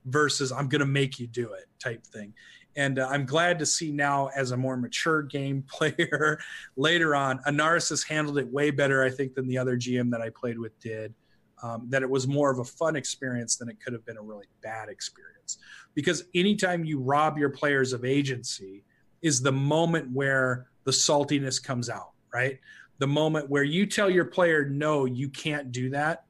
versus 0.05 0.51
I'm 0.51 0.67
going 0.67 0.79
to 0.79 0.87
make 0.87 1.19
you 1.19 1.27
do 1.27 1.53
it 1.53 1.65
type 1.79 2.05
thing. 2.05 2.33
And 2.75 2.99
uh, 2.99 3.07
I'm 3.09 3.25
glad 3.25 3.59
to 3.59 3.65
see 3.65 3.91
now, 3.91 4.29
as 4.35 4.51
a 4.51 4.57
more 4.57 4.77
mature 4.77 5.21
game 5.21 5.63
player 5.69 6.39
later 6.77 7.15
on, 7.15 7.39
Anaris 7.47 7.89
has 7.89 8.03
handled 8.03 8.37
it 8.37 8.47
way 8.47 8.71
better, 8.71 9.03
I 9.03 9.09
think, 9.09 9.35
than 9.35 9.47
the 9.47 9.57
other 9.57 9.75
GM 9.77 10.11
that 10.11 10.21
I 10.21 10.29
played 10.29 10.57
with 10.57 10.79
did. 10.79 11.13
Um, 11.61 11.87
that 11.89 12.03
it 12.03 12.09
was 12.09 12.25
more 12.25 12.49
of 12.49 12.59
a 12.59 12.63
fun 12.63 12.95
experience 12.95 13.57
than 13.57 13.67
it 13.67 13.81
could 13.83 13.91
have 13.91 14.05
been 14.05 14.15
a 14.15 14.21
really 14.21 14.45
bad 14.63 14.87
experience. 14.87 15.57
Because 15.93 16.23
anytime 16.33 16.85
you 16.85 17.01
rob 17.01 17.37
your 17.37 17.49
players 17.49 17.91
of 17.91 18.05
agency, 18.05 18.85
is 19.21 19.41
the 19.41 19.51
moment 19.51 20.09
where 20.11 20.67
the 20.85 20.91
saltiness 20.91 21.61
comes 21.61 21.89
out, 21.89 22.11
right? 22.33 22.59
The 22.99 23.07
moment 23.07 23.49
where 23.49 23.63
you 23.63 23.85
tell 23.85 24.09
your 24.09 24.25
player 24.25 24.65
no 24.65 25.05
you 25.05 25.29
can't 25.29 25.71
do 25.71 25.89
that 25.89 26.25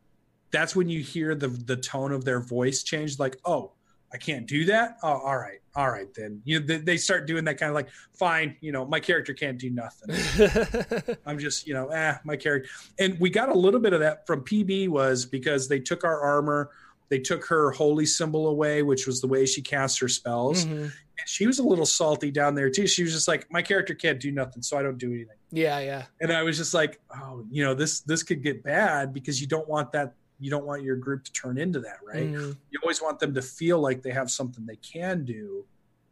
that's 0.52 0.76
when 0.76 0.90
you 0.90 1.02
hear 1.02 1.36
the 1.36 1.48
the 1.48 1.76
tone 1.76 2.12
of 2.12 2.26
their 2.26 2.40
voice 2.40 2.84
change 2.84 3.20
like 3.20 3.38
oh 3.46 3.72
i 4.14 4.18
can't 4.18 4.48
do 4.48 4.66
that? 4.66 4.98
Oh 5.04 5.20
all 5.20 5.38
right 5.38 5.60
all 5.76 5.90
right 5.90 6.14
then. 6.14 6.42
You 6.44 6.60
know, 6.60 6.78
they, 6.78 6.98
start 6.98 7.26
doing 7.26 7.46
that 7.46 7.58
kind 7.58 7.70
of 7.70 7.76
like 7.76 7.88
fine 8.14 8.56
you 8.60 8.72
know 8.72 8.86
my 8.86 9.00
character 9.00 9.34
can't 9.34 9.58
do 9.58 9.70
nothing. 9.70 11.16
I'm 11.26 11.40
just 11.40 11.68
you 11.68 11.74
know 11.74 11.88
eh 11.90 12.16
my 12.24 12.36
character 12.36 12.70
and 12.98 13.20
we 13.20 13.30
got 13.30 13.50
a 13.50 13.54
little 13.54 13.80
bit 13.80 13.94
of 13.94 14.00
that 14.02 14.28
from 14.28 14.42
pb 14.42 14.90
was 14.90 15.26
because 15.26 15.68
they 15.68 15.80
took 15.80 16.04
our 16.04 16.20
armor 16.20 16.70
they 17.10 17.20
took 17.20 17.46
her 17.46 17.72
holy 17.72 18.06
symbol 18.06 18.48
away 18.48 18.84
which 18.84 19.08
was 19.08 19.22
the 19.22 19.28
way 19.28 19.46
she 19.46 19.62
cast 19.62 20.00
her 20.00 20.08
spells. 20.08 20.66
Mm-hmm. 20.66 20.88
And 21.20 21.28
she 21.28 21.46
was 21.46 21.60
a 21.60 21.64
little 21.64 21.86
salty 21.86 22.32
down 22.32 22.56
there 22.56 22.70
too 22.70 22.88
she 22.88 23.04
was 23.04 23.14
just 23.14 23.28
like 23.28 23.46
my 23.52 23.62
character 23.62 23.94
can't 23.94 24.20
do 24.20 24.32
nothing 24.32 24.62
so 24.62 24.78
i 24.78 24.82
don't 24.82 24.98
do 24.98 25.12
anything 25.14 25.36
yeah, 25.52 25.80
yeah. 25.80 26.04
And 26.22 26.32
I 26.32 26.44
was 26.44 26.58
just 26.58 26.74
like, 26.74 27.00
oh, 27.16 27.44
you 27.50 27.64
know, 27.64 27.74
this 27.74 28.02
this 28.02 28.24
could 28.24 28.44
get 28.44 28.64
bad 28.64 29.14
because 29.14 29.42
you 29.42 29.48
don't 29.48 29.68
want 29.68 29.92
that 29.94 30.14
you 30.40 30.50
don't 30.50 30.66
want 30.66 30.84
your 30.84 30.96
group 30.96 31.24
to 31.26 31.32
turn 31.34 31.58
into 31.58 31.80
that, 31.82 31.98
right? 32.06 32.32
Mm. 32.32 32.56
You 32.72 32.80
always 32.82 33.02
want 33.02 33.20
them 33.20 33.34
to 33.34 33.42
feel 33.42 33.80
like 33.80 34.02
they 34.02 34.12
have 34.12 34.32
something 34.32 34.66
they 34.66 34.78
can 34.78 35.26
do 35.26 35.66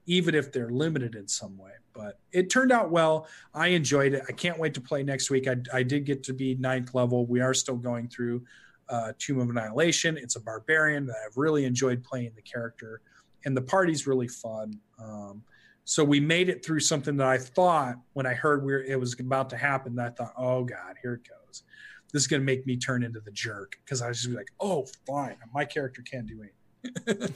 even 0.05 0.35
if 0.35 0.51
they're 0.51 0.69
limited 0.69 1.15
in 1.15 1.27
some 1.27 1.57
way. 1.57 1.71
But 1.93 2.19
it 2.31 2.49
turned 2.49 2.71
out 2.71 2.91
well. 2.91 3.27
I 3.53 3.67
enjoyed 3.67 4.13
it. 4.13 4.23
I 4.27 4.31
can't 4.31 4.57
wait 4.57 4.73
to 4.75 4.81
play 4.81 5.03
next 5.03 5.29
week. 5.29 5.47
I, 5.47 5.57
I 5.73 5.83
did 5.83 6.05
get 6.05 6.23
to 6.23 6.33
be 6.33 6.55
ninth 6.55 6.93
level. 6.93 7.25
We 7.25 7.41
are 7.41 7.53
still 7.53 7.75
going 7.75 8.07
through 8.07 8.43
uh, 8.89 9.13
Tomb 9.17 9.39
of 9.39 9.49
Annihilation. 9.49 10.17
It's 10.17 10.35
a 10.35 10.39
barbarian 10.39 11.05
that 11.07 11.15
I've 11.25 11.35
really 11.35 11.65
enjoyed 11.65 12.03
playing 12.03 12.31
the 12.35 12.41
character, 12.41 13.01
and 13.47 13.55
the 13.55 13.61
party's 13.61 14.05
really 14.05 14.27
fun. 14.27 14.77
Um, 15.01 15.41
so 15.85 16.03
we 16.03 16.19
made 16.19 16.49
it 16.49 16.65
through 16.65 16.81
something 16.81 17.15
that 17.15 17.27
I 17.27 17.37
thought 17.37 17.95
when 18.11 18.25
I 18.25 18.33
heard 18.33 18.63
we 18.63 18.85
it 18.85 18.99
was 18.99 19.17
about 19.17 19.49
to 19.51 19.57
happen, 19.57 19.95
that 19.95 20.05
I 20.05 20.09
thought, 20.09 20.33
oh 20.37 20.65
God, 20.65 20.95
here 21.01 21.13
it 21.13 21.21
goes. 21.27 21.63
This 22.11 22.23
is 22.23 22.27
going 22.27 22.41
to 22.41 22.45
make 22.45 22.67
me 22.67 22.75
turn 22.75 23.03
into 23.03 23.21
the 23.21 23.31
jerk 23.31 23.77
because 23.85 24.01
I 24.01 24.09
was 24.09 24.21
just 24.21 24.35
like, 24.35 24.49
oh, 24.59 24.85
fine, 25.07 25.37
my 25.53 25.63
character 25.63 26.01
can't 26.01 26.27
do 26.27 26.43
anything. 26.43 27.33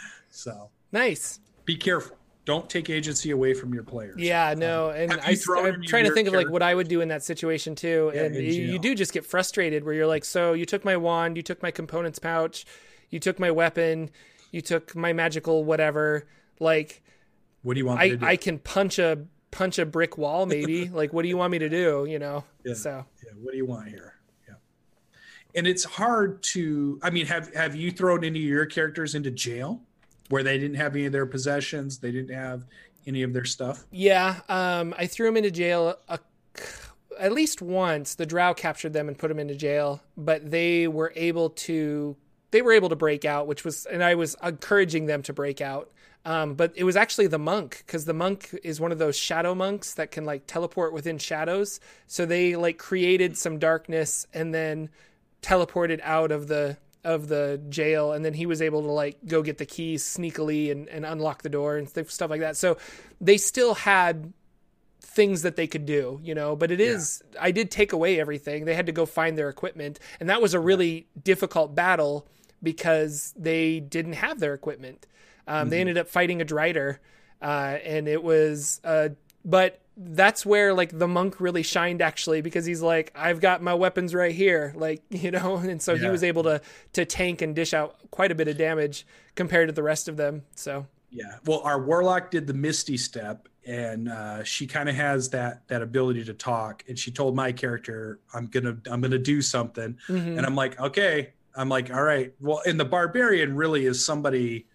so 0.30 0.70
nice. 0.90 1.38
Be 1.66 1.76
careful. 1.76 2.16
Don't 2.46 2.68
take 2.68 2.88
agency 2.88 3.30
away 3.30 3.52
from 3.52 3.74
your 3.74 3.84
players. 3.84 4.16
Yeah, 4.18 4.54
no, 4.56 4.88
um, 4.88 4.96
and 4.96 5.12
I, 5.20 5.32
am 5.32 5.82
trying 5.82 6.04
to 6.04 6.12
think 6.12 6.28
of 6.28 6.34
like 6.34 6.48
what 6.48 6.62
I 6.62 6.74
would 6.74 6.88
do 6.88 7.02
in 7.02 7.08
that 7.08 7.22
situation 7.22 7.74
too. 7.74 8.10
Yeah, 8.14 8.22
and 8.22 8.34
you, 8.34 8.42
you 8.42 8.78
do 8.78 8.94
just 8.94 9.12
get 9.12 9.26
frustrated 9.26 9.84
where 9.84 9.92
you're 9.92 10.06
like, 10.06 10.24
so 10.24 10.54
you 10.54 10.64
took 10.64 10.82
my 10.82 10.96
wand, 10.96 11.36
you 11.36 11.42
took 11.42 11.62
my 11.62 11.70
components 11.70 12.18
pouch, 12.18 12.64
you 13.10 13.20
took 13.20 13.38
my 13.38 13.50
weapon, 13.50 14.10
you 14.52 14.60
took 14.60 14.94
my 14.94 15.12
magical 15.12 15.64
whatever. 15.64 16.28
Like, 16.60 17.02
what 17.62 17.74
do 17.74 17.80
you 17.80 17.86
want 17.86 18.00
I, 18.00 18.18
I 18.22 18.36
can 18.36 18.60
punch 18.60 19.00
a 19.00 19.26
punch 19.52 19.78
a 19.78 19.86
brick 19.86 20.18
wall, 20.18 20.46
maybe. 20.46 20.88
like, 20.92 21.12
what 21.12 21.22
do 21.22 21.28
you 21.28 21.36
want 21.36 21.50
me 21.50 21.58
to 21.60 21.68
do? 21.68 22.06
You 22.08 22.20
know. 22.20 22.44
Yeah. 22.64 22.74
So. 22.74 23.04
Yeah. 23.24 23.30
What 23.40 23.52
do 23.52 23.56
you 23.56 23.66
want 23.66 23.88
here? 23.88 24.14
Yeah. 24.48 24.54
And 25.54 25.66
it's 25.66 25.84
hard 25.84 26.42
to. 26.44 27.00
I 27.02 27.10
mean, 27.10 27.26
have 27.26 27.54
have 27.54 27.76
you 27.76 27.90
thrown 27.90 28.24
any 28.24 28.40
of 28.40 28.48
your 28.48 28.66
characters 28.66 29.14
into 29.14 29.30
jail 29.30 29.80
where 30.28 30.42
they 30.42 30.58
didn't 30.58 30.76
have 30.76 30.94
any 30.94 31.06
of 31.06 31.12
their 31.12 31.26
possessions? 31.26 31.98
They 31.98 32.10
didn't 32.10 32.34
have 32.34 32.66
any 33.06 33.22
of 33.22 33.32
their 33.32 33.44
stuff. 33.44 33.84
Yeah. 33.90 34.40
Um. 34.48 34.94
I 34.98 35.06
threw 35.06 35.26
them 35.26 35.36
into 35.36 35.50
jail. 35.50 35.96
A, 36.08 36.18
at 37.18 37.32
least 37.32 37.62
once. 37.62 38.14
The 38.16 38.26
Drow 38.26 38.52
captured 38.54 38.92
them 38.92 39.08
and 39.08 39.16
put 39.16 39.28
them 39.28 39.38
into 39.38 39.54
jail, 39.54 40.02
but 40.16 40.50
they 40.50 40.88
were 40.88 41.12
able 41.14 41.50
to. 41.50 42.16
They 42.52 42.62
were 42.62 42.72
able 42.72 42.88
to 42.90 42.96
break 42.96 43.24
out, 43.24 43.46
which 43.46 43.64
was, 43.64 43.84
and 43.86 44.02
I 44.02 44.14
was 44.14 44.36
encouraging 44.42 45.06
them 45.06 45.22
to 45.24 45.32
break 45.32 45.60
out. 45.60 45.90
Um, 46.24 46.54
but 46.54 46.72
it 46.76 46.84
was 46.84 46.94
actually 46.94 47.26
the 47.26 47.38
monk 47.38 47.82
because 47.84 48.04
the 48.04 48.14
monk 48.14 48.54
is 48.62 48.80
one 48.80 48.92
of 48.92 48.98
those 48.98 49.16
shadow 49.16 49.54
monks 49.54 49.94
that 49.94 50.12
can 50.12 50.24
like 50.24 50.46
teleport 50.46 50.92
within 50.92 51.18
shadows. 51.18 51.80
So 52.06 52.26
they 52.26 52.54
like 52.54 52.78
created 52.78 53.36
some 53.36 53.58
darkness 53.58 54.26
and 54.32 54.54
then 54.54 54.88
teleported 55.42 56.00
out 56.04 56.30
of 56.30 56.46
the 56.46 56.76
of 57.04 57.26
the 57.26 57.60
jail 57.68 58.12
and 58.12 58.24
then 58.24 58.32
he 58.32 58.46
was 58.46 58.62
able 58.62 58.82
to 58.82 58.90
like 58.90 59.18
go 59.26 59.42
get 59.42 59.58
the 59.58 59.66
keys 59.66 60.04
sneakily 60.04 60.70
and, 60.70 60.88
and 60.88 61.04
unlock 61.04 61.42
the 61.42 61.48
door 61.48 61.76
and 61.76 61.88
stuff 61.88 62.30
like 62.30 62.40
that 62.40 62.56
so 62.56 62.78
they 63.20 63.36
still 63.36 63.74
had 63.74 64.32
things 65.00 65.42
that 65.42 65.56
they 65.56 65.66
could 65.66 65.84
do 65.84 66.20
you 66.22 66.32
know 66.32 66.54
but 66.54 66.70
it 66.70 66.80
is 66.80 67.20
yeah. 67.34 67.40
i 67.42 67.50
did 67.50 67.72
take 67.72 67.92
away 67.92 68.20
everything 68.20 68.64
they 68.64 68.74
had 68.74 68.86
to 68.86 68.92
go 68.92 69.04
find 69.04 69.36
their 69.36 69.48
equipment 69.48 69.98
and 70.20 70.30
that 70.30 70.40
was 70.40 70.54
a 70.54 70.60
really 70.60 71.08
difficult 71.24 71.74
battle 71.74 72.24
because 72.62 73.34
they 73.36 73.80
didn't 73.80 74.14
have 74.14 74.38
their 74.40 74.54
equipment 74.54 75.06
um, 75.46 75.54
mm-hmm. 75.54 75.68
They 75.70 75.80
ended 75.80 75.98
up 75.98 76.08
fighting 76.08 76.40
a 76.40 76.44
Drider, 76.44 76.98
uh, 77.40 77.78
and 77.84 78.08
it 78.08 78.22
was, 78.22 78.80
uh, 78.84 79.10
but 79.44 79.80
that's 79.96 80.46
where 80.46 80.72
like 80.72 80.96
the 80.98 81.08
monk 81.08 81.38
really 81.38 81.62
shined 81.62 82.00
actually 82.00 82.40
because 82.40 82.64
he's 82.64 82.80
like, 82.80 83.12
I've 83.14 83.40
got 83.40 83.62
my 83.62 83.74
weapons 83.74 84.14
right 84.14 84.34
here, 84.34 84.72
like 84.76 85.02
you 85.10 85.30
know, 85.30 85.56
and 85.62 85.82
so 85.82 85.94
yeah. 85.94 86.04
he 86.04 86.08
was 86.08 86.24
able 86.24 86.42
to 86.44 86.60
to 86.94 87.04
tank 87.04 87.42
and 87.42 87.54
dish 87.54 87.74
out 87.74 87.96
quite 88.10 88.30
a 88.30 88.34
bit 88.34 88.48
of 88.48 88.56
damage 88.56 89.06
compared 89.34 89.68
to 89.68 89.72
the 89.72 89.82
rest 89.82 90.08
of 90.08 90.16
them. 90.16 90.42
So 90.54 90.86
yeah, 91.10 91.36
well, 91.44 91.60
our 91.60 91.80
warlock 91.82 92.30
did 92.30 92.46
the 92.46 92.54
Misty 92.54 92.96
Step, 92.96 93.48
and 93.66 94.08
uh, 94.08 94.44
she 94.44 94.66
kind 94.66 94.88
of 94.88 94.94
has 94.94 95.28
that 95.30 95.66
that 95.68 95.82
ability 95.82 96.24
to 96.24 96.34
talk. 96.34 96.84
And 96.88 96.98
she 96.98 97.10
told 97.10 97.34
my 97.34 97.50
character, 97.50 98.20
"I'm 98.32 98.46
gonna 98.46 98.76
I'm 98.90 99.00
gonna 99.00 99.18
do 99.18 99.42
something," 99.42 99.98
mm-hmm. 100.08 100.38
and 100.38 100.46
I'm 100.46 100.54
like, 100.54 100.78
okay. 100.80 101.32
I'm 101.54 101.68
like, 101.68 101.92
all 101.92 102.02
right. 102.02 102.32
Well, 102.40 102.62
and 102.66 102.78
the 102.78 102.84
barbarian 102.84 103.54
really 103.54 103.86
is 103.86 104.04
somebody 104.04 104.66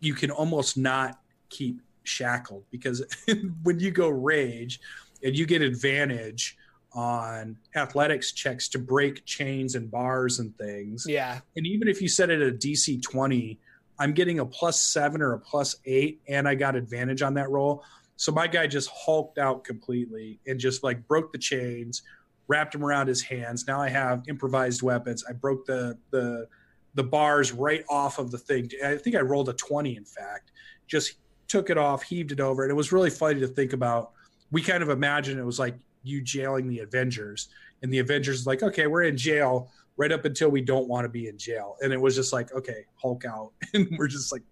you 0.00 0.14
can 0.14 0.30
almost 0.30 0.76
not 0.76 1.20
keep 1.50 1.80
shackled 2.04 2.64
because 2.70 3.04
when 3.62 3.78
you 3.78 3.90
go 3.90 4.08
rage 4.08 4.80
and 5.22 5.36
you 5.36 5.46
get 5.46 5.62
advantage 5.62 6.56
on 6.92 7.56
athletics 7.76 8.32
checks 8.32 8.68
to 8.68 8.78
break 8.78 9.24
chains 9.24 9.74
and 9.74 9.90
bars 9.90 10.38
and 10.38 10.56
things. 10.56 11.06
Yeah. 11.08 11.40
And 11.56 11.66
even 11.66 11.88
if 11.88 12.02
you 12.02 12.08
set 12.08 12.30
it 12.30 12.40
at 12.40 12.48
a 12.48 12.56
DC 12.56 13.02
20, 13.02 13.58
I'm 13.98 14.12
getting 14.12 14.40
a 14.40 14.46
plus 14.46 14.80
seven 14.80 15.20
or 15.20 15.34
a 15.34 15.38
plus 15.38 15.76
eight, 15.84 16.20
and 16.26 16.48
I 16.48 16.54
got 16.54 16.74
advantage 16.74 17.22
on 17.22 17.34
that 17.34 17.50
roll. 17.50 17.84
So 18.16 18.32
my 18.32 18.46
guy 18.46 18.66
just 18.66 18.90
hulked 18.90 19.38
out 19.38 19.62
completely 19.62 20.40
and 20.46 20.58
just 20.58 20.82
like 20.82 21.06
broke 21.06 21.32
the 21.32 21.38
chains, 21.38 22.02
wrapped 22.50 22.72
them 22.72 22.84
around 22.84 23.06
his 23.06 23.22
hands. 23.22 23.64
Now 23.68 23.80
I 23.80 23.88
have 23.88 24.24
improvised 24.28 24.82
weapons. 24.82 25.24
I 25.26 25.32
broke 25.32 25.64
the 25.66 25.96
the 26.10 26.48
the 26.94 27.04
bars 27.04 27.52
right 27.52 27.84
off 27.88 28.18
of 28.18 28.32
the 28.32 28.38
thing. 28.38 28.68
I 28.84 28.96
think 28.96 29.14
I 29.14 29.20
rolled 29.20 29.48
a 29.48 29.52
20, 29.52 29.96
in 29.96 30.04
fact, 30.04 30.50
just 30.88 31.14
took 31.46 31.70
it 31.70 31.78
off, 31.78 32.02
heaved 32.02 32.32
it 32.32 32.40
over. 32.40 32.64
And 32.64 32.70
it 32.70 32.74
was 32.74 32.90
really 32.90 33.10
funny 33.10 33.38
to 33.38 33.46
think 33.46 33.72
about. 33.72 34.10
We 34.50 34.60
kind 34.60 34.82
of 34.82 34.88
imagined 34.88 35.38
it 35.38 35.44
was 35.44 35.60
like 35.60 35.76
you 36.02 36.20
jailing 36.20 36.66
the 36.66 36.80
Avengers, 36.80 37.50
and 37.82 37.92
the 37.92 38.00
Avengers 38.00 38.40
is 38.40 38.46
like, 38.48 38.64
okay, 38.64 38.88
we're 38.88 39.04
in 39.04 39.16
jail 39.16 39.70
right 39.96 40.10
up 40.10 40.24
until 40.24 40.48
we 40.50 40.60
don't 40.60 40.88
want 40.88 41.04
to 41.04 41.08
be 41.08 41.28
in 41.28 41.38
jail. 41.38 41.76
And 41.82 41.92
it 41.92 42.00
was 42.00 42.16
just 42.16 42.32
like, 42.32 42.52
okay, 42.52 42.84
Hulk 42.96 43.24
out. 43.24 43.52
And 43.74 43.86
we're 43.96 44.08
just 44.08 44.32
like, 44.32 44.42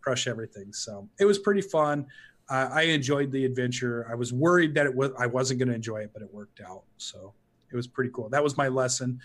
crush 0.00 0.26
everything. 0.26 0.72
So 0.72 1.06
it 1.18 1.26
was 1.26 1.38
pretty 1.38 1.60
fun. 1.60 2.06
I, 2.50 2.62
I 2.62 2.82
enjoyed 2.82 3.30
the 3.30 3.44
adventure. 3.44 4.06
I 4.10 4.14
was 4.14 4.32
worried 4.32 4.74
that 4.74 4.86
it 4.86 4.94
was 4.94 5.12
I 5.18 5.26
wasn't 5.26 5.60
going 5.60 5.68
to 5.68 5.74
enjoy 5.74 5.98
it, 5.98 6.10
but 6.12 6.22
it 6.22 6.32
worked 6.32 6.60
out. 6.60 6.82
So 6.98 7.32
it 7.72 7.76
was 7.76 7.86
pretty 7.86 8.10
cool. 8.12 8.28
That 8.28 8.42
was 8.42 8.56
my 8.56 8.68
lesson. 8.68 9.20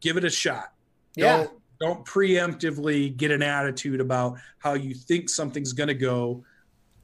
Give 0.00 0.16
it 0.16 0.24
a 0.24 0.30
shot. 0.30 0.72
Yeah. 1.14 1.36
Don't, 1.36 1.60
don't 1.80 2.04
preemptively 2.04 3.16
get 3.16 3.30
an 3.30 3.42
attitude 3.42 4.00
about 4.00 4.38
how 4.58 4.74
you 4.74 4.94
think 4.94 5.28
something's 5.28 5.72
going 5.72 5.88
to 5.88 5.94
go, 5.94 6.44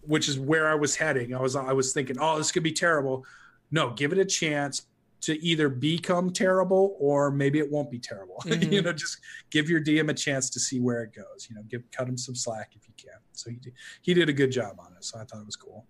which 0.02 0.28
is 0.28 0.38
where 0.38 0.68
I 0.68 0.74
was 0.74 0.96
heading. 0.96 1.34
I 1.34 1.40
was 1.40 1.56
I 1.56 1.72
was 1.72 1.92
thinking, 1.92 2.16
oh, 2.20 2.38
this 2.38 2.50
could 2.52 2.62
be 2.62 2.72
terrible. 2.72 3.24
No, 3.70 3.90
give 3.90 4.12
it 4.12 4.18
a 4.18 4.24
chance 4.24 4.82
to 5.22 5.42
either 5.44 5.68
become 5.68 6.30
terrible 6.30 6.96
or 7.00 7.30
maybe 7.30 7.58
it 7.58 7.70
won't 7.70 7.90
be 7.90 7.98
terrible. 7.98 8.36
Mhm. 8.44 8.72
you 8.72 8.82
know, 8.82 8.92
just 8.92 9.18
give 9.50 9.68
your 9.68 9.82
DM 9.82 10.10
a 10.10 10.14
chance 10.14 10.50
to 10.50 10.60
see 10.60 10.78
where 10.78 11.02
it 11.02 11.12
goes. 11.14 11.48
You 11.48 11.56
know, 11.56 11.62
give 11.68 11.82
cut 11.90 12.08
him 12.08 12.16
some 12.16 12.34
slack 12.34 12.72
if 12.76 12.86
you 12.86 12.94
can. 12.96 13.18
So 13.38 13.50
he 13.50 13.56
did, 13.56 13.72
he 14.02 14.14
did 14.14 14.28
a 14.28 14.32
good 14.32 14.50
job 14.50 14.76
on 14.78 14.92
it. 14.96 15.04
So 15.04 15.18
I 15.18 15.24
thought 15.24 15.40
it 15.40 15.46
was 15.46 15.56
cool. 15.56 15.86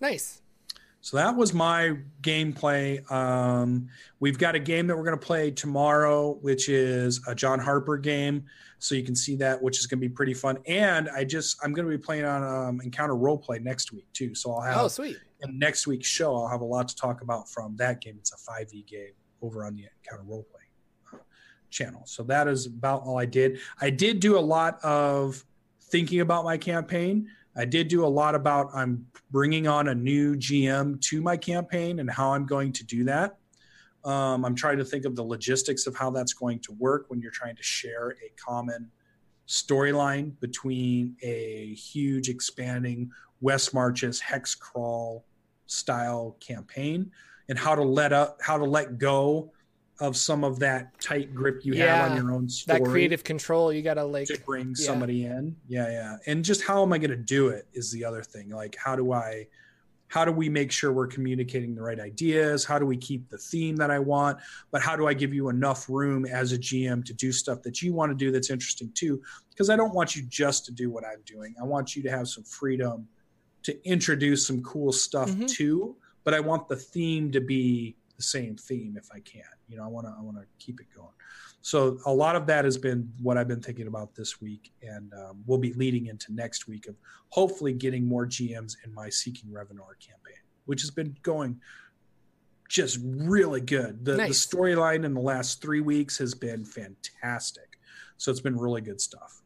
Nice. 0.00 0.40
So 1.00 1.18
that 1.18 1.36
was 1.36 1.52
my 1.52 1.98
gameplay. 2.22 3.10
Um, 3.12 3.88
we've 4.20 4.38
got 4.38 4.54
a 4.54 4.58
game 4.58 4.86
that 4.86 4.96
we're 4.96 5.04
going 5.04 5.18
to 5.18 5.26
play 5.26 5.50
tomorrow, 5.50 6.38
which 6.40 6.70
is 6.70 7.20
a 7.28 7.34
John 7.34 7.58
Harper 7.58 7.98
game. 7.98 8.44
So 8.78 8.94
you 8.94 9.02
can 9.02 9.14
see 9.14 9.36
that, 9.36 9.62
which 9.62 9.78
is 9.80 9.86
going 9.86 10.00
to 10.00 10.08
be 10.08 10.12
pretty 10.12 10.32
fun. 10.32 10.58
And 10.66 11.10
I 11.10 11.24
just 11.24 11.58
I'm 11.62 11.74
going 11.74 11.86
to 11.86 11.90
be 11.94 12.02
playing 12.02 12.24
on 12.24 12.42
um, 12.42 12.80
Encounter 12.80 13.14
Roleplay 13.14 13.62
next 13.62 13.92
week 13.92 14.06
too. 14.14 14.34
So 14.34 14.52
I'll 14.54 14.62
have 14.62 14.76
Oh, 14.78 14.88
sweet. 14.88 15.18
in 15.42 15.58
next 15.58 15.86
week's 15.86 16.08
show. 16.08 16.34
I'll 16.36 16.48
have 16.48 16.62
a 16.62 16.66
lot 16.66 16.88
to 16.88 16.96
talk 16.96 17.20
about 17.20 17.50
from 17.50 17.76
that 17.76 18.00
game. 18.00 18.16
It's 18.18 18.32
a 18.32 18.50
5e 18.50 18.86
game 18.86 19.12
over 19.42 19.64
on 19.66 19.74
the 19.76 19.84
Encounter 20.02 20.24
Roleplay 20.24 21.12
uh, 21.12 21.18
channel. 21.68 22.02
So 22.06 22.22
that 22.24 22.48
is 22.48 22.64
about 22.64 23.02
all 23.02 23.18
I 23.18 23.26
did. 23.26 23.58
I 23.78 23.90
did 23.90 24.20
do 24.20 24.38
a 24.38 24.40
lot 24.40 24.82
of 24.82 25.44
thinking 25.94 26.22
about 26.22 26.42
my 26.42 26.58
campaign. 26.58 27.28
I 27.56 27.64
did 27.64 27.86
do 27.86 28.04
a 28.04 28.12
lot 28.20 28.34
about 28.34 28.68
I'm 28.74 29.06
bringing 29.30 29.68
on 29.68 29.86
a 29.86 29.94
new 29.94 30.34
GM 30.34 31.00
to 31.02 31.22
my 31.22 31.36
campaign 31.36 32.00
and 32.00 32.10
how 32.10 32.32
I'm 32.34 32.46
going 32.46 32.72
to 32.72 32.84
do 32.84 33.04
that. 33.04 33.38
Um, 34.04 34.44
I'm 34.44 34.56
trying 34.56 34.78
to 34.78 34.84
think 34.84 35.04
of 35.04 35.14
the 35.14 35.22
logistics 35.22 35.86
of 35.86 35.94
how 35.94 36.10
that's 36.10 36.32
going 36.32 36.58
to 36.62 36.72
work 36.72 37.04
when 37.10 37.20
you're 37.20 37.30
trying 37.30 37.54
to 37.54 37.62
share 37.62 38.16
a 38.26 38.32
common 38.44 38.90
storyline 39.46 40.32
between 40.40 41.14
a 41.22 41.74
huge 41.74 42.28
expanding 42.28 43.12
West 43.40 43.72
Marches 43.72 44.18
hex 44.18 44.56
crawl 44.56 45.24
style 45.66 46.36
campaign 46.40 47.08
and 47.48 47.56
how 47.56 47.76
to 47.76 47.84
let 47.84 48.12
up 48.12 48.40
how 48.42 48.58
to 48.58 48.64
let 48.64 48.98
go 48.98 49.52
of 50.04 50.16
some 50.16 50.44
of 50.44 50.58
that 50.58 50.98
tight 51.00 51.34
grip 51.34 51.64
you 51.64 51.74
have 51.74 52.10
on 52.12 52.16
your 52.16 52.32
own 52.32 52.48
story 52.48 52.78
That 52.78 52.84
creative 52.88 53.24
control, 53.24 53.72
you 53.72 53.82
gotta 53.82 54.04
like. 54.04 54.28
to 54.28 54.38
bring 54.44 54.68
yeah. 54.76 54.86
somebody 54.86 55.24
in. 55.24 55.56
Yeah, 55.66 55.90
yeah. 55.90 56.16
And 56.26 56.44
just 56.44 56.62
how 56.62 56.82
am 56.82 56.92
I 56.92 56.98
going 56.98 57.10
to 57.10 57.16
do 57.16 57.48
it 57.48 57.66
is 57.72 57.90
the 57.90 58.04
other 58.04 58.22
thing. 58.22 58.50
Like 58.50 58.76
how 58.82 58.94
do 58.96 59.12
I 59.12 59.46
how 60.08 60.24
do 60.24 60.30
we 60.30 60.48
make 60.48 60.70
sure 60.70 60.92
we're 60.92 61.08
communicating 61.08 61.74
the 61.74 61.82
right 61.82 61.98
ideas? 61.98 62.64
How 62.64 62.78
do 62.78 62.86
we 62.86 62.96
keep 62.96 63.28
the 63.30 63.38
theme 63.38 63.74
that 63.76 63.90
I 63.90 63.98
want? 63.98 64.38
But 64.70 64.80
how 64.80 64.94
do 64.94 65.08
I 65.08 65.14
give 65.14 65.32
you 65.34 65.48
enough 65.48 65.88
room 65.88 66.24
as 66.26 66.52
a 66.52 66.58
GM 66.58 67.04
to 67.06 67.14
do 67.14 67.32
stuff 67.32 67.62
that 67.62 67.82
you 67.82 67.92
want 67.94 68.10
to 68.12 68.14
do 68.14 68.30
that's 68.30 68.50
interesting 68.50 68.92
too? 68.94 69.20
Because 69.50 69.70
I 69.70 69.76
don't 69.76 69.94
want 69.94 70.14
you 70.14 70.22
just 70.28 70.66
to 70.66 70.72
do 70.72 70.90
what 70.90 71.04
I'm 71.04 71.22
doing. 71.24 71.54
I 71.60 71.64
want 71.64 71.96
you 71.96 72.02
to 72.04 72.10
have 72.10 72.28
some 72.28 72.44
freedom 72.44 73.08
to 73.64 73.88
introduce 73.88 74.46
some 74.46 74.62
cool 74.62 74.92
stuff 74.92 75.30
Mhm. 75.30 75.48
too, 75.48 75.96
but 76.22 76.34
I 76.34 76.38
want 76.40 76.68
the 76.68 76.76
theme 76.76 77.32
to 77.32 77.40
be 77.40 77.96
the 78.16 78.22
same 78.22 78.54
theme 78.56 78.96
if 78.96 79.08
I 79.12 79.18
can. 79.20 79.42
You 79.68 79.76
know, 79.76 79.84
I 79.84 79.88
want 79.88 80.06
to 80.06 80.14
I 80.16 80.22
want 80.22 80.36
to 80.36 80.44
keep 80.58 80.80
it 80.80 80.86
going. 80.94 81.08
So 81.62 81.98
a 82.04 82.12
lot 82.12 82.36
of 82.36 82.46
that 82.46 82.64
has 82.66 82.76
been 82.76 83.10
what 83.22 83.38
I've 83.38 83.48
been 83.48 83.62
thinking 83.62 83.86
about 83.86 84.14
this 84.14 84.40
week, 84.40 84.72
and 84.82 85.12
um, 85.14 85.42
we'll 85.46 85.58
be 85.58 85.72
leading 85.72 86.06
into 86.06 86.32
next 86.32 86.68
week 86.68 86.86
of 86.88 86.96
hopefully 87.30 87.72
getting 87.72 88.06
more 88.06 88.26
GMs 88.26 88.76
in 88.84 88.92
my 88.92 89.08
Seeking 89.08 89.48
Revenor 89.50 89.98
campaign, 89.98 90.42
which 90.66 90.82
has 90.82 90.90
been 90.90 91.16
going 91.22 91.58
just 92.68 92.98
really 93.02 93.60
good. 93.60 94.04
The, 94.04 94.16
Nice. 94.16 94.46
the 94.46 94.56
storyline 94.56 95.04
in 95.04 95.14
the 95.14 95.20
last 95.20 95.62
three 95.62 95.80
weeks 95.80 96.18
has 96.18 96.34
been 96.34 96.64
fantastic, 96.64 97.78
so 98.18 98.30
it's 98.30 98.40
been 98.40 98.58
really 98.58 98.80
good 98.82 99.00
stuff. 99.00 99.42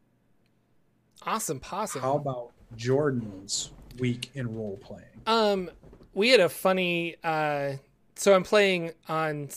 Awesome, 1.23 1.61
possum. 1.61 2.03
How 2.03 2.17
about 2.17 2.53
Jordan's 2.77 3.71
week 3.99 4.31
in 4.35 4.55
role 4.55 4.79
playing? 4.79 5.05
Um, 5.27 5.71
we 6.15 6.31
had 6.31 6.41
a 6.41 6.49
funny. 6.49 7.17
Uh, 7.23 7.75
so 8.17 8.35
I'm 8.35 8.45
playing 8.45 8.93
on. 9.09 9.51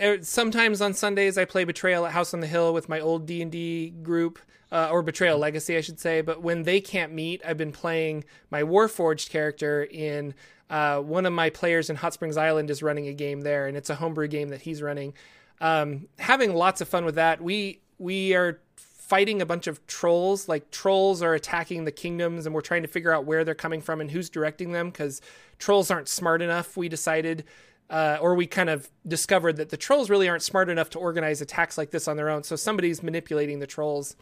Er, 0.00 0.18
Sometimes 0.22 0.80
on 0.80 0.94
Sundays 0.94 1.38
I 1.38 1.44
play 1.44 1.64
Betrayal 1.64 2.06
at 2.06 2.12
House 2.12 2.34
on 2.34 2.40
the 2.40 2.46
Hill 2.46 2.72
with 2.72 2.88
my 2.88 3.00
old 3.00 3.26
D 3.26 3.42
and 3.42 3.50
D 3.50 3.90
group, 3.90 4.38
uh, 4.72 4.88
or 4.90 5.02
Betrayal 5.02 5.38
Legacy, 5.38 5.76
I 5.76 5.80
should 5.80 6.00
say. 6.00 6.20
But 6.20 6.42
when 6.42 6.62
they 6.62 6.80
can't 6.80 7.12
meet, 7.12 7.42
I've 7.46 7.58
been 7.58 7.72
playing 7.72 8.24
my 8.50 8.62
Warforged 8.62 9.30
character 9.30 9.84
in. 9.84 10.34
Uh, 10.70 10.98
one 10.98 11.26
of 11.26 11.32
my 11.32 11.50
players 11.50 11.90
in 11.90 11.96
Hot 11.96 12.14
Springs 12.14 12.38
Island 12.38 12.70
is 12.70 12.82
running 12.82 13.06
a 13.06 13.12
game 13.12 13.42
there, 13.42 13.66
and 13.66 13.76
it's 13.76 13.90
a 13.90 13.94
homebrew 13.94 14.28
game 14.28 14.48
that 14.48 14.62
he's 14.62 14.80
running. 14.80 15.12
Um, 15.60 16.08
having 16.18 16.54
lots 16.54 16.80
of 16.80 16.88
fun 16.88 17.04
with 17.04 17.14
that. 17.16 17.40
We 17.40 17.80
we 17.98 18.34
are 18.34 18.60
fighting 18.76 19.42
a 19.42 19.46
bunch 19.46 19.66
of 19.66 19.86
trolls. 19.86 20.48
Like 20.48 20.70
trolls 20.70 21.22
are 21.22 21.34
attacking 21.34 21.84
the 21.84 21.92
kingdoms, 21.92 22.46
and 22.46 22.54
we're 22.54 22.62
trying 22.62 22.82
to 22.82 22.88
figure 22.88 23.12
out 23.12 23.26
where 23.26 23.44
they're 23.44 23.54
coming 23.54 23.80
from 23.80 24.00
and 24.00 24.10
who's 24.10 24.30
directing 24.30 24.72
them 24.72 24.90
because 24.90 25.20
trolls 25.58 25.90
aren't 25.90 26.08
smart 26.08 26.40
enough. 26.42 26.76
We 26.76 26.88
decided, 26.88 27.44
uh, 27.90 28.18
or 28.20 28.34
we 28.34 28.46
kind 28.46 28.70
of 28.70 28.90
discovered 29.06 29.56
that 29.56 29.70
the 29.70 29.76
trolls 29.76 30.10
really 30.10 30.28
aren't 30.28 30.42
smart 30.42 30.68
enough 30.68 30.90
to 30.90 30.98
organize 30.98 31.40
attacks 31.40 31.76
like 31.76 31.90
this 31.90 32.08
on 32.08 32.16
their 32.16 32.28
own. 32.28 32.42
So 32.42 32.56
somebody's 32.56 33.02
manipulating 33.02 33.58
the 33.58 33.66
trolls. 33.66 34.16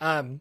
Um, 0.00 0.40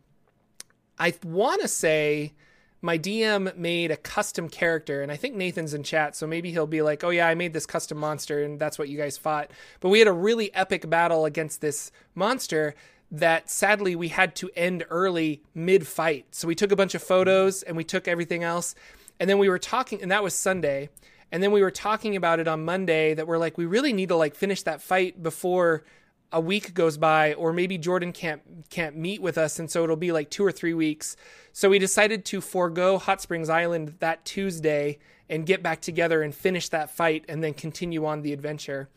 I 0.98 1.14
want 1.24 1.62
to 1.62 1.68
say 1.68 2.34
my 2.82 2.98
DM 2.98 3.56
made 3.58 3.92
a 3.92 3.98
custom 3.98 4.48
character, 4.50 5.02
and 5.02 5.12
I 5.12 5.18
think 5.18 5.36
Nathan's 5.36 5.74
in 5.74 5.84
chat, 5.84 6.16
so 6.16 6.26
maybe 6.26 6.52
he'll 6.52 6.68
be 6.68 6.82
like, 6.82 7.04
"Oh 7.04 7.10
yeah, 7.10 7.28
I 7.28 7.36
made 7.36 7.54
this 7.54 7.66
custom 7.66 7.98
monster, 7.98 8.44
and 8.44 8.60
that's 8.60 8.80
what 8.80 8.90
you 8.90 8.98
guys 8.98 9.18
fought." 9.18 9.52
But 9.80 9.90
we 9.90 10.00
had 10.00 10.08
a 10.08 10.14
really 10.14 10.54
epic 10.54 10.90
battle 10.90 11.26
against 11.26 11.62
this 11.62 11.92
monster 12.16 12.76
that 13.12 13.50
sadly 13.50 13.96
we 13.96 14.10
had 14.10 14.36
to 14.36 14.52
end 14.56 14.86
early 14.90 15.42
mid-fight. 15.56 16.28
So 16.32 16.48
we 16.48 16.54
took 16.54 16.72
a 16.72 16.76
bunch 16.76 16.94
of 16.94 17.02
photos 17.02 17.64
and 17.64 17.76
we 17.76 17.84
took 17.84 18.08
everything 18.08 18.44
else, 18.44 18.76
and 19.20 19.30
then 19.30 19.40
we 19.40 19.50
were 19.50 19.60
talking, 19.60 20.02
and 20.02 20.12
that 20.12 20.24
was 20.24 20.34
Sunday, 20.34 20.90
and 21.32 21.44
then 21.44 21.52
we 21.52 21.62
were 21.62 21.72
talking 21.72 22.16
about 22.16 22.40
it 22.40 22.48
on 22.48 22.66
Monday 22.66 23.14
that 23.14 23.28
we're 23.28 23.38
like, 23.38 23.58
we 23.58 23.66
really 23.66 23.94
need 23.94 24.10
to 24.10 24.16
like 24.16 24.36
finish 24.36 24.64
that 24.64 24.82
fight 24.82 25.22
before 25.22 25.84
a 26.32 26.40
week 26.40 26.74
goes 26.74 26.98
by 26.98 27.34
or 27.34 27.52
maybe 27.52 27.78
Jordan 27.78 28.14
can't 28.14 28.42
can't 28.70 28.96
meet 28.96 29.20
with 29.20 29.36
us 29.38 29.58
and 29.58 29.70
so 29.70 29.84
it'll 29.84 29.96
be 29.96 30.12
like 30.12 30.30
2 30.30 30.46
or 30.46 30.52
3 30.52 30.74
weeks. 30.74 31.16
So 31.54 31.70
we 31.70 31.80
decided 31.80 32.24
to 32.26 32.42
forego 32.42 32.98
Hot 32.98 33.22
Springs 33.22 33.50
Island 33.50 33.96
that 34.00 34.26
Tuesday 34.26 35.00
and 35.28 35.46
get 35.46 35.64
back 35.64 35.82
together 35.82 36.22
and 36.22 36.34
finish 36.34 36.70
that 36.70 36.90
fight 36.90 37.26
and 37.28 37.44
then 37.44 37.54
continue 37.54 38.06
on 38.06 38.22
the 38.22 38.34
adventure. 38.34 38.90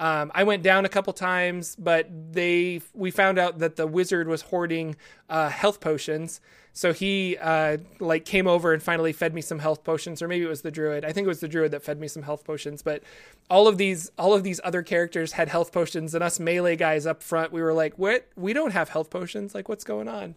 Um, 0.00 0.30
I 0.34 0.44
went 0.44 0.62
down 0.62 0.84
a 0.84 0.88
couple 0.88 1.12
times, 1.12 1.76
but 1.76 2.08
they 2.32 2.80
we 2.94 3.10
found 3.10 3.38
out 3.38 3.58
that 3.58 3.76
the 3.76 3.86
wizard 3.86 4.28
was 4.28 4.42
hoarding 4.42 4.96
uh, 5.28 5.48
health 5.48 5.80
potions. 5.80 6.40
So 6.72 6.92
he 6.92 7.36
uh, 7.38 7.78
like 7.98 8.24
came 8.24 8.46
over 8.46 8.72
and 8.72 8.80
finally 8.80 9.12
fed 9.12 9.34
me 9.34 9.40
some 9.40 9.58
health 9.58 9.82
potions, 9.82 10.22
or 10.22 10.28
maybe 10.28 10.44
it 10.44 10.48
was 10.48 10.62
the 10.62 10.70
druid. 10.70 11.04
I 11.04 11.12
think 11.12 11.24
it 11.24 11.28
was 11.28 11.40
the 11.40 11.48
druid 11.48 11.72
that 11.72 11.82
fed 11.82 11.98
me 11.98 12.06
some 12.06 12.22
health 12.22 12.44
potions. 12.44 12.82
But 12.82 13.02
all 13.50 13.66
of 13.66 13.78
these 13.78 14.12
all 14.16 14.34
of 14.34 14.44
these 14.44 14.60
other 14.62 14.82
characters 14.82 15.32
had 15.32 15.48
health 15.48 15.72
potions, 15.72 16.14
and 16.14 16.22
us 16.22 16.38
melee 16.38 16.76
guys 16.76 17.04
up 17.04 17.22
front, 17.22 17.52
we 17.52 17.60
were 17.60 17.74
like, 17.74 17.98
"What? 17.98 18.28
We 18.36 18.52
don't 18.52 18.70
have 18.70 18.90
health 18.90 19.10
potions. 19.10 19.54
Like, 19.54 19.68
what's 19.68 19.84
going 19.84 20.06
on?" 20.06 20.36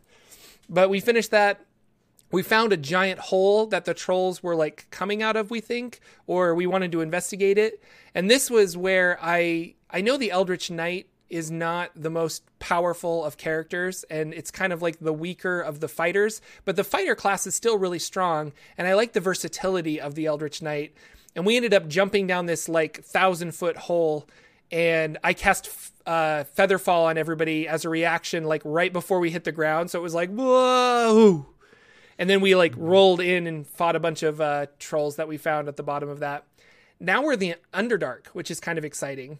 But 0.67 0.89
we 0.89 0.99
finished 0.99 1.31
that 1.31 1.65
we 2.31 2.41
found 2.41 2.73
a 2.73 2.77
giant 2.77 3.19
hole 3.19 3.67
that 3.67 3.85
the 3.85 3.93
trolls 3.93 4.41
were 4.41 4.55
like 4.55 4.87
coming 4.89 5.21
out 5.21 5.35
of 5.35 5.51
we 5.51 5.59
think 5.59 5.99
or 6.27 6.55
we 6.55 6.65
wanted 6.65 6.91
to 6.91 7.01
investigate 7.01 7.57
it 7.57 7.81
and 8.15 8.29
this 8.29 8.49
was 8.49 8.75
where 8.75 9.17
i 9.21 9.73
i 9.89 10.01
know 10.01 10.17
the 10.17 10.31
eldritch 10.31 10.71
knight 10.71 11.07
is 11.29 11.49
not 11.49 11.91
the 11.95 12.09
most 12.09 12.43
powerful 12.59 13.23
of 13.23 13.37
characters 13.37 14.03
and 14.09 14.33
it's 14.33 14.51
kind 14.51 14.73
of 14.73 14.81
like 14.81 14.99
the 14.99 15.13
weaker 15.13 15.61
of 15.61 15.79
the 15.79 15.87
fighters 15.87 16.41
but 16.65 16.75
the 16.75 16.83
fighter 16.83 17.15
class 17.15 17.47
is 17.47 17.55
still 17.55 17.77
really 17.77 17.99
strong 17.99 18.51
and 18.77 18.87
i 18.87 18.93
like 18.93 19.13
the 19.13 19.19
versatility 19.19 19.99
of 19.99 20.15
the 20.15 20.25
eldritch 20.25 20.61
knight 20.61 20.93
and 21.35 21.45
we 21.45 21.55
ended 21.55 21.73
up 21.73 21.87
jumping 21.87 22.27
down 22.27 22.45
this 22.45 22.67
like 22.67 23.03
thousand 23.03 23.53
foot 23.53 23.77
hole 23.77 24.27
and 24.71 25.17
I 25.23 25.33
cast 25.33 25.69
uh, 26.05 26.45
Featherfall 26.57 27.05
on 27.05 27.17
everybody 27.17 27.67
as 27.67 27.83
a 27.83 27.89
reaction, 27.89 28.45
like 28.45 28.61
right 28.63 28.91
before 28.91 29.19
we 29.19 29.29
hit 29.29 29.43
the 29.43 29.51
ground. 29.51 29.91
So 29.91 29.99
it 29.99 30.01
was 30.01 30.13
like, 30.13 30.29
whoa. 30.29 31.45
And 32.21 32.29
then 32.29 32.39
we 32.39 32.53
like 32.53 32.75
rolled 32.77 33.19
in 33.19 33.47
and 33.47 33.65
fought 33.65 33.95
a 33.95 33.99
bunch 33.99 34.21
of 34.21 34.39
uh, 34.39 34.67
trolls 34.77 35.15
that 35.15 35.27
we 35.27 35.37
found 35.37 35.67
at 35.67 35.75
the 35.75 35.81
bottom 35.81 36.07
of 36.07 36.19
that. 36.19 36.45
Now 36.99 37.23
we're 37.23 37.35
the 37.35 37.55
Underdark, 37.73 38.27
which 38.27 38.51
is 38.51 38.59
kind 38.59 38.77
of 38.77 38.85
exciting. 38.85 39.39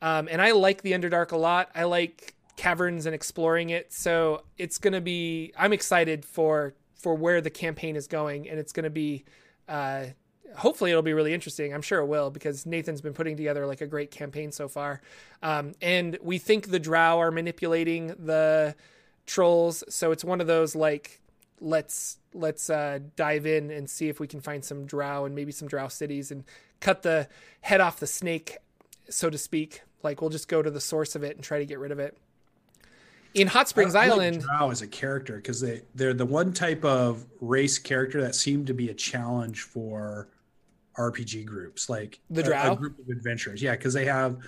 Um, 0.00 0.26
and 0.30 0.40
I 0.40 0.52
like 0.52 0.80
the 0.80 0.92
Underdark 0.92 1.32
a 1.32 1.36
lot. 1.36 1.68
I 1.74 1.84
like 1.84 2.34
caverns 2.56 3.04
and 3.04 3.14
exploring 3.14 3.68
it. 3.68 3.92
So 3.92 4.42
it's 4.56 4.78
to 4.94 5.02
be, 5.02 5.52
I'm 5.58 5.74
excited 5.74 6.24
for, 6.24 6.72
for 6.94 7.14
where 7.14 7.42
the 7.42 7.50
campaign 7.50 7.94
is 7.94 8.06
going. 8.06 8.48
And 8.48 8.58
it's 8.58 8.72
to 8.84 8.90
be, 8.90 9.26
uh, 9.68 10.06
hopefully 10.56 10.92
it'll 10.92 11.02
be 11.02 11.12
really 11.12 11.34
interesting. 11.34 11.74
I'm 11.74 11.82
sure 11.82 12.00
it 12.00 12.06
will 12.06 12.30
because 12.30 12.64
Nathan's 12.64 13.02
been 13.02 13.12
putting 13.12 13.36
together 13.36 13.66
like 13.66 13.82
a 13.82 13.86
great 13.86 14.10
campaign 14.10 14.50
so 14.50 14.66
far. 14.66 15.02
Um, 15.42 15.72
and 15.82 16.18
we 16.22 16.38
think 16.38 16.70
the 16.70 16.80
drow 16.80 17.18
are 17.18 17.30
manipulating 17.30 18.14
the 18.18 18.76
trolls. 19.26 19.84
So 19.90 20.10
it's 20.10 20.24
one 20.24 20.40
of 20.40 20.46
those 20.46 20.74
like 20.74 21.20
let's 21.60 22.18
let's 22.32 22.68
uh, 22.70 22.98
dive 23.16 23.46
in 23.46 23.70
and 23.70 23.88
see 23.88 24.08
if 24.08 24.20
we 24.20 24.26
can 24.26 24.40
find 24.40 24.64
some 24.64 24.86
drow 24.86 25.24
and 25.24 25.34
maybe 25.34 25.52
some 25.52 25.68
drow 25.68 25.88
cities 25.88 26.30
and 26.30 26.44
cut 26.80 27.02
the 27.02 27.28
head 27.62 27.80
off 27.80 28.00
the 28.00 28.06
snake, 28.06 28.58
so 29.08 29.30
to 29.30 29.38
speak. 29.38 29.82
Like 30.02 30.20
we'll 30.20 30.30
just 30.30 30.48
go 30.48 30.62
to 30.62 30.70
the 30.70 30.80
source 30.80 31.14
of 31.14 31.22
it 31.22 31.36
and 31.36 31.44
try 31.44 31.58
to 31.58 31.66
get 31.66 31.78
rid 31.78 31.92
of 31.92 31.98
it. 31.98 32.16
In 33.34 33.48
Hot 33.48 33.68
Springs 33.68 33.94
I 33.94 34.02
like 34.06 34.12
Island, 34.12 34.42
drow 34.42 34.70
as 34.70 34.82
a 34.82 34.86
character 34.86 35.36
because 35.36 35.60
they 35.60 35.82
they're 35.94 36.14
the 36.14 36.26
one 36.26 36.52
type 36.52 36.84
of 36.84 37.24
race 37.40 37.78
character 37.78 38.20
that 38.22 38.34
seemed 38.34 38.66
to 38.68 38.74
be 38.74 38.90
a 38.90 38.94
challenge 38.94 39.62
for 39.62 40.28
RPG 40.96 41.44
groups, 41.44 41.88
like 41.88 42.20
The 42.30 42.42
a- 42.42 42.44
drow? 42.44 42.72
a, 42.72 42.76
group 42.76 42.98
of 43.00 43.08
adventurers. 43.08 43.60
Yeah, 43.60 43.72
because 43.72 43.92
they 43.94 44.04
have 44.04 44.38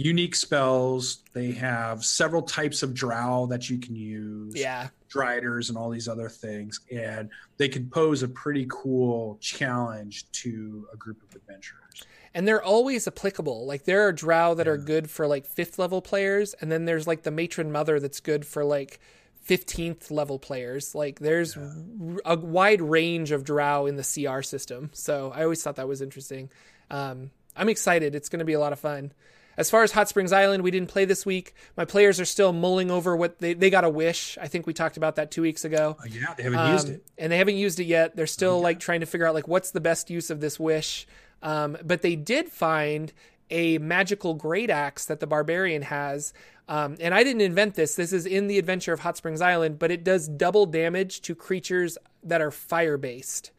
unique 0.00 0.36
spells. 0.36 1.24
They 1.32 1.50
have 1.52 2.04
several 2.04 2.42
types 2.42 2.82
of 2.84 2.94
drow 2.94 3.46
that 3.46 3.68
you 3.68 3.78
can 3.78 3.96
use. 3.96 4.54
yeah, 4.54 4.88
driders 5.08 5.70
and 5.70 5.76
all 5.78 5.88
these 5.90 6.06
other 6.06 6.28
things 6.28 6.80
and 6.92 7.30
they 7.56 7.66
can 7.66 7.88
pose 7.88 8.22
a 8.22 8.28
pretty 8.28 8.66
cool 8.68 9.38
challenge 9.40 10.30
to 10.32 10.86
a 10.92 10.96
group 10.98 11.16
of 11.22 11.34
adventurers 11.34 12.04
and 12.34 12.46
they're 12.46 12.62
always 12.62 13.08
applicable. 13.08 13.64
Like 13.66 13.84
there 13.84 14.06
are 14.06 14.12
drow 14.12 14.52
that 14.54 14.68
are 14.68 14.76
good 14.76 15.10
for 15.10 15.26
like 15.26 15.46
fifth 15.46 15.78
level 15.78 16.02
players, 16.02 16.54
and 16.60 16.70
then 16.70 16.84
there's 16.84 17.06
like 17.06 17.22
the 17.22 17.30
matron 17.30 17.72
mother 17.72 17.98
that's 17.98 18.20
good 18.20 18.44
for 18.46 18.64
like 18.66 19.00
15th 19.48 20.10
level 20.10 20.38
players. 20.38 20.94
Like 20.94 21.18
there's 21.20 21.56
Yeah. 21.56 22.16
a 22.26 22.36
wide 22.36 22.82
range 22.82 23.30
of 23.32 23.44
drow 23.44 23.86
in 23.86 23.96
the 23.96 24.02
CR 24.04 24.42
system. 24.42 24.90
So 24.92 25.32
I 25.34 25.42
always 25.42 25.62
thought 25.62 25.76
that 25.76 25.88
was 25.88 26.02
interesting. 26.02 26.50
Um, 26.90 27.30
I'm 27.56 27.70
excited. 27.70 28.14
It's 28.14 28.28
going 28.28 28.40
to 28.40 28.44
be 28.44 28.52
a 28.52 28.60
lot 28.60 28.74
of 28.74 28.78
fun. 28.78 29.12
As 29.58 29.68
far 29.68 29.82
as 29.82 29.92
Hot 29.92 30.08
Springs 30.08 30.32
Island, 30.32 30.62
we 30.62 30.70
didn't 30.70 30.88
play 30.88 31.04
this 31.04 31.26
week. 31.26 31.52
My 31.76 31.84
players 31.84 32.18
are 32.20 32.24
still 32.24 32.52
mulling 32.52 32.90
over 32.90 33.14
what 33.16 33.40
they, 33.40 33.52
they 33.54 33.68
got 33.70 33.84
a 33.84 33.90
wish. 33.90 34.38
I 34.40 34.46
think 34.46 34.66
we 34.66 34.72
talked 34.72 34.96
about 34.96 35.16
that 35.16 35.30
two 35.32 35.42
weeks 35.42 35.64
ago. 35.64 35.96
Uh, 36.00 36.04
yeah 36.08 36.32
they 36.34 36.44
haven't 36.44 36.72
used 36.72 36.88
Um, 36.88 36.94
it 36.94 37.04
and 37.18 37.32
they 37.32 37.36
haven't 37.38 37.56
used 37.56 37.80
it 37.80 37.84
yet. 37.84 38.14
They're 38.16 38.26
still 38.28 38.54
Okay. 38.58 38.62
like 38.62 38.80
trying 38.80 39.00
to 39.00 39.06
figure 39.06 39.26
out 39.26 39.34
like 39.34 39.48
what's 39.48 39.72
the 39.72 39.80
best 39.80 40.08
use 40.10 40.30
of 40.30 40.40
this 40.40 40.58
wish. 40.60 41.06
Um, 41.42 41.76
but 41.84 42.02
they 42.02 42.14
did 42.16 42.48
find 42.48 43.12
a 43.50 43.78
magical 43.78 44.34
great 44.34 44.70
axe 44.70 45.06
that 45.06 45.20
the 45.20 45.26
barbarian 45.26 45.82
has. 45.82 46.32
Um, 46.68 46.96
and 47.00 47.12
I 47.14 47.24
didn't 47.24 47.40
invent 47.40 47.74
this. 47.74 47.96
This 47.96 48.12
is 48.12 48.26
in 48.26 48.46
the 48.46 48.58
Adventure 48.58 48.92
of 48.92 49.00
Hot 49.00 49.16
Springs 49.16 49.40
Island, 49.40 49.78
but 49.78 49.90
it 49.90 50.04
does 50.04 50.28
double 50.28 50.66
damage 50.66 51.20
to 51.22 51.34
creatures 51.34 51.98
that 52.22 52.40
are 52.40 52.50
fire 52.50 52.96
based. 52.98 53.50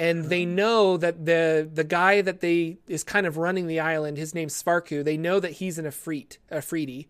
And 0.00 0.20
mm-hmm. 0.20 0.28
they 0.30 0.44
know 0.46 0.96
that 0.96 1.26
the 1.26 1.68
the 1.70 1.84
guy 1.84 2.22
that 2.22 2.40
they 2.40 2.78
is 2.88 3.04
kind 3.04 3.26
of 3.26 3.36
running 3.36 3.66
the 3.66 3.80
island, 3.80 4.16
his 4.16 4.34
name's 4.34 4.60
Svarku. 4.60 5.04
They 5.04 5.18
know 5.18 5.38
that 5.38 5.52
he's 5.52 5.78
an 5.78 5.84
Efreet, 5.84 6.38
Efreeti. 6.50 7.06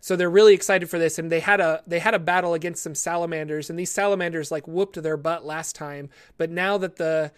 So 0.00 0.16
they're 0.16 0.28
really 0.28 0.52
excited 0.52 0.90
for 0.90 0.98
this, 0.98 1.16
and 1.18 1.30
they 1.30 1.38
had 1.38 1.60
a 1.60 1.82
they 1.86 2.00
had 2.00 2.12
a 2.12 2.18
battle 2.18 2.52
against 2.52 2.82
some 2.82 2.96
salamanders, 2.96 3.70
and 3.70 3.78
these 3.78 3.92
salamanders 3.92 4.50
like 4.50 4.66
whooped 4.66 5.00
their 5.00 5.16
butt 5.16 5.46
last 5.46 5.76
time. 5.76 6.10
But 6.36 6.50
now 6.50 6.76
that 6.78 6.96
the 6.96 7.30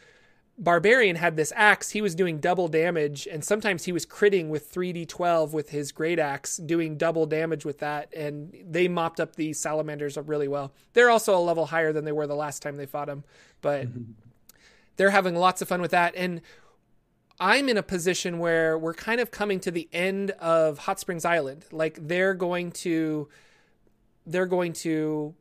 barbarian 0.59 1.17
had 1.17 1.37
this 1.37 1.53
axe, 1.55 1.91
he 1.91 2.01
was 2.01 2.15
doing 2.15 2.39
double 2.39 2.67
damage, 2.67 3.29
and 3.31 3.45
sometimes 3.45 3.85
he 3.85 3.93
was 3.93 4.07
critting 4.07 4.49
with 4.49 4.71
three 4.71 4.95
d 4.95 5.05
twelve 5.05 5.53
with 5.53 5.69
his 5.69 5.93
great 5.93 6.19
axe, 6.19 6.57
doing 6.57 6.97
double 6.97 7.27
damage 7.27 7.67
with 7.67 7.81
that, 7.81 8.09
and 8.17 8.57
they 8.67 8.89
mopped 8.89 9.21
up 9.21 9.37
these 9.37 9.61
salamanders 9.61 10.17
really 10.17 10.49
well. 10.49 10.73
They're 10.95 11.11
also 11.11 11.37
a 11.37 11.45
level 11.45 11.67
higher 11.67 11.93
than 11.93 12.07
they 12.07 12.13
were 12.13 12.27
the 12.27 12.35
last 12.35 12.63
time 12.63 12.77
they 12.77 12.87
fought 12.87 13.11
him, 13.11 13.25
but 13.61 13.89
mm-hmm. 13.89 14.13
They're 14.97 15.11
having 15.11 15.35
lots 15.35 15.63
of 15.63 15.69
fun 15.69 15.81
with 15.81 15.93
that, 15.93 16.15
and. 16.17 16.41
I'm 17.39 17.69
in 17.69 17.77
a 17.77 17.83
position 17.83 18.39
where 18.39 18.79
we're 18.79 18.95
kind 18.95 19.21
of 19.21 19.31
coming 19.31 19.61
to 19.61 19.71
the 19.71 19.91
end 19.93 20.31
of 20.31 20.79
Hot 20.79 20.99
Springs 20.99 21.27
Island. 21.27 21.67
Like 21.71 21.99
they're 22.01 22.33
going 22.33 22.73
to 22.73 23.29
they're 24.25 24.47
going 24.47 24.73
to 24.73 25.35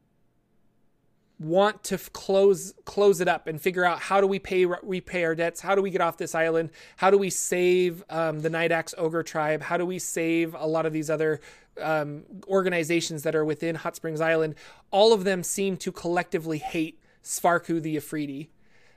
want 1.40 1.84
to 1.84 1.98
close 1.98 2.74
close 2.86 3.20
it 3.20 3.28
up 3.28 3.48
and 3.48 3.60
figure 3.62 3.84
out 3.84 4.00
how 4.00 4.22
do 4.22 4.28
we 4.28 4.40
pay 4.40 4.66
repay 4.66 5.26
our 5.26 5.36
debts? 5.36 5.60
How 5.60 5.76
do 5.76 5.82
we 5.82 5.90
get 5.90 6.02
off 6.02 6.18
this 6.18 6.34
island? 6.34 6.72
How 6.98 7.10
do 7.10 7.18
we 7.18 7.30
save 7.30 8.04
um, 8.10 8.42
the 8.42 8.50
night 8.50 8.72
axe 8.72 8.94
ogre 8.98 9.24
tribe? 9.24 9.62
How 9.62 9.78
do 9.78 9.86
we 9.86 10.00
save 10.00 10.56
a 10.56 10.66
lot 10.66 10.86
of 10.86 10.94
these 10.94 11.10
other 11.10 11.42
um, 11.82 12.24
organizations 12.48 13.24
that 13.24 13.36
are 13.36 13.44
within 13.44 13.76
hot 13.76 13.96
springs 13.96 14.22
island? 14.22 14.56
All 14.92 15.12
of 15.12 15.24
them 15.24 15.44
seem 15.44 15.76
to 15.78 15.92
collectively 15.92 16.58
hate 16.58 17.02
svarku 17.24 17.82
the 17.82 17.98
efreeti 17.98 18.50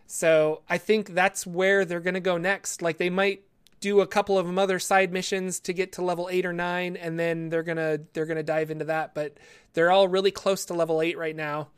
so 0.09 0.63
i 0.69 0.77
think 0.77 1.15
that's 1.15 1.47
where 1.47 1.85
they're 1.85 2.01
going 2.01 2.15
to 2.15 2.21
go 2.21 2.37
next 2.37 2.83
like 2.83 2.99
they 2.99 3.11
might 3.11 3.43
do 3.79 4.01
a 4.01 4.07
couple 4.09 4.37
of 4.37 4.45
them 4.45 4.59
other 4.59 4.81
side 4.81 5.13
missions 5.13 5.61
to 5.61 5.73
get 5.73 5.93
to 5.93 6.03
level 6.03 6.29
8 6.29 6.45
or 6.45 6.53
9 6.53 6.97
and 6.97 7.21
then 7.21 7.49
they're 7.49 7.63
going 7.63 7.77
to 7.77 8.01
they're 8.13 8.27
going 8.27 8.37
to 8.37 8.43
dive 8.43 8.73
into 8.73 8.87
that 8.87 9.15
but 9.15 9.37
they're 9.75 9.93
all 9.93 10.09
really 10.09 10.33
close 10.33 10.65
to 10.65 10.75
level 10.75 11.01
8 11.01 11.17
right 11.17 11.37
now 11.37 11.69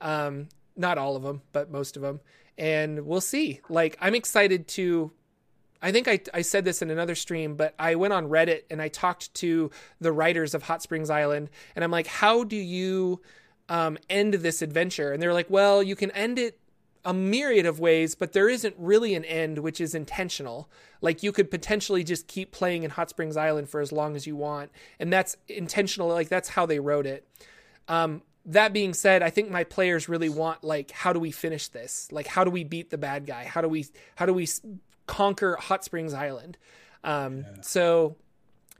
um, 0.00 0.48
not 0.76 0.98
all 0.98 1.16
of 1.16 1.22
them, 1.22 1.42
but 1.52 1.70
most 1.70 1.96
of 1.96 2.02
them. 2.02 2.20
And 2.58 3.06
we'll 3.06 3.20
see. 3.20 3.60
Like, 3.68 3.96
I'm 4.00 4.14
excited 4.14 4.68
to. 4.68 5.12
I 5.82 5.92
think 5.92 6.08
I, 6.08 6.20
I 6.32 6.40
said 6.40 6.64
this 6.64 6.80
in 6.80 6.90
another 6.90 7.14
stream, 7.14 7.54
but 7.54 7.74
I 7.78 7.96
went 7.96 8.14
on 8.14 8.28
Reddit 8.28 8.62
and 8.70 8.80
I 8.80 8.88
talked 8.88 9.32
to 9.34 9.70
the 10.00 10.10
writers 10.10 10.54
of 10.54 10.62
Hot 10.64 10.82
Springs 10.82 11.10
Island, 11.10 11.50
and 11.74 11.84
I'm 11.84 11.90
like, 11.90 12.06
how 12.06 12.44
do 12.44 12.56
you 12.56 13.20
um, 13.68 13.98
end 14.08 14.34
this 14.34 14.62
adventure? 14.62 15.12
And 15.12 15.22
they're 15.22 15.34
like, 15.34 15.50
well, 15.50 15.82
you 15.82 15.94
can 15.94 16.10
end 16.12 16.38
it 16.38 16.58
a 17.06 17.14
myriad 17.14 17.64
of 17.64 17.78
ways, 17.78 18.16
but 18.16 18.32
there 18.32 18.48
isn't 18.48 18.74
really 18.76 19.14
an 19.14 19.24
end 19.24 19.60
which 19.60 19.80
is 19.80 19.94
intentional. 19.94 20.68
Like 21.00 21.22
you 21.22 21.30
could 21.30 21.50
potentially 21.50 22.02
just 22.02 22.26
keep 22.26 22.50
playing 22.50 22.82
in 22.82 22.90
Hot 22.90 23.08
Springs 23.08 23.36
Island 23.36 23.70
for 23.70 23.80
as 23.80 23.92
long 23.92 24.16
as 24.16 24.26
you 24.26 24.34
want, 24.34 24.72
and 24.98 25.12
that's 25.12 25.36
intentional. 25.48 26.08
Like 26.08 26.28
that's 26.28 26.50
how 26.50 26.66
they 26.66 26.80
wrote 26.80 27.06
it. 27.06 27.26
Um, 27.86 28.22
that 28.44 28.72
being 28.72 28.92
said, 28.92 29.22
I 29.22 29.30
think 29.30 29.50
my 29.50 29.62
players 29.62 30.08
really 30.08 30.28
want 30.28 30.64
like 30.64 30.90
how 30.90 31.12
do 31.12 31.20
we 31.20 31.30
finish 31.30 31.68
this? 31.68 32.08
Like 32.10 32.26
how 32.26 32.42
do 32.42 32.50
we 32.50 32.64
beat 32.64 32.90
the 32.90 32.98
bad 32.98 33.24
guy? 33.24 33.44
How 33.44 33.60
do 33.60 33.68
we 33.68 33.86
how 34.16 34.26
do 34.26 34.34
we 34.34 34.48
conquer 35.06 35.56
Hot 35.60 35.84
Springs 35.84 36.12
Island? 36.12 36.58
Um, 37.04 37.44
So 37.60 38.16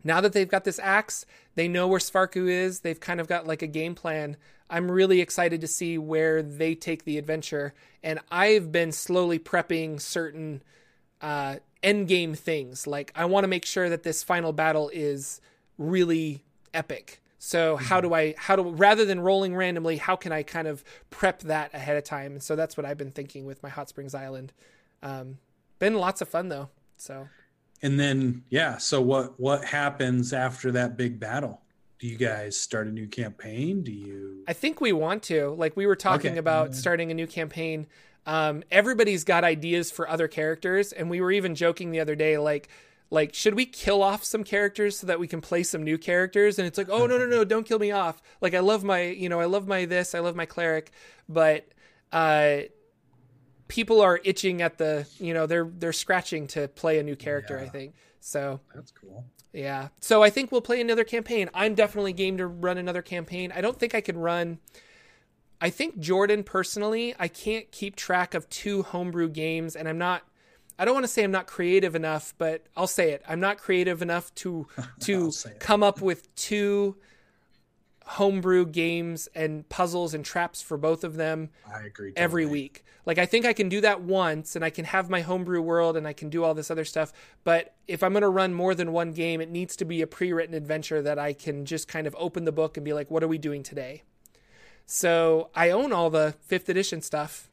now 0.02 0.20
that 0.20 0.32
they've 0.32 0.48
got 0.48 0.64
this 0.64 0.80
axe, 0.80 1.26
they 1.54 1.68
know 1.68 1.86
where 1.86 2.00
Svarku 2.00 2.48
is. 2.48 2.80
They've 2.80 2.98
kind 2.98 3.20
of 3.20 3.28
got 3.28 3.46
like 3.46 3.62
a 3.62 3.68
game 3.68 3.94
plan. 3.94 4.36
I'm 4.68 4.90
really 4.90 5.20
excited 5.20 5.60
to 5.60 5.66
see 5.66 5.98
where 5.98 6.42
they 6.42 6.74
take 6.74 7.04
the 7.04 7.18
adventure. 7.18 7.74
And 8.02 8.20
I've 8.30 8.72
been 8.72 8.92
slowly 8.92 9.38
prepping 9.38 10.00
certain 10.00 10.62
uh, 11.20 11.56
end 11.82 12.08
game 12.08 12.34
things. 12.34 12.86
Like 12.86 13.12
I 13.14 13.24
want 13.26 13.44
to 13.44 13.48
make 13.48 13.64
sure 13.64 13.88
that 13.88 14.02
this 14.02 14.22
final 14.22 14.52
battle 14.52 14.90
is 14.92 15.40
really 15.78 16.44
epic. 16.74 17.20
So 17.38 17.76
how 17.76 18.00
do 18.00 18.12
I 18.12 18.34
how 18.36 18.56
do 18.56 18.62
rather 18.62 19.04
than 19.04 19.20
rolling 19.20 19.54
randomly, 19.54 19.98
how 19.98 20.16
can 20.16 20.32
I 20.32 20.42
kind 20.42 20.66
of 20.66 20.82
prep 21.10 21.40
that 21.42 21.72
ahead 21.74 21.96
of 21.96 22.04
time? 22.04 22.32
And 22.32 22.42
so 22.42 22.56
that's 22.56 22.76
what 22.76 22.84
I've 22.84 22.98
been 22.98 23.12
thinking 23.12 23.44
with 23.44 23.62
my 23.62 23.68
Hot 23.68 23.88
Springs 23.88 24.14
Island. 24.14 24.52
Um, 25.02 25.38
been 25.78 25.94
lots 25.94 26.20
of 26.20 26.28
fun 26.28 26.48
though. 26.48 26.70
So 26.96 27.28
and 27.82 28.00
then 28.00 28.42
yeah 28.48 28.78
so 28.78 29.00
what 29.00 29.38
what 29.38 29.64
happens 29.64 30.32
after 30.32 30.72
that 30.72 30.96
big 30.96 31.20
battle 31.20 31.60
do 31.98 32.06
you 32.06 32.16
guys 32.16 32.58
start 32.58 32.86
a 32.86 32.90
new 32.90 33.06
campaign 33.06 33.82
do 33.82 33.92
you 33.92 34.44
I 34.48 34.52
think 34.52 34.80
we 34.80 34.92
want 34.92 35.24
to. 35.24 35.50
Like 35.50 35.76
we 35.76 35.86
were 35.86 35.96
talking 35.96 36.30
Okay. 36.32 36.38
about 36.38 36.68
Yeah. 36.68 36.74
starting 36.74 37.10
a 37.10 37.14
new 37.14 37.26
campaign. 37.26 37.88
Um, 38.26 38.62
everybody's 38.70 39.24
got 39.24 39.42
ideas 39.42 39.90
for 39.90 40.08
other 40.08 40.28
characters, 40.28 40.92
and 40.92 41.10
we 41.10 41.20
were 41.20 41.32
even 41.32 41.54
joking 41.56 41.90
the 41.90 41.98
other 41.98 42.14
day, 42.14 42.38
like, 42.38 42.68
like 43.10 43.34
should 43.34 43.54
we 43.54 43.66
kill 43.66 44.02
off 44.04 44.22
some 44.24 44.44
characters 44.44 44.98
so 45.00 45.06
that 45.08 45.18
we 45.18 45.26
can 45.26 45.40
play 45.40 45.62
some 45.64 45.82
new 45.82 45.98
characters? 45.98 46.58
And 46.60 46.66
it's 46.68 46.78
like, 46.78 46.88
oh 46.88 47.06
no 47.06 47.18
no 47.18 47.26
no, 47.26 47.44
don't 47.44 47.66
kill 47.66 47.78
me 47.80 47.90
off. 47.90 48.22
Like 48.40 48.54
I 48.54 48.60
love 48.60 48.84
my, 48.84 49.02
you 49.02 49.28
know, 49.28 49.40
I 49.40 49.46
love 49.46 49.66
my 49.66 49.84
this, 49.84 50.14
I 50.14 50.20
love 50.20 50.36
my 50.36 50.46
cleric, 50.46 50.92
but 51.28 51.66
uh, 52.12 52.62
people 53.68 54.00
are 54.00 54.20
itching 54.24 54.62
at 54.62 54.78
the, 54.78 55.08
you 55.18 55.34
know, 55.34 55.46
they're 55.46 55.70
they're 55.78 55.92
scratching 55.92 56.46
to 56.48 56.68
play 56.68 56.98
a 56.98 57.02
new 57.02 57.16
character. 57.16 57.58
I 57.58 57.66
think 57.68 57.94
so. 58.26 58.60
that's 58.74 58.90
cool 58.90 59.24
Yeah. 59.52 59.88
So 60.00 60.22
I 60.22 60.30
think 60.30 60.50
we'll 60.50 60.60
play 60.60 60.80
another 60.80 61.04
campaign. 61.04 61.48
I'm 61.54 61.74
definitely 61.74 62.12
game 62.12 62.36
to 62.38 62.46
run 62.46 62.76
another 62.76 63.02
campaign. 63.02 63.52
I 63.54 63.60
don't 63.60 63.78
think 63.78 63.94
I 63.94 64.00
could 64.00 64.16
run. 64.16 64.58
I 65.60 65.70
think 65.70 65.98
Jordan 66.00 66.42
personally, 66.42 67.14
I 67.18 67.28
can't 67.28 67.70
keep 67.70 67.96
track 67.96 68.34
of 68.34 68.48
two 68.50 68.82
homebrew 68.82 69.30
games, 69.30 69.76
and 69.76 69.88
I'm 69.88 69.98
not. 69.98 70.22
I 70.78 70.84
don't 70.84 70.92
want 70.92 71.04
to 71.04 71.08
say 71.08 71.24
I'm 71.24 71.30
not 71.30 71.46
creative 71.46 71.94
enough, 71.94 72.34
but 72.36 72.66
I'll 72.76 72.86
say 72.86 73.12
it. 73.12 73.22
I'm 73.26 73.40
not 73.40 73.56
creative 73.56 74.02
enough 74.02 74.34
to 74.36 74.66
to 75.00 75.24
I'll 75.26 75.32
say 75.32 75.50
it. 75.52 75.60
come 75.60 75.82
up 75.82 76.02
with 76.02 76.34
two 76.34 76.96
homebrew 78.06 78.64
games 78.64 79.28
and 79.34 79.68
puzzles 79.68 80.14
and 80.14 80.24
traps 80.24 80.62
for 80.62 80.76
both 80.76 81.02
of 81.02 81.16
them 81.16 81.50
i 81.74 81.82
agree 81.82 82.12
every 82.16 82.46
week. 82.46 82.84
Like 83.04 83.18
I 83.18 83.26
think 83.26 83.44
I 83.44 83.52
can 83.52 83.68
do 83.68 83.80
that 83.80 84.00
once 84.00 84.56
and 84.56 84.64
I 84.64 84.70
can 84.70 84.84
have 84.84 85.10
my 85.10 85.20
homebrew 85.20 85.60
world 85.60 85.96
and 85.96 86.06
I 86.06 86.12
can 86.12 86.28
do 86.28 86.44
all 86.44 86.54
this 86.54 86.70
other 86.70 86.84
stuff, 86.84 87.12
but 87.44 87.74
if 87.86 88.02
I'm 88.02 88.12
going 88.12 88.22
to 88.22 88.28
run 88.28 88.54
more 88.54 88.74
than 88.74 88.92
one 88.92 89.12
game, 89.12 89.40
it 89.40 89.50
needs 89.50 89.76
to 89.76 89.84
be 89.84 90.02
a 90.02 90.06
pre-written 90.06 90.54
adventure 90.54 91.02
that 91.02 91.18
I 91.18 91.32
can 91.32 91.64
just 91.64 91.88
kind 91.88 92.06
of 92.06 92.16
open 92.18 92.44
the 92.44 92.52
book 92.52 92.76
and 92.76 92.84
be 92.84 92.92
like, 92.92 93.10
what 93.10 93.22
are 93.22 93.28
we 93.28 93.38
doing 93.38 93.62
today? 93.62 94.02
So, 94.88 95.50
I 95.54 95.70
own 95.70 95.92
all 95.92 96.10
the 96.10 96.36
5th 96.48 96.68
edition 96.68 97.02
stuff. 97.02 97.48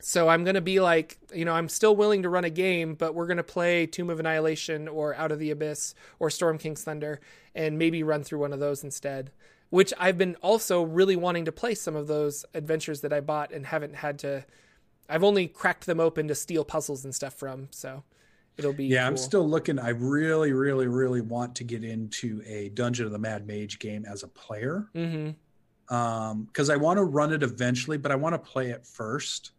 So 0.00 0.28
I'm 0.28 0.42
going 0.42 0.56
to 0.56 0.60
be 0.60 0.80
like, 0.80 1.16
you 1.32 1.44
know, 1.44 1.54
I'm 1.54 1.68
still 1.68 1.94
willing 1.94 2.24
to 2.24 2.28
run 2.28 2.44
a 2.44 2.50
game, 2.50 2.94
but 2.94 3.14
we're 3.14 3.28
going 3.28 3.36
to 3.36 3.44
play 3.44 3.86
Tomb 3.86 4.10
of 4.10 4.18
Annihilation 4.18 4.88
or 4.88 5.14
Out 5.14 5.30
of 5.30 5.38
the 5.38 5.52
Abyss 5.52 5.94
or 6.18 6.28
Storm 6.28 6.58
King's 6.58 6.82
Thunder 6.82 7.20
and 7.54 7.78
maybe 7.78 8.02
run 8.02 8.24
through 8.24 8.40
one 8.40 8.52
of 8.52 8.58
those 8.58 8.82
instead. 8.82 9.30
Which 9.72 9.94
I've 9.98 10.18
been 10.18 10.36
also 10.42 10.82
really 10.82 11.16
wanting 11.16 11.46
to 11.46 11.52
play 11.52 11.74
some 11.74 11.96
of 11.96 12.06
those 12.06 12.44
adventures 12.52 13.00
that 13.00 13.10
I 13.10 13.20
bought 13.20 13.52
and 13.52 13.64
haven't 13.64 13.96
had 13.96 14.18
to. 14.18 14.44
I've 15.08 15.24
only 15.24 15.48
cracked 15.48 15.86
them 15.86 15.98
open 15.98 16.28
to 16.28 16.34
steal 16.34 16.62
puzzles 16.62 17.06
and 17.06 17.14
stuff 17.14 17.32
from. 17.32 17.68
So 17.70 18.02
it'll 18.58 18.74
be. 18.74 18.84
Yeah, 18.84 19.00
cool. 19.00 19.06
I'm 19.06 19.16
still 19.16 19.48
looking. 19.48 19.78
I 19.78 19.88
really, 19.88 20.52
really, 20.52 20.88
really 20.88 21.22
want 21.22 21.56
to 21.56 21.64
get 21.64 21.84
into 21.84 22.42
a 22.46 22.68
Dungeon 22.68 23.06
of 23.06 23.12
the 23.12 23.18
Mad 23.18 23.46
Mage 23.46 23.78
game 23.78 24.04
as 24.04 24.22
a 24.22 24.28
player. 24.28 24.90
Mm-hmm. 24.94 25.94
Um, 25.94 26.44
because 26.44 26.68
I 26.68 26.76
want 26.76 26.98
to 26.98 27.04
run 27.04 27.32
it 27.32 27.42
eventually, 27.42 27.96
but 27.96 28.12
I 28.12 28.14
want 28.14 28.34
to 28.34 28.38
play 28.38 28.72
it 28.72 28.86
first 28.86 29.52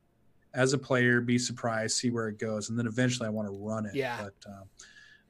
as 0.53 0.73
a 0.73 0.77
player, 0.77 1.21
be 1.21 1.39
surprised, 1.39 1.97
see 1.97 2.11
where 2.11 2.27
it 2.27 2.37
goes, 2.37 2.69
and 2.69 2.77
then 2.77 2.85
eventually 2.85 3.25
I 3.25 3.31
want 3.31 3.47
to 3.47 3.51
run 3.51 3.87
it. 3.87 3.95
Yeah. 3.95 4.21
But 4.21 4.51
um, 4.51 4.63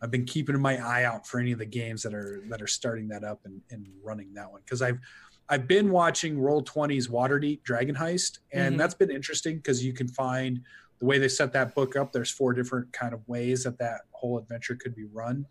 I've 0.04 0.12
been 0.12 0.26
keeping 0.26 0.60
my 0.60 0.76
eye 0.86 1.06
out 1.06 1.26
for 1.26 1.40
any 1.40 1.54
of 1.54 1.60
the 1.60 1.66
games 1.66 2.04
that 2.04 2.14
are 2.14 2.44
that 2.50 2.62
are 2.62 2.68
starting 2.68 3.08
that 3.08 3.24
up 3.24 3.40
and, 3.46 3.62
and 3.72 3.88
running 4.04 4.34
that 4.34 4.52
one 4.52 4.60
because 4.66 4.82
I've 4.82 5.00
I've 5.48 5.66
been 5.66 5.92
watching 5.92 6.36
Roll20's 6.38 7.08
Waterdeep 7.08 7.64
Dragon 7.64 7.96
Heist, 7.96 8.40
and 8.52 8.76
Mhm. 8.76 8.78
that's 8.78 8.94
been 8.94 9.10
interesting 9.12 9.58
because 9.58 9.84
you 9.84 9.94
can 9.94 10.10
find 10.10 10.62
the 11.00 11.06
way 11.06 11.20
they 11.20 11.28
set 11.30 11.54
that 11.54 11.74
book 11.74 11.96
up. 11.96 12.12
There's 12.12 12.32
four 12.32 12.54
different 12.54 12.92
kind 12.92 13.14
of 13.14 13.26
ways 13.28 13.64
that 13.64 13.78
that 13.80 14.02
whole 14.12 14.38
adventure 14.38 14.76
could 14.76 14.94
be 14.94 15.06
run, 15.06 15.36
and 15.38 15.46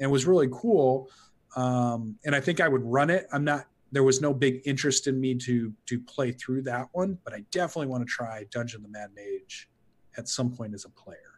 it 0.00 0.10
was 0.10 0.26
really 0.26 0.48
cool. 0.52 1.08
Um, 1.54 2.18
and 2.24 2.34
I 2.34 2.40
think 2.40 2.60
I 2.60 2.66
would 2.66 2.82
run 2.82 3.08
it. 3.08 3.26
I'm 3.32 3.44
not. 3.44 3.66
There 3.92 4.02
was 4.02 4.20
no 4.20 4.34
big 4.34 4.62
interest 4.64 5.06
in 5.06 5.20
me 5.20 5.36
to 5.36 5.72
to 5.86 6.00
play 6.00 6.32
through 6.32 6.62
that 6.62 6.88
one, 6.92 7.18
but 7.24 7.34
I 7.34 7.44
definitely 7.52 7.86
want 7.88 8.02
to 8.04 8.10
try 8.10 8.46
Dungeon 8.50 8.82
the 8.82 8.88
Mad 8.88 9.10
Mage 9.14 9.68
at 10.16 10.28
some 10.28 10.50
point 10.56 10.74
as 10.74 10.84
a 10.86 10.88
player. 10.90 11.31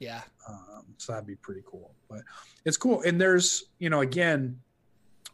Yeah. 0.00 0.22
Um, 0.48 0.84
so 0.96 1.12
that'd 1.12 1.26
be 1.26 1.36
pretty 1.36 1.62
cool. 1.64 1.94
But 2.08 2.22
it's 2.64 2.76
cool. 2.76 3.02
And 3.02 3.20
there's, 3.20 3.64
you 3.78 3.88
know, 3.90 4.00
again, 4.00 4.58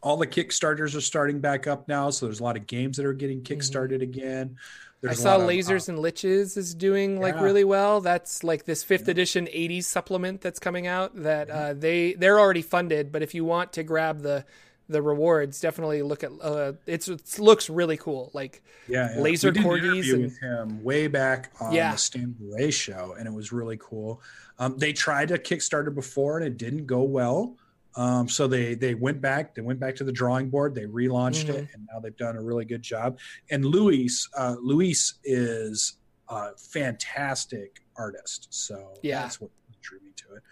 all 0.03 0.17
the 0.17 0.27
Kickstarters 0.27 0.95
are 0.95 1.01
starting 1.01 1.39
back 1.39 1.65
up 1.65 1.87
now. 1.87 2.11
So 2.11 2.27
there's 2.27 2.39
a 2.39 2.43
lot 2.43 2.55
of 2.57 2.67
games 2.67 2.97
that 2.97 3.05
are 3.07 3.13
getting 3.13 3.41
kickstarted 3.41 4.01
again. 4.03 4.49
Mm-hmm. 4.49 4.55
I 4.57 5.09
There's 5.09 5.19
a 5.19 5.21
saw 5.21 5.35
lot 5.37 5.41
of, 5.41 5.49
Lasers 5.49 5.89
uh, 5.89 5.93
and 5.93 6.03
Liches 6.03 6.57
is 6.57 6.73
doing 6.75 7.19
like 7.21 7.35
Yeah. 7.35 7.43
really 7.43 7.63
well. 7.63 8.01
That's 8.01 8.43
like 8.43 8.65
this 8.65 8.83
fifth 8.83 9.07
Yeah. 9.07 9.11
edition 9.11 9.47
80s 9.47 9.85
supplement 9.85 10.41
that's 10.41 10.59
coming 10.59 10.85
out 10.87 11.15
that 11.15 11.49
uh, 11.49 11.73
they 11.73 12.13
they're 12.13 12.39
already 12.39 12.61
funded, 12.63 13.11
but 13.11 13.21
if 13.21 13.33
you 13.35 13.45
want 13.45 13.73
to 13.73 13.83
grab 13.83 14.21
the 14.21 14.43
the 14.89 15.01
rewards, 15.01 15.59
definitely 15.59 16.01
look 16.01 16.23
at 16.23 16.31
uh, 16.41 16.73
it's 16.85 17.07
it 17.07 17.39
looks 17.39 17.69
really 17.69 17.97
cool. 17.97 18.31
Like 18.33 18.61
yeah, 18.87 19.15
yeah. 19.15 19.21
laser 19.21 19.51
We 19.51 19.59
corgis 19.59 19.83
interview 19.95 20.13
and- 20.15 20.23
with 20.23 20.39
him 20.39 20.83
way 20.83 21.07
back 21.07 21.51
on 21.59 21.73
Yeah. 21.73 21.91
the 21.91 21.97
Stan 21.97 22.35
show, 22.71 23.15
and 23.17 23.27
it 23.27 23.33
was 23.33 23.51
really 23.51 23.77
cool. 23.79 24.21
Um, 24.59 24.77
they 24.77 24.93
tried 24.93 25.31
a 25.31 25.37
Kickstarter 25.37 25.93
before, 25.93 26.37
and 26.37 26.47
it 26.47 26.57
didn't 26.57 26.85
go 26.85 27.03
well. 27.03 27.57
Um, 27.95 28.29
so 28.29 28.47
they 28.47 28.75
they 28.75 28.93
went 28.95 29.21
back. 29.21 29.55
They 29.55 29.61
went 29.61 29.79
back 29.79 29.95
to 29.97 30.03
the 30.03 30.11
drawing 30.11 30.49
board. 30.49 30.73
They 30.75 30.85
relaunched 30.85 31.49
it, 31.49 31.67
and 31.73 31.87
now 31.91 31.99
they've 31.99 32.15
done 32.15 32.35
a 32.37 32.41
really 32.41 32.65
good 32.65 32.81
job. 32.83 33.17
And 33.49 33.65
Luis, 33.65 34.29
uh, 34.37 34.55
Luis 34.61 35.15
is 35.23 35.97
a 36.29 36.55
fantastic 36.57 37.81
artist. 37.95 38.47
So 38.51 38.93
Yeah. 39.01 39.21
that's 39.23 39.41
what 39.41 39.49
drew 39.81 39.99
me 40.01 40.11
to 40.17 40.35
it. 40.35 40.43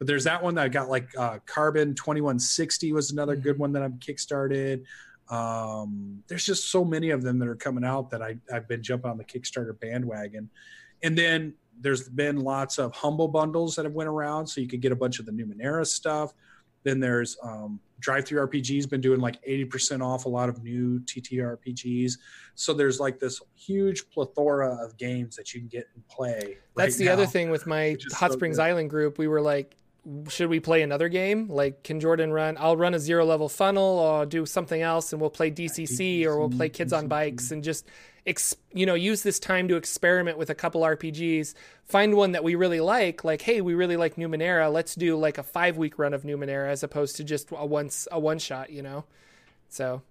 But 0.00 0.06
there's 0.06 0.24
that 0.24 0.42
one 0.42 0.54
that 0.54 0.64
I 0.64 0.68
got 0.68 0.88
like 0.88 1.10
uh, 1.16 1.38
Carbon 1.44 1.94
2160 1.94 2.94
was 2.94 3.10
another 3.10 3.36
good 3.36 3.58
one 3.58 3.70
that 3.72 3.82
I'm 3.82 3.98
kickstarted. 3.98 4.84
Um, 5.28 6.24
there's 6.26 6.44
just 6.44 6.70
so 6.70 6.84
many 6.86 7.10
of 7.10 7.22
them 7.22 7.38
that 7.38 7.46
are 7.46 7.54
coming 7.54 7.84
out 7.84 8.08
that 8.10 8.22
I, 8.22 8.38
I've 8.52 8.66
been 8.66 8.82
jumping 8.82 9.10
on 9.10 9.18
the 9.18 9.24
Kickstarter 9.24 9.78
bandwagon. 9.78 10.48
And 11.02 11.16
then 11.16 11.52
there's 11.78 12.08
been 12.08 12.40
lots 12.40 12.78
of 12.78 12.94
humble 12.94 13.28
bundles 13.28 13.76
that 13.76 13.84
have 13.84 13.92
went 13.92 14.08
around, 14.08 14.46
so 14.46 14.62
you 14.62 14.66
could 14.66 14.80
get 14.80 14.90
a 14.90 14.96
bunch 14.96 15.18
of 15.18 15.26
the 15.26 15.32
Numenera 15.32 15.86
stuff. 15.86 16.32
Then 16.82 16.98
there's 16.98 17.36
um, 17.42 17.78
DriveThruRPG's 18.00 18.86
been 18.86 19.02
doing 19.02 19.20
like 19.20 19.42
80% 19.44 20.02
off 20.02 20.24
a 20.24 20.30
lot 20.30 20.48
of 20.48 20.64
new 20.64 21.00
TTRPGs. 21.00 22.14
So 22.54 22.72
there's 22.72 22.98
like 22.98 23.18
this 23.18 23.40
huge 23.54 24.08
plethora 24.08 24.82
of 24.82 24.96
games 24.96 25.36
that 25.36 25.52
you 25.52 25.60
can 25.60 25.68
get 25.68 25.88
and 25.94 26.06
play. 26.08 26.56
that's 26.74 26.94
right 26.94 26.98
the 26.98 27.08
other 27.10 27.26
thing 27.26 27.50
with 27.50 27.66
my 27.66 27.96
Hot 28.14 28.30
so 28.30 28.36
Springs 28.36 28.56
good. 28.56 28.64
Island 28.64 28.88
group. 28.88 29.18
We 29.18 29.28
were 29.28 29.42
like, 29.42 29.76
should 30.28 30.48
we 30.48 30.60
play 30.60 30.82
another 30.82 31.08
game? 31.08 31.48
Like, 31.48 31.82
can 31.82 32.00
Jordan 32.00 32.32
run? 32.32 32.56
I'll 32.58 32.76
run 32.76 32.94
a 32.94 32.98
zero 32.98 33.24
level 33.24 33.48
funnel, 33.48 33.98
or 33.98 34.26
do 34.26 34.46
something 34.46 34.80
else, 34.80 35.12
and 35.12 35.20
we'll 35.20 35.30
play 35.30 35.50
DCC, 35.50 36.24
or 36.24 36.38
we'll 36.38 36.50
play 36.50 36.68
Kids 36.68 36.92
on 36.92 37.08
Bikes, 37.08 37.50
and 37.50 37.62
just 37.62 37.86
ex- 38.26 38.56
you 38.72 38.86
know 38.86 38.94
use 38.94 39.22
this 39.22 39.38
time 39.38 39.68
to 39.68 39.76
experiment 39.76 40.38
with 40.38 40.50
a 40.50 40.54
couple 40.54 40.82
RPGs. 40.82 41.54
Find 41.84 42.14
one 42.14 42.32
that 42.32 42.44
we 42.44 42.54
really 42.54 42.80
like. 42.80 43.24
Like, 43.24 43.42
hey, 43.42 43.60
we 43.60 43.74
really 43.74 43.96
like 43.96 44.16
Numenera. 44.16 44.72
Let's 44.72 44.94
do 44.94 45.16
like 45.16 45.38
a 45.38 45.42
five 45.42 45.76
week 45.76 45.98
run 45.98 46.14
of 46.14 46.22
Numenera 46.22 46.68
as 46.68 46.82
opposed 46.82 47.16
to 47.16 47.24
just 47.24 47.50
a 47.52 47.66
once 47.66 48.08
a 48.10 48.18
one 48.18 48.38
shot. 48.38 48.70
You 48.70 48.82
know, 48.82 49.04
so 49.68 50.02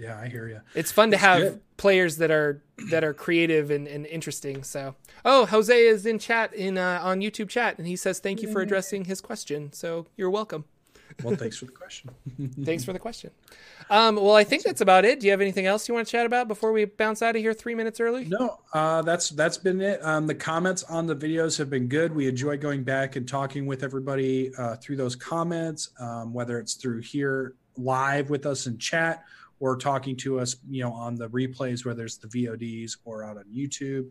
Yeah, 0.00 0.18
I 0.18 0.28
hear 0.28 0.48
you. 0.48 0.60
it's 0.74 0.90
fun 0.90 1.10
to 1.10 1.16
have 1.18 1.40
good. 1.40 1.60
players 1.76 2.16
that 2.16 2.30
are 2.30 2.62
that 2.90 3.04
are 3.04 3.12
creative 3.12 3.70
and, 3.70 3.86
and 3.86 4.06
interesting. 4.06 4.62
So, 4.62 4.94
oh, 5.24 5.46
Jose 5.46 5.78
is 5.78 6.06
in 6.06 6.18
chat 6.18 6.54
in 6.54 6.78
uh, 6.78 7.00
on 7.02 7.20
YouTube 7.20 7.50
chat, 7.50 7.78
and 7.78 7.86
he 7.86 7.96
says 7.96 8.18
thank 8.18 8.42
you 8.42 8.50
for 8.50 8.62
addressing 8.62 9.04
his 9.04 9.20
question. 9.20 9.72
So 9.72 10.06
you're 10.16 10.30
welcome. 10.30 10.64
Well, 11.22 11.36
thanks 11.36 11.56
for 11.56 11.66
the 11.66 11.72
question. 11.72 12.10
Thanks 12.64 12.84
for 12.84 12.92
the 12.92 12.98
question. 12.98 13.30
Um, 13.90 14.16
well, 14.16 14.36
I 14.36 14.44
think 14.44 14.62
that's 14.62 14.80
about 14.80 15.04
it. 15.04 15.20
Do 15.20 15.26
you 15.26 15.32
have 15.32 15.40
anything 15.40 15.66
else 15.66 15.88
you 15.88 15.94
want 15.94 16.06
to 16.06 16.10
chat 16.10 16.24
about 16.24 16.46
before 16.46 16.72
we 16.72 16.84
bounce 16.84 17.20
out 17.20 17.34
of 17.34 17.42
here 17.42 17.52
three 17.52 17.74
minutes 17.74 17.98
early? 18.00 18.26
No, 18.26 18.60
uh, 18.72 19.02
that's 19.02 19.30
that's 19.30 19.58
been 19.58 19.80
it. 19.80 20.02
Um, 20.04 20.26
the 20.26 20.34
comments 20.34 20.82
on 20.84 21.06
the 21.06 21.16
videos 21.16 21.58
have 21.58 21.68
been 21.68 21.88
good. 21.88 22.14
We 22.14 22.28
enjoy 22.28 22.56
going 22.58 22.84
back 22.84 23.16
and 23.16 23.28
talking 23.28 23.66
with 23.66 23.82
everybody 23.82 24.52
uh, 24.56 24.76
through 24.76 24.96
those 24.96 25.16
comments, 25.16 25.90
um, 25.98 26.32
whether 26.32 26.58
it's 26.58 26.74
through 26.74 27.00
here 27.00 27.54
live 27.76 28.30
with 28.30 28.46
us 28.46 28.66
in 28.66 28.78
chat 28.78 29.24
or 29.60 29.76
talking 29.76 30.16
to 30.16 30.40
us, 30.40 30.56
you 30.68 30.82
know, 30.82 30.92
on 30.92 31.14
the 31.14 31.28
replays, 31.28 31.84
whether 31.84 32.04
it's 32.04 32.16
the 32.16 32.26
VODs 32.28 32.96
or 33.04 33.22
out 33.22 33.36
on 33.36 33.44
YouTube. 33.54 34.10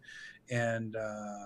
And 0.50 0.96
uh, 0.96 1.46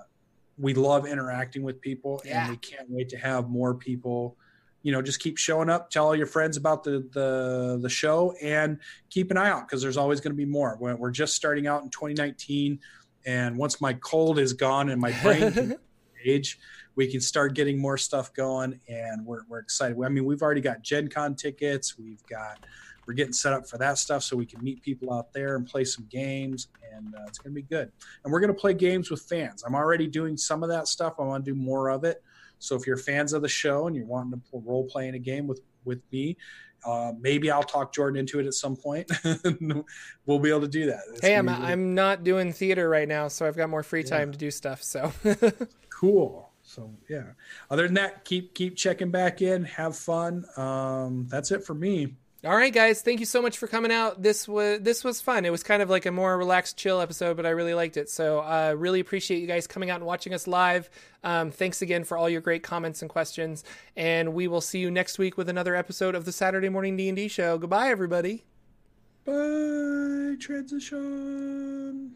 we 0.57 0.73
love 0.73 1.07
interacting 1.07 1.63
with 1.63 1.81
people, 1.81 2.21
Yeah. 2.25 2.43
and 2.43 2.51
we 2.51 2.57
can't 2.57 2.87
wait 2.89 3.09
to 3.09 3.17
have 3.17 3.49
more 3.49 3.73
people. 3.73 4.37
You 4.81 4.91
know, 4.91 5.01
just 5.01 5.21
keep 5.21 5.37
showing 5.37 5.69
up. 5.69 5.89
Tell 5.89 6.05
all 6.05 6.15
your 6.15 6.27
friends 6.27 6.57
about 6.57 6.83
the 6.83 7.07
the 7.13 7.79
the 7.81 7.89
show, 7.89 8.35
and 8.41 8.77
keep 9.09 9.31
an 9.31 9.37
eye 9.37 9.49
out 9.49 9.67
because 9.67 9.81
there's 9.81 9.95
always 9.97 10.19
going 10.19 10.33
to 10.33 10.37
be 10.37 10.45
more. 10.45 10.77
We're, 10.79 10.95
we're 10.97 11.11
just 11.11 11.35
starting 11.35 11.65
out 11.67 11.83
in 11.83 11.89
2019, 11.89 12.79
and 13.25 13.57
once 13.57 13.79
my 13.79 13.93
cold 13.93 14.37
is 14.39 14.51
gone 14.51 14.89
and 14.89 14.99
my 14.99 15.13
brain 15.23 15.75
age, 16.25 16.59
we 16.95 17.09
can 17.09 17.21
start 17.21 17.55
getting 17.55 17.79
more 17.79 17.97
stuff 17.97 18.33
going, 18.33 18.77
and 18.89 19.25
we're 19.25 19.43
we're 19.47 19.59
excited. 19.59 19.97
I 20.03 20.09
mean, 20.09 20.25
we've 20.25 20.41
already 20.41 20.59
got 20.61 20.81
Gen 20.81 21.07
Con 21.07 21.35
tickets. 21.35 21.97
We've 21.97 22.23
got 22.27 22.65
we're 23.07 23.13
getting 23.13 23.33
set 23.33 23.53
up 23.53 23.67
for 23.67 23.77
that 23.79 23.97
stuff 23.97 24.23
so 24.23 24.35
we 24.37 24.45
can 24.45 24.63
meet 24.63 24.81
people 24.81 25.13
out 25.13 25.33
there 25.33 25.55
and 25.55 25.65
play 25.67 25.83
some 25.83 26.05
games, 26.09 26.67
and 26.93 27.13
uh, 27.15 27.23
it's 27.27 27.37
going 27.39 27.51
to 27.51 27.55
be 27.55 27.61
good. 27.63 27.91
And 28.23 28.31
we're 28.31 28.39
going 28.39 28.53
to 28.53 28.59
play 28.59 28.73
games 28.73 29.09
with 29.11 29.21
fans. 29.21 29.63
I'm 29.63 29.75
already 29.75 30.07
doing 30.07 30.37
some 30.37 30.63
of 30.63 30.69
that 30.69 30.87
stuff. 30.87 31.15
I 31.19 31.23
want 31.23 31.43
to 31.45 31.51
do 31.51 31.55
more 31.59 31.89
of 31.89 32.03
it. 32.03 32.23
So 32.59 32.75
if 32.75 32.87
you're 32.87 32.97
fans 32.97 33.33
of 33.33 33.41
the 33.41 33.49
show 33.49 33.87
and 33.87 33.95
you're 33.95 34.05
wanting 34.05 34.31
to 34.39 34.41
role 34.53 34.85
play 34.85 35.07
in 35.07 35.15
a 35.15 35.19
game 35.19 35.47
with 35.47 35.59
with 35.83 36.01
me, 36.13 36.37
uh, 36.85 37.11
maybe 37.19 37.51
I'll 37.51 37.61
talk 37.63 37.93
Jordan 37.93 38.19
into 38.19 38.39
it 38.39 38.45
at 38.45 38.53
some 38.53 38.75
point. 38.77 39.11
we'll 40.25 40.39
be 40.39 40.49
able 40.49 40.61
to 40.61 40.67
do 40.67 40.85
that. 40.87 41.01
It's 41.11 41.21
Hey, 41.21 41.35
I'm 41.35 41.47
really 41.47 41.59
I'm 41.61 41.93
not 41.93 42.23
doing 42.23 42.53
theater 42.53 42.87
right 42.87 43.07
now, 43.07 43.27
so 43.27 43.45
I've 43.45 43.57
got 43.57 43.69
more 43.69 43.83
free 43.83 44.01
Yeah. 44.01 44.09
time 44.09 44.31
to 44.31 44.37
do 44.37 44.49
stuff. 44.51 44.81
So 44.81 45.11
cool. 45.89 46.51
So 46.61 46.93
yeah. 47.09 47.31
Other 47.69 47.83
than 47.85 47.95
that, 47.95 48.23
keep 48.25 48.53
keep 48.55 48.75
checking 48.77 49.11
back 49.11 49.41
in. 49.41 49.65
Have 49.65 49.95
fun. 49.97 50.45
Um, 50.57 51.27
that's 51.29 51.51
it 51.51 51.65
for 51.65 51.73
me. 51.73 52.15
All 52.45 52.57
right, 52.57 52.73
guys, 52.73 53.01
thank 53.01 53.21
you 53.21 53.25
so 53.25 53.41
much 53.41 53.57
for 53.57 53.67
coming 53.67 53.91
out. 53.91 54.21
This 54.21 54.49
was 54.49 54.81
this 54.81 55.03
was 55.03 55.21
fun. 55.21 55.45
It 55.45 55.49
was 55.49 55.63
kind 55.63 55.81
of 55.81 55.89
like 55.89 56.05
a 56.05 56.11
more 56.11 56.37
relaxed, 56.37 56.75
chill 56.75 56.99
episode, 56.99 57.37
but 57.37 57.45
I 57.45 57.51
really 57.51 57.73
liked 57.73 57.95
it. 57.95 58.09
So, 58.09 58.39
uh, 58.39 58.75
really 58.77 58.99
appreciate 58.99 59.39
you 59.39 59.47
guys 59.47 59.65
coming 59.65 59.89
out 59.89 60.01
and 60.01 60.05
watching 60.05 60.33
us 60.33 60.45
live. 60.45 60.89
Um, 61.23 61.51
thanks 61.51 61.81
again 61.81 62.03
for 62.03 62.17
all 62.17 62.29
your 62.29 62.41
great 62.41 62.61
comments 62.61 63.01
and 63.01 63.09
questions, 63.09 63.63
and 63.95 64.33
we 64.33 64.49
will 64.49 64.59
see 64.59 64.79
you 64.79 64.91
next 64.91 65.17
week 65.17 65.37
with 65.37 65.47
another 65.47 65.73
episode 65.73 66.15
of 66.15 66.25
the 66.25 66.33
Saturday 66.33 66.67
Morning 66.67 66.97
D 66.97 67.07
and 67.07 67.15
D 67.15 67.29
Show. 67.29 67.57
Goodbye, 67.57 67.87
everybody. 67.87 68.43
Bye. 69.25 70.35
Transition. 70.39 72.15